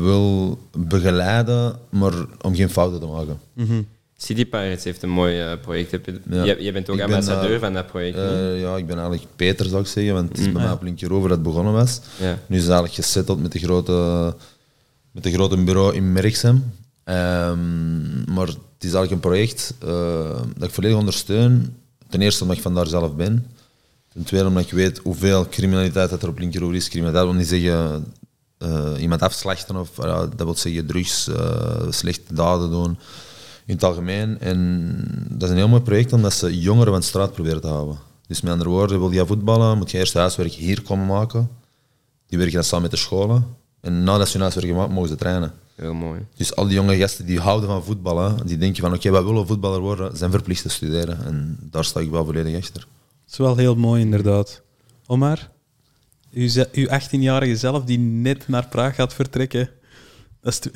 [0.00, 2.12] wil begeleiden, maar
[2.42, 3.40] om geen fouten te maken.
[3.52, 3.82] Mhm.
[4.20, 5.90] City Pirates heeft een mooi eh, project.
[5.90, 6.44] Heb je, Ja.
[6.44, 8.16] jij, jij bent ook Ik ben, ambassadeur eh, van dat project.
[8.16, 10.58] Eh, ja, ik ben eigenlijk Peter, zou ik zeggen, want het is bij Mm.
[10.58, 10.72] mij Ja.
[10.72, 12.00] op Linkerover dat het begonnen was.
[12.18, 12.38] ja.
[12.46, 14.34] Nu is het eigenlijk gesetteld met de grote,
[15.12, 16.72] met de grote bureau in Merksem.
[17.04, 19.74] Ehm, maar het is eigenlijk een project
[20.56, 21.76] dat ik volledig ondersteun.
[22.08, 23.46] Ten eerste omdat ik vandaar zelf ben.
[24.12, 26.88] Ten tweede omdat ik weet hoeveel criminaliteit dat er op Linkeroever is.
[26.88, 28.04] Criminaliteit wil niet zeggen
[29.00, 31.28] iemand afslachten of dat wil zeggen drugs,
[31.90, 32.98] slechte daden doen
[33.68, 34.40] in het algemeen.
[34.40, 34.94] En
[35.30, 37.98] dat is een heel mooi project omdat ze jongeren van de straat proberen te houden.
[38.26, 41.48] Dus met andere woorden, wil je voetballen, moet je eerst huiswerk hier komen maken.
[42.26, 43.46] Die werken dan samen met de scholen.
[43.80, 45.52] En nadat ze hun huiswerk gemaakt mogen ze trainen.
[45.74, 46.20] Heel mooi.
[46.36, 49.46] Dus al die jonge gasten die houden van voetballen, die denken van oké, wij willen
[49.46, 51.24] voetballer worden, zijn verplicht te studeren.
[51.24, 52.80] En daar sta ik wel volledig achter.
[52.80, 54.62] Dat is wel heel mooi, inderdaad.
[55.06, 55.50] Omar,
[56.32, 59.70] uw, ze- uw 18-jarige zelf die net naar Praag gaat vertrekken.
[60.40, 60.70] Dat is te-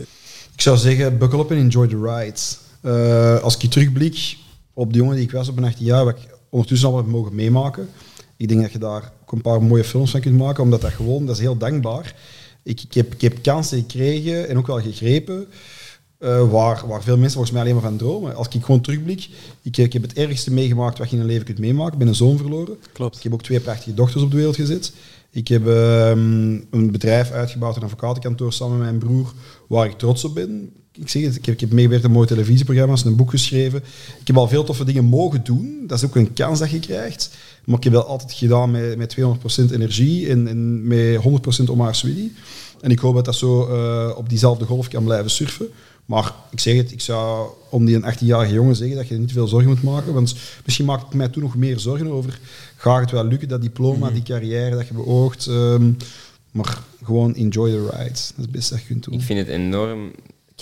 [0.54, 2.40] Ik zou zeggen, buckle up en enjoy the ride.
[2.82, 4.36] Eh, als ik terugblik
[4.72, 7.06] op de jongen die ik was op mijn 18 jaar, wat ik ondertussen al heb
[7.06, 7.88] mogen meemaken,
[8.36, 10.92] ik denk dat je daar ook een paar mooie films van kunt maken, omdat dat
[10.92, 12.14] gewoon, dat is heel dankbaar.
[12.62, 15.46] Ik, ik, heb, ik heb kansen gekregen en ook wel gegrepen,
[16.18, 18.36] eh, waar, waar veel mensen volgens mij alleen maar van dromen.
[18.36, 19.28] Als ik gewoon terugblik,
[19.62, 21.92] ik, ik heb het ergste meegemaakt wat je in een leven kunt meemaken.
[21.92, 22.76] Ik ben een zoon verloren.
[22.92, 23.16] Klopt.
[23.16, 24.92] Ik heb ook twee prachtige dochters op de wereld gezet.
[25.30, 29.32] Ik heb ehm, een bedrijf uitgebouwd, een advocatenkantoor samen met mijn broer,
[29.68, 30.72] waar ik trots op ben.
[30.94, 33.82] Ik zeg het, ik heb, ik heb meegewerkt aan mooie televisieprogramma's, een boek geschreven.
[34.20, 35.84] Ik heb al veel toffe dingen mogen doen.
[35.86, 37.30] Dat is ook een kans dat je krijgt.
[37.64, 39.16] Maar ik heb dat altijd gedaan met, met
[39.68, 41.20] 200% energie en, en met
[41.66, 42.32] 100% Omar Swidi.
[42.80, 45.68] En ik hoop dat dat zo eh, op diezelfde golf kan blijven surfen.
[46.06, 49.32] Maar ik zeg het, ik zou om die een 18-jarige jongen zeggen dat je niet
[49.32, 50.12] veel zorgen moet maken.
[50.14, 52.40] Want misschien maakt het mij toen nog meer zorgen over.
[52.76, 55.46] Gaat het wel lukken, dat diploma, die carrière dat je beoogt.
[55.46, 55.92] ehm,
[56.50, 58.08] maar gewoon enjoy the ride.
[58.08, 59.14] Dat is het beste dat je kunt doen.
[59.14, 60.10] Ik vind het enorm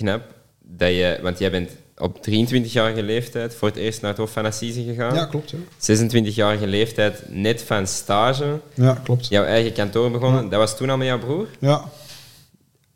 [0.02, 0.22] knap
[0.62, 4.44] dat je, want jij bent op 23-jarige leeftijd voor het eerst naar het Hof van
[4.44, 5.14] Assise gegaan.
[5.14, 5.50] Ja, klopt.
[5.50, 5.58] Ja,
[5.96, 9.26] 26-jarige leeftijd net van stage, ja klopt.
[9.28, 10.48] jouw eigen kantoor begonnen.
[10.48, 11.46] Dat was toen al met jouw broer?
[11.60, 11.84] Ja,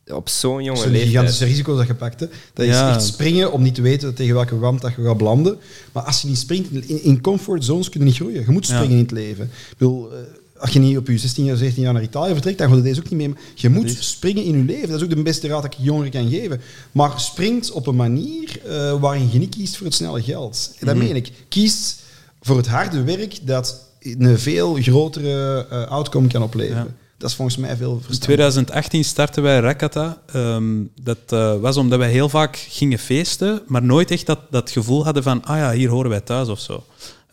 [0.07, 1.11] Op zo'n dat jonge zijn leeftijd.
[1.13, 2.21] gigantische risico's dat je pakt.
[2.21, 2.27] Hè.
[2.55, 5.59] Dat is echt springen om niet te weten tegen welke wand dat je gaat landen.
[5.93, 8.41] Maar als je niet springt, in, in comfort zones kun je niet groeien.
[8.47, 8.75] Je moet Ja.
[8.75, 9.45] springen in het leven.
[9.45, 10.19] Ik bedoel, eh,
[10.65, 12.85] als je niet op je 16 jaar, 17 jaar naar Italië vertrekt, dan gaat het
[12.85, 13.35] deze ook niet mee.
[13.55, 14.89] Je moet is- springen in je leven.
[14.89, 16.61] Dat is ook de beste raad dat ik jongeren kan geven.
[16.93, 20.73] Maar springt op een manier eh, waarin je niet kiest voor het snelle geld.
[20.81, 21.05] En dat Mhm.
[21.05, 21.33] meen ik.
[21.49, 22.03] Kiest
[22.41, 26.85] voor het harde werk dat een veel grotere eh, outcome kan opleveren.
[26.85, 26.95] Ja.
[27.19, 28.25] Dat is volgens mij veel In verstandiger.
[28.27, 30.23] 2018 startten wij Rakata.
[30.33, 30.65] Ehm,
[31.03, 35.05] dat eh, was omdat wij heel vaak gingen feesten, maar nooit echt dat, dat gevoel
[35.05, 36.85] hadden van, ah ja, hier horen wij thuis of zo.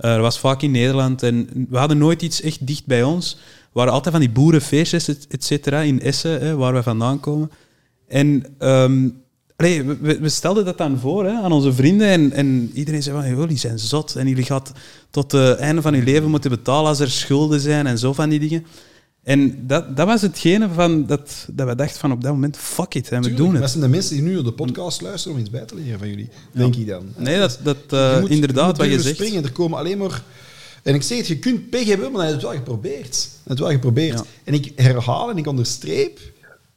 [0.01, 3.33] Eh, er was vaak in Nederland en we hadden nooit iets echt dicht bij ons.
[3.33, 7.19] Er waren altijd van die boerenfeestjes, et, et cetera, in Essen, hè, waar wij vandaan
[7.19, 7.51] komen.
[8.07, 9.09] En ehm,
[9.55, 13.15] we, we- we stelden dat dan voor hè, aan onze vrienden en, en iedereen zei
[13.21, 14.71] van, "Joh, jullie zijn zot en jullie gaat
[15.09, 18.29] tot het einde van je leven moeten betalen als er schulden zijn en zo van
[18.29, 18.65] die dingen.
[19.23, 22.93] En dat, dat was hetgene van dat, dat we dachten van op dat moment, fuck
[22.95, 23.71] it, en we Tuurlijk, doen Dat het.
[23.71, 26.07] zijn de mensen die nu op de podcast luisteren om iets bij te leren van
[26.09, 27.05] jullie, denk ik dan.
[27.17, 29.15] Nee, dat, dat Je eh, moet- inderdaad moet wat je zegt.
[29.15, 29.43] Springen.
[29.43, 30.23] Er komen alleen maar...
[30.83, 33.29] En ik zeg het, je kunt pech hebben, maar je hebt het wel geprobeerd.
[33.47, 34.17] Je wel geprobeerd.
[34.17, 34.23] Ja.
[34.43, 36.19] En ik herhaal en ik onderstreep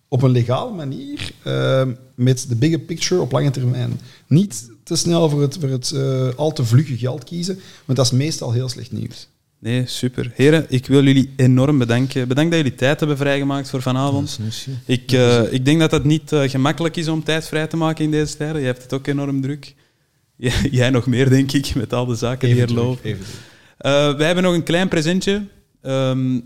[0.09, 4.01] op een legale manier ehm, met de bigger picture op lange termijn.
[4.27, 8.07] Niet te snel voor het, voor het eh, al te vlugge geld kiezen, want dat
[8.07, 9.29] is meestal heel slecht nieuws.
[9.65, 10.33] Nee, super.
[10.35, 12.29] Heren, ik wil jullie enorm bedanken.
[12.29, 14.39] Bedankt dat jullie tijd hebben vrijgemaakt voor vanavond.
[14.87, 18.05] Ik, eh, ik denk dat het niet eh, gemakkelijk is om tijd vrij te maken
[18.05, 18.61] in deze tijden.
[18.61, 19.75] Je hebt het ook enorm druk.
[20.37, 23.05] J- Jij nog meer, denk ik, met al de zaken die er lopen.
[23.05, 23.41] even terug.
[23.79, 25.43] Eh, wij hebben nog een klein presentje.
[25.83, 26.41] Ehm,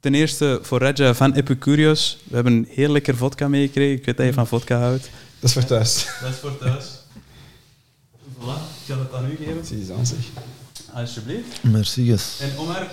[0.00, 2.18] ten eerste voor Raja van Epicurios.
[2.24, 3.96] We hebben een heel lekker vodka meegekregen.
[3.98, 5.10] Ik weet dat je van vodka houdt.
[5.38, 6.06] Dat is voor thuis.
[6.22, 6.84] Dat is voor thuis.
[8.38, 9.64] Voilà, ik zal het aan u geven.
[9.64, 10.18] Zie je eens aan, zeg.
[10.94, 11.62] Alsjeblieft.
[11.62, 12.38] Merci, yes.
[12.40, 12.90] En Omar,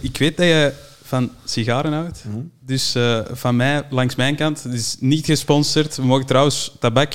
[0.00, 0.72] ik weet dat je
[1.02, 2.24] van sigaren houdt.
[2.60, 5.96] Dus eh, van mij, langs mijn kant, het is niet gesponsord.
[5.96, 7.14] We mogen trouwens tabak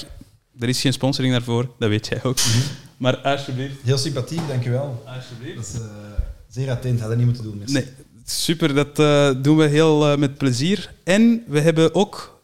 [0.60, 2.38] Er is geen sponsoring daarvoor, dat weet jij ook.
[2.98, 3.76] Maar alsjeblieft.
[3.84, 5.03] Heel sympathiek, dankjewel.
[5.15, 5.56] alsjeblieft.
[5.56, 5.88] Dat is eh,
[6.49, 7.57] zeer attent, hadden niet moeten doen.
[7.57, 7.73] merci.
[7.73, 7.88] Nee,
[8.26, 8.73] super.
[8.76, 10.94] Dat eh, doen we heel met plezier.
[11.03, 12.39] En we hebben ook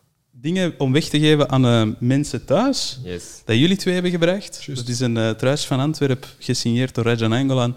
[0.45, 2.99] dingen om weg te geven aan eh, mensen thuis.
[3.03, 3.23] Yes.
[3.45, 4.63] Dat jullie twee hebben gebracht.
[4.63, 4.81] Juist.
[4.81, 7.75] Dat is een uh, truis van Antwerpen, gesigneerd door Rajan Angolan.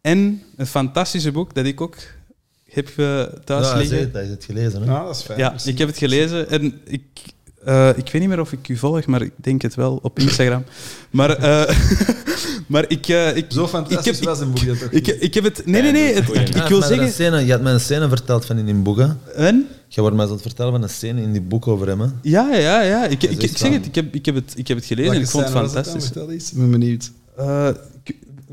[0.00, 1.96] En een fantastische boek dat ik ook
[2.68, 3.98] heb eh, thuis Ja, liggen.
[3.98, 4.80] het, hij heeft het gelezen.
[4.80, 4.86] Hè?
[4.86, 5.38] Nou, dat is fijn.
[5.38, 7.02] Ja, ik heb het gelezen en ik,
[7.64, 10.18] eh, ik weet niet meer of ik u volg, maar ik denk het wel op
[10.18, 10.64] Instagram.
[11.10, 11.76] maar eh,
[12.72, 15.34] maar ik, eh, ik, Zo ik fantastisch heb, was een boek dat toch ik, ik
[15.34, 15.66] heb het...
[15.66, 16.14] Nee, nee, nee.
[16.14, 17.12] Het, ik, ik wil zeggen...
[17.12, 18.98] Scène, je had mij een scène verteld van in die boek.
[18.98, 19.08] Hè?
[19.34, 19.66] En?
[19.88, 22.00] Je wordt mij het vertellen van een scène in die boek over hem.
[22.00, 22.06] Hè?
[22.22, 23.06] Ja, ja, ja.
[23.06, 25.20] Ik, ik, ik, zeg het, ik heb, ik, heb het, ik heb het gelezen en
[25.20, 26.04] ik vond het fantastisch.
[26.04, 27.10] Vertel eens, ik ben benieuwd.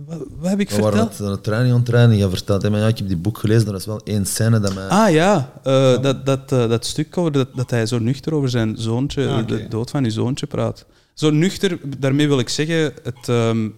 [0.10, 1.19] Eh, wat, wat heb ik We waren verteld?
[1.19, 2.18] met een training aan het trainen.
[2.18, 3.68] Je vertelt hem, ja, ik heb die boek gelezen.
[3.68, 4.88] Er is wel één scène dat mij...
[4.88, 8.49] Ah ja, eh, Dat, dat, eh, dat stuk over dat, dat hij zo nuchter over
[8.49, 10.86] zijn zoontje, Ah, de dood van uw zoontje praat.
[11.14, 13.69] Zo nuchter, daarmee wil ik zeggen, het, ehm,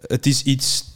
[0.00, 0.94] het is iets...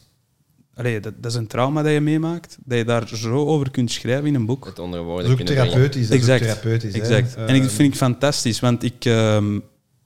[0.75, 3.91] Allee, dat, dat is een trauma dat je meemaakt, dat je daar zo over kunt
[3.91, 4.65] schrijven in een boek.
[4.65, 5.71] Het onder Dat woorden kunnen brengen.
[5.71, 6.09] therapeutisch.
[6.09, 6.43] Dat Exact.
[6.43, 6.93] therapeutisch.
[6.93, 7.35] Exact.
[7.35, 9.59] Eh, en ik vind ik fantastisch, want ik, ehm,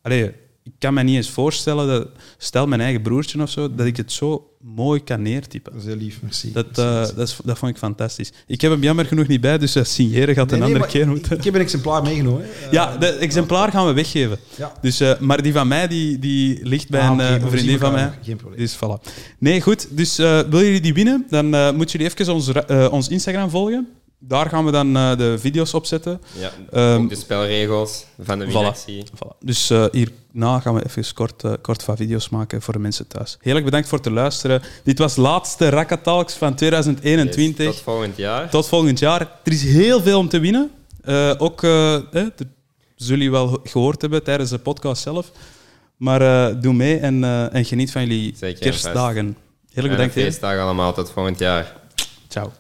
[0.03, 0.33] allee,
[0.65, 2.09] ik kan me niet eens voorstellen, dat,
[2.39, 5.73] stel mijn eigen broertje of zo, dat ik het zo mooi kan neertypen.
[5.73, 6.53] Dat is heel lief, merci.
[6.53, 7.15] Dat, eh, merci.
[7.15, 8.33] dat, is, dat vond ik fantastisch.
[8.47, 10.79] Ik heb hem jammer genoeg niet bij, dus dat signeren gaat Nee, een nee, andere
[10.79, 11.37] maar keer moeten.
[11.39, 12.43] Ik heb een exemplaar meegenomen.
[12.45, 12.71] hè.
[12.71, 14.39] Ja, de exemplaar gaan we weggeven.
[14.57, 14.73] Ja.
[14.81, 17.93] Dus, eh, maar die van mij, die, die ligt bij Ah, een eh, vriendin van
[17.93, 18.13] mij.
[18.23, 18.59] Geen probleem.
[18.61, 19.13] Dus voilà.
[19.39, 19.97] Nee, goed.
[19.97, 23.51] Dus eh willen jullie die winnen, dan eh moeten jullie even ons, eh, ons Instagram
[23.51, 23.89] volgen.
[24.19, 26.21] Daar gaan we dan eh, de video's op zetten.
[26.39, 28.49] Ja, Ehm, ook de spelregels van de voilà.
[28.49, 29.03] winactie.
[29.15, 29.39] Voilà.
[29.41, 29.85] Dus eh,
[30.35, 33.37] hierna gaan we even kort, eh, kort wat video's maken voor de mensen thuis.
[33.41, 34.63] Heel erg bedankt voor het luisteren.
[34.85, 37.65] Dit was laatste Rakkatalks van 2021.
[37.67, 38.51] Yes, tot volgend jaar.
[38.51, 39.21] Tot volgend jaar.
[39.21, 40.71] Er is heel veel om te winnen.
[41.03, 42.47] Eh, ook, eh, eh, dat
[42.97, 45.31] zullen jullie wel gehoord hebben tijdens de podcast zelf.
[45.97, 49.25] Maar eh, doe mee en, eh, en geniet van jullie Zeker kerstdagen.
[49.25, 50.13] Heel erg Fijne bedankt.
[50.15, 50.93] feestdag allemaal.
[50.95, 51.77] Tot volgend jaar.
[52.29, 52.53] Ciao.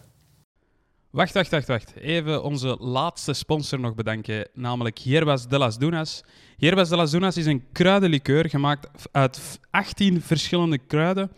[1.10, 1.92] Wacht, wacht, wacht, wacht.
[2.00, 6.22] Even onze laatste sponsor nog bedanken, namelijk Hierbas de las Dunas.
[6.56, 11.30] Hierbas de las Dunas is een kruidenlikeur gemaakt uit 18 verschillende kruiden,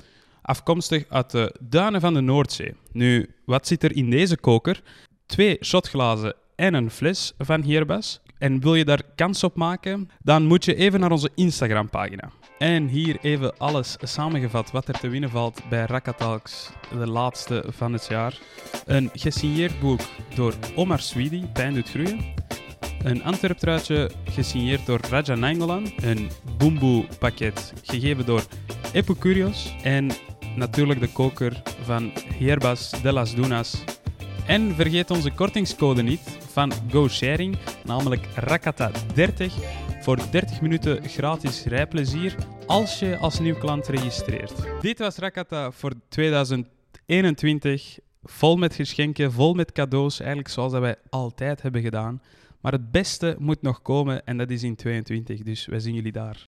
[0.43, 2.75] afkomstig uit de duinen van de Noordzee.
[2.93, 4.83] Nu, wat zit er in deze koker?
[5.27, 8.21] Twee shotglazen en een fles van Hierbas.
[8.39, 12.31] En wil je daar kans op maken, dan moet je even naar onze Instagram-pagina.
[12.59, 17.93] En hier even alles samengevat wat er te winnen valt bij Rakatalks, de laatste van
[17.93, 18.39] het jaar.
[18.85, 20.01] Een gesigneerd boek
[20.35, 22.36] door Omar Swidi, Pijn doet groeien.
[23.03, 25.93] Een Antwerptruitje gesigneerd door Raja Nainggolan.
[26.03, 28.43] Een Boomboe pakket gegeven door
[28.93, 29.75] Epicurios.
[29.83, 30.11] En
[30.57, 33.85] natuurlijk de koker van Hierbas de las Dunas.
[34.47, 39.53] En vergeet onze kortingscode niet van GoSharing, namelijk Rakata30
[40.01, 42.35] voor 30 minuten gratis rijplezier
[42.67, 44.53] als je als nieuw klant registreert.
[44.81, 47.99] Dit was Rakata voor 2021.
[48.23, 52.23] Vol met geschenken, vol met cadeaus, eigenlijk zoals dat wij altijd hebben gedaan.
[52.67, 56.13] Maar het beste moet nog komen en dat is in 22, dus wij zien jullie
[56.13, 56.49] daar.